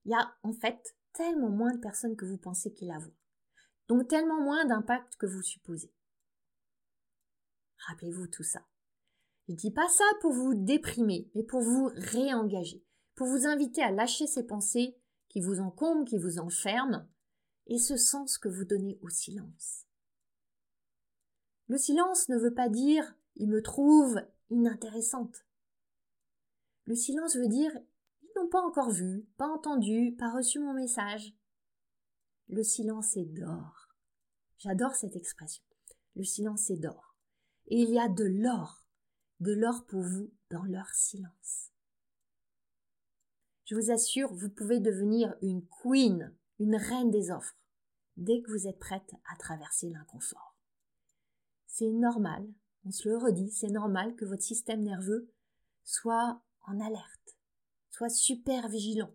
il 0.06 0.10
y 0.10 0.14
a 0.16 0.34
en 0.42 0.54
fait 0.54 0.96
tellement 1.12 1.50
moins 1.50 1.72
de 1.72 1.78
personnes 1.78 2.16
que 2.16 2.24
vous 2.24 2.36
pensez 2.36 2.72
qu'il 2.72 2.88
la 2.88 2.98
voient 2.98 3.17
donc 3.88 4.06
tellement 4.08 4.40
moins 4.40 4.64
d'impact 4.64 5.16
que 5.16 5.26
vous 5.26 5.42
supposez. 5.42 5.92
Rappelez-vous 7.88 8.26
tout 8.26 8.42
ça. 8.42 8.66
Je 9.48 9.54
dis 9.54 9.70
pas 9.70 9.88
ça 9.88 10.04
pour 10.20 10.32
vous 10.32 10.54
déprimer, 10.54 11.30
mais 11.34 11.42
pour 11.42 11.62
vous 11.62 11.90
réengager, 11.94 12.84
pour 13.14 13.26
vous 13.26 13.46
inviter 13.46 13.82
à 13.82 13.90
lâcher 13.90 14.26
ces 14.26 14.46
pensées 14.46 14.94
qui 15.28 15.40
vous 15.40 15.60
encombrent, 15.60 16.04
qui 16.04 16.18
vous 16.18 16.38
enferment, 16.38 17.08
et 17.66 17.78
ce 17.78 17.96
sens 17.96 18.38
que 18.38 18.48
vous 18.48 18.64
donnez 18.64 18.98
au 19.02 19.08
silence. 19.08 19.86
Le 21.68 21.78
silence 21.78 22.28
ne 22.28 22.38
veut 22.38 22.54
pas 22.54 22.68
dire 22.68 23.14
il 23.36 23.48
me 23.48 23.62
trouve 23.62 24.20
inintéressante. 24.50 25.46
Le 26.84 26.94
silence 26.94 27.36
veut 27.36 27.48
dire 27.48 27.72
ils 28.22 28.30
n'ont 28.36 28.48
pas 28.48 28.62
encore 28.62 28.90
vu, 28.90 29.26
pas 29.36 29.48
entendu, 29.48 30.14
pas 30.18 30.30
reçu 30.30 30.58
mon 30.58 30.72
message. 30.72 31.34
Le 32.48 32.62
silence 32.62 33.16
est 33.16 33.26
d'or. 33.26 33.77
J'adore 34.58 34.94
cette 34.94 35.16
expression. 35.16 35.62
Le 36.16 36.24
silence 36.24 36.70
est 36.70 36.76
d'or. 36.76 37.16
Et 37.68 37.80
il 37.80 37.90
y 37.90 37.98
a 37.98 38.08
de 38.08 38.24
l'or, 38.24 38.84
de 39.40 39.52
l'or 39.52 39.84
pour 39.86 40.02
vous 40.02 40.32
dans 40.50 40.64
leur 40.64 40.88
silence. 40.94 41.70
Je 43.64 43.74
vous 43.74 43.90
assure, 43.90 44.32
vous 44.32 44.48
pouvez 44.48 44.80
devenir 44.80 45.34
une 45.42 45.66
queen, 45.66 46.34
une 46.58 46.76
reine 46.76 47.10
des 47.10 47.30
offres, 47.30 47.56
dès 48.16 48.40
que 48.40 48.50
vous 48.50 48.66
êtes 48.66 48.78
prête 48.78 49.14
à 49.30 49.36
traverser 49.36 49.90
l'inconfort. 49.90 50.56
C'est 51.66 51.90
normal, 51.90 52.48
on 52.84 52.90
se 52.90 53.08
le 53.08 53.18
redit, 53.18 53.50
c'est 53.50 53.68
normal 53.68 54.16
que 54.16 54.24
votre 54.24 54.42
système 54.42 54.82
nerveux 54.82 55.30
soit 55.84 56.40
en 56.66 56.80
alerte, 56.80 57.36
soit 57.90 58.08
super 58.08 58.68
vigilant, 58.68 59.12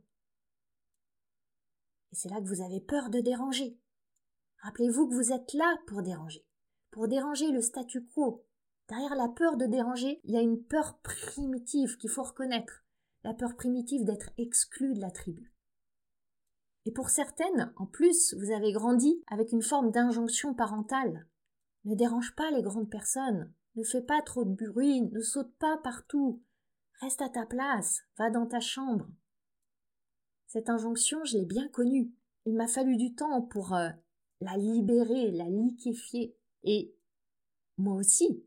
et 2.14 2.16
c'est 2.16 2.30
là 2.30 2.40
que 2.40 2.48
vous 2.48 2.62
avez 2.62 2.80
peur 2.80 3.10
de 3.10 3.20
déranger. 3.22 3.76
Rappelez-vous 4.64 5.10
que 5.10 5.14
vous 5.14 5.34
êtes 5.34 5.52
là 5.54 5.78
pour 5.88 6.02
déranger, 6.04 6.46
pour 6.90 7.10
déranger 7.10 7.52
le 7.52 7.62
statu 7.62 8.06
quo. 8.06 8.46
Derrière 8.88 9.16
la 9.16 9.28
peur 9.28 9.58
de 9.58 9.66
déranger, 9.66 10.22
il 10.24 10.34
y 10.34 10.38
a 10.38 10.42
une 10.42 10.64
peur 10.64 11.00
primitive 11.00 11.98
qu'il 11.98 12.10
faut 12.10 12.24
reconnaître, 12.24 12.86
la 13.26 13.34
peur 13.34 13.58
primitive 13.58 14.06
d'être 14.06 14.30
exclu 14.38 14.94
de 14.94 15.02
la 15.02 15.12
tribu. 15.12 15.54
Et 16.86 16.92
pour 16.92 17.10
certaines, 17.10 17.74
en 17.76 17.86
plus, 17.86 18.34
vous 18.36 18.52
avez 18.52 18.72
grandi 18.72 19.22
avec 19.28 19.52
une 19.52 19.62
forme 19.62 19.92
d'injonction 19.92 20.54
parentale. 20.54 21.28
Ne 21.84 21.96
dérange 21.96 22.34
pas 22.34 22.50
les 22.52 22.62
grandes 22.62 22.90
personnes, 22.90 23.54
ne 23.76 23.84
fais 23.84 24.02
pas 24.02 24.22
trop 24.22 24.46
de 24.46 24.56
bruit, 24.56 25.02
ne 25.02 25.22
saute 25.22 25.54
pas 25.58 25.78
partout, 25.84 26.42
reste 27.02 27.22
à 27.22 27.28
ta 27.28 27.46
place, 27.46 28.00
va 28.18 28.30
dans 28.30 28.48
ta 28.48 28.62
chambre. 28.62 29.10
Cette 30.48 30.70
injonction, 30.70 31.26
je 31.26 31.38
l'ai 31.38 31.46
bien 31.46 31.68
connue. 31.68 32.14
Il 32.46 32.56
m'a 32.56 32.68
fallu 32.68 32.96
du 32.96 33.14
temps 33.14 33.42
pour 33.42 33.74
euh, 33.74 33.90
la 34.44 34.58
libérer, 34.58 35.32
la 35.32 35.50
liquéfier. 35.50 36.36
Et 36.64 36.96
moi 37.78 37.96
aussi. 37.96 38.46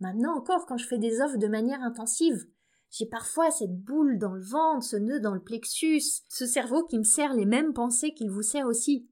Maintenant 0.00 0.36
encore, 0.36 0.66
quand 0.66 0.76
je 0.76 0.86
fais 0.86 0.98
des 0.98 1.20
offres 1.20 1.36
de 1.36 1.46
manière 1.46 1.82
intensive, 1.82 2.46
j'ai 2.90 3.06
parfois 3.06 3.50
cette 3.50 3.76
boule 3.76 4.18
dans 4.18 4.34
le 4.34 4.42
ventre, 4.42 4.84
ce 4.84 4.96
nœud 4.96 5.20
dans 5.20 5.34
le 5.34 5.42
plexus, 5.42 6.02
ce 6.28 6.46
cerveau 6.46 6.84
qui 6.86 6.98
me 6.98 7.04
sert 7.04 7.34
les 7.34 7.44
mêmes 7.44 7.72
pensées 7.72 8.14
qu'il 8.14 8.30
vous 8.30 8.42
sert 8.42 8.66
aussi. 8.66 9.08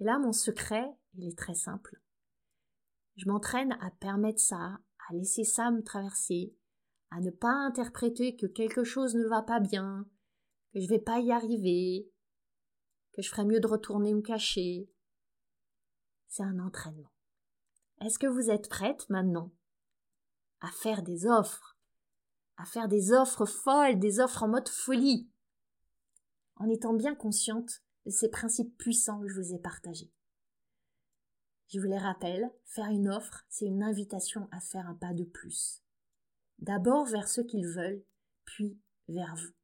Et 0.00 0.04
là, 0.04 0.18
mon 0.18 0.32
secret, 0.32 0.90
il 1.14 1.28
est 1.28 1.38
très 1.38 1.54
simple. 1.54 2.00
Je 3.16 3.26
m'entraîne 3.28 3.72
à 3.80 3.90
permettre 3.90 4.40
ça, 4.40 4.78
à 5.08 5.14
laisser 5.14 5.44
ça 5.44 5.70
me 5.70 5.82
traverser, 5.82 6.54
à 7.10 7.20
ne 7.20 7.30
pas 7.30 7.52
interpréter 7.52 8.36
que 8.36 8.46
quelque 8.46 8.84
chose 8.84 9.14
ne 9.14 9.26
va 9.26 9.40
pas 9.40 9.60
bien, 9.60 10.06
que 10.74 10.80
je 10.80 10.88
vais 10.88 10.98
pas 10.98 11.20
y 11.20 11.32
arriver, 11.32 12.10
que 13.16 13.22
je 13.22 13.30
ferais 13.30 13.46
mieux 13.46 13.60
de 13.60 13.66
retourner 13.66 14.12
me 14.12 14.20
cacher. 14.20 14.90
C'est 16.28 16.42
un 16.42 16.58
entraînement. 16.58 17.10
Est-ce 18.02 18.18
que 18.18 18.26
vous 18.26 18.50
êtes 18.50 18.68
prête 18.68 19.08
maintenant 19.08 19.52
à 20.60 20.70
faire 20.70 21.02
des 21.02 21.26
offres, 21.26 21.78
à 22.58 22.66
faire 22.66 22.88
des 22.88 23.12
offres 23.12 23.46
folles, 23.46 23.98
des 23.98 24.20
offres 24.20 24.42
en 24.42 24.48
mode 24.48 24.68
folie, 24.68 25.30
en 26.56 26.68
étant 26.68 26.92
bien 26.92 27.14
consciente 27.14 27.82
de 28.04 28.10
ces 28.10 28.28
principes 28.28 28.76
puissants 28.76 29.20
que 29.22 29.28
je 29.28 29.40
vous 29.40 29.54
ai 29.54 29.58
partagés? 29.58 30.12
Je 31.68 31.80
vous 31.80 31.86
les 31.86 31.98
rappelle, 31.98 32.52
faire 32.64 32.90
une 32.90 33.08
offre, 33.08 33.46
c'est 33.48 33.66
une 33.66 33.82
invitation 33.82 34.46
à 34.52 34.60
faire 34.60 34.86
un 34.86 34.94
pas 34.94 35.14
de 35.14 35.24
plus. 35.24 35.82
D'abord 36.58 37.06
vers 37.06 37.28
ceux 37.28 37.44
qu'ils 37.44 37.66
veulent, 37.66 38.04
puis 38.44 38.78
vers 39.08 39.34
vous. 39.36 39.54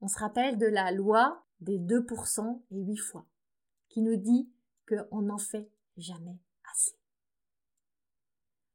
On 0.00 0.08
se 0.08 0.18
rappelle 0.18 0.58
de 0.58 0.66
la 0.66 0.92
loi 0.92 1.45
des 1.60 1.78
2% 1.78 2.62
et 2.70 2.80
8 2.80 2.96
fois, 2.96 3.26
qui 3.88 4.02
nous 4.02 4.16
dit 4.16 4.50
qu'on 4.88 5.22
n'en 5.22 5.38
fait 5.38 5.70
jamais 5.96 6.38
assez. 6.72 6.98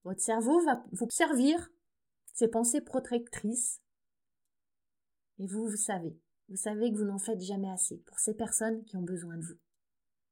Votre 0.04 0.22
cerveau 0.22 0.64
va 0.66 0.84
vous 0.92 1.10
servir 1.10 1.72
ses 2.34 2.48
pensées 2.48 2.82
protectrices 2.82 3.82
et 5.38 5.48
vous, 5.48 5.68
vous 5.68 5.78
savez, 5.78 6.18
vous 6.50 6.56
savez 6.56 6.92
que 6.92 6.98
vous 6.98 7.06
n'en 7.06 7.18
faites 7.18 7.42
jamais 7.42 7.70
assez 7.70 7.98
pour 7.98 8.20
ces 8.20 8.34
personnes 8.34 8.84
qui 8.84 8.98
ont 8.98 9.02
besoin 9.02 9.38
de 9.38 9.44
vous. 9.44 9.58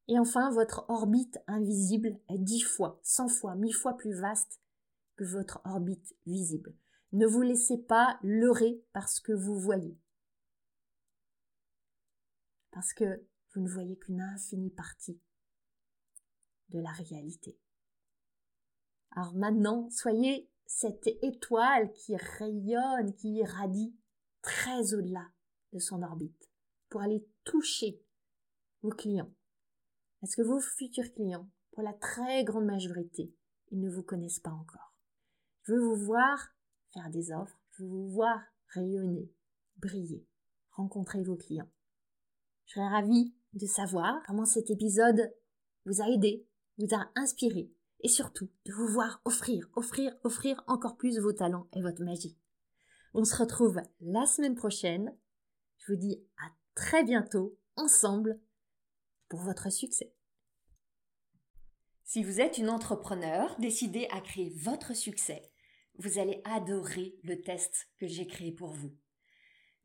Et 0.08 0.18
enfin, 0.18 0.52
votre 0.52 0.86
orbite 0.90 1.40
invisible 1.48 2.20
est 2.30 2.40
dix 2.40 2.62
fois, 2.62 3.00
cent 3.04 3.28
fois, 3.28 3.56
mille 3.56 3.76
fois 3.76 3.96
plus 3.96 4.14
vaste 4.14 4.60
que 5.16 5.24
votre 5.24 5.62
orbite 5.66 6.16
visible. 6.26 6.76
Ne 7.12 7.28
vous 7.28 7.42
laissez 7.42 7.78
pas 7.78 8.20
leurrer 8.22 8.84
par 8.94 9.08
ce 9.08 9.22
que 9.22 9.32
vous 9.32 9.60
voyez. 9.60 9.98
Parce 12.72 12.94
que 12.94 13.26
vous 13.54 13.62
ne 13.62 13.70
voyez 13.70 13.98
qu'une 13.98 14.22
infinie 14.22 14.72
partie 14.72 15.20
de 16.70 16.80
la 16.80 16.92
réalité. 16.92 17.58
Alors 19.12 19.34
maintenant, 19.34 19.90
soyez 19.90 20.50
cette 20.66 21.08
étoile 21.24 21.92
qui 21.94 22.16
rayonne, 22.16 23.16
qui 23.16 23.34
irradie 23.34 23.96
très 24.42 24.94
au-delà 24.94 25.28
de 25.74 25.80
son 25.80 26.04
orbite 26.04 26.50
pour 26.90 27.02
aller 27.02 27.28
toucher 27.44 28.04
vos 28.82 28.90
clients. 28.90 29.34
Est-ce 30.22 30.36
que 30.36 30.42
vos 30.42 30.60
futurs 30.60 31.12
clients, 31.14 31.50
pour 31.72 31.84
la 31.84 31.94
très 31.94 32.44
grande 32.44 32.66
majorité, 32.66 33.34
ils 33.72 33.80
ne 33.80 33.90
vous 33.90 34.04
connaissent 34.04 34.40
pas 34.40 34.52
encore. 34.52 34.94
Je 35.64 35.74
veux 35.74 35.80
vous 35.80 36.06
voir 36.06 36.54
faire 36.94 37.10
des 37.10 37.32
offres, 37.32 37.60
je 37.72 37.84
veux 37.84 37.90
vous 37.90 38.10
voir 38.10 38.40
rayonner, 38.68 39.32
briller, 39.78 40.26
rencontrer 40.72 41.24
vos 41.24 41.36
clients. 41.36 41.70
Je 42.70 42.76
serais 42.76 42.88
ravie 42.88 43.34
de 43.54 43.66
savoir 43.66 44.22
comment 44.28 44.46
cet 44.46 44.70
épisode 44.70 45.34
vous 45.88 46.04
a 46.04 46.08
aidé, 46.08 46.46
vous 46.78 46.94
a 46.94 47.10
inspiré 47.16 47.72
et 48.02 48.08
surtout 48.08 48.48
de 48.66 48.74
vous 48.74 48.88
voir 48.88 49.22
offrir, 49.26 49.68
offrir, 49.74 50.16
offrir 50.24 50.64
encore 50.68 50.96
plus 50.96 51.18
vos 51.18 51.34
talents 51.34 51.68
et 51.74 51.82
votre 51.82 52.04
magie. 52.04 52.38
On 53.16 53.26
se 53.26 53.36
retrouve 53.36 53.82
la 54.02 54.28
semaine 54.28 54.54
prochaine. 54.54 55.18
Je 55.80 55.92
vous 55.92 55.98
dis 55.98 56.24
à 56.38 56.52
très 56.76 57.04
bientôt 57.04 57.58
ensemble 57.76 58.40
pour 59.30 59.40
votre 59.40 59.72
succès. 59.72 60.14
Si 62.04 62.24
vous 62.24 62.40
êtes 62.40 62.60
une 62.60 62.70
entrepreneur 62.70 63.56
décidée 63.58 64.08
à 64.12 64.22
créer 64.22 64.54
votre 64.62 64.96
succès, 64.96 65.42
vous 65.98 66.20
allez 66.20 66.40
adorer 66.46 67.18
le 67.24 67.42
test 67.42 67.90
que 67.98 68.06
j'ai 68.06 68.28
créé 68.28 68.52
pour 68.52 68.74
vous. 68.74 68.96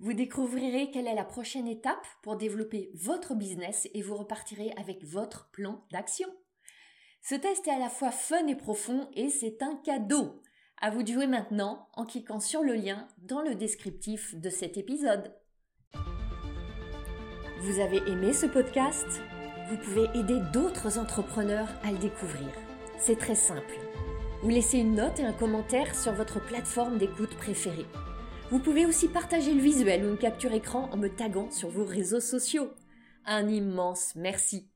Vous 0.00 0.12
découvrirez 0.12 0.90
quelle 0.90 1.06
est 1.06 1.14
la 1.14 1.24
prochaine 1.24 1.68
étape 1.68 2.06
pour 2.22 2.36
développer 2.36 2.90
votre 2.94 3.34
business 3.34 3.88
et 3.94 4.02
vous 4.02 4.16
repartirez 4.16 4.72
avec 4.76 5.04
votre 5.04 5.50
plan 5.52 5.84
d'action. 5.92 6.28
Ce 7.22 7.36
test 7.36 7.68
est 7.68 7.70
à 7.70 7.78
la 7.78 7.88
fois 7.88 8.10
fun 8.10 8.46
et 8.48 8.56
profond 8.56 9.08
et 9.14 9.30
c'est 9.30 9.62
un 9.62 9.76
cadeau. 9.84 10.42
À 10.80 10.90
vous 10.90 11.04
de 11.04 11.12
jouer 11.12 11.28
maintenant 11.28 11.88
en 11.94 12.04
cliquant 12.04 12.40
sur 12.40 12.62
le 12.62 12.74
lien 12.74 13.06
dans 13.18 13.40
le 13.40 13.54
descriptif 13.54 14.34
de 14.34 14.50
cet 14.50 14.76
épisode. 14.76 15.32
Vous 17.60 17.78
avez 17.80 17.98
aimé 18.10 18.32
ce 18.32 18.46
podcast? 18.46 19.06
Vous 19.70 19.78
pouvez 19.78 20.06
aider 20.18 20.40
d'autres 20.52 20.98
entrepreneurs 20.98 21.68
à 21.84 21.92
le 21.92 21.98
découvrir. 21.98 22.50
C'est 22.98 23.18
très 23.18 23.36
simple. 23.36 23.78
Vous 24.42 24.50
laissez 24.50 24.78
une 24.78 24.96
note 24.96 25.20
et 25.20 25.24
un 25.24 25.32
commentaire 25.32 25.94
sur 25.94 26.12
votre 26.12 26.44
plateforme 26.44 26.98
d'écoute 26.98 27.34
préférée. 27.36 27.86
Vous 28.54 28.60
pouvez 28.60 28.86
aussi 28.86 29.08
partager 29.08 29.52
le 29.52 29.60
visuel 29.60 30.04
ou 30.04 30.10
une 30.10 30.16
capture 30.16 30.52
écran 30.52 30.88
en 30.92 30.96
me 30.96 31.08
taguant 31.08 31.50
sur 31.50 31.70
vos 31.70 31.84
réseaux 31.84 32.20
sociaux. 32.20 32.70
Un 33.26 33.48
immense 33.48 34.12
merci 34.14 34.68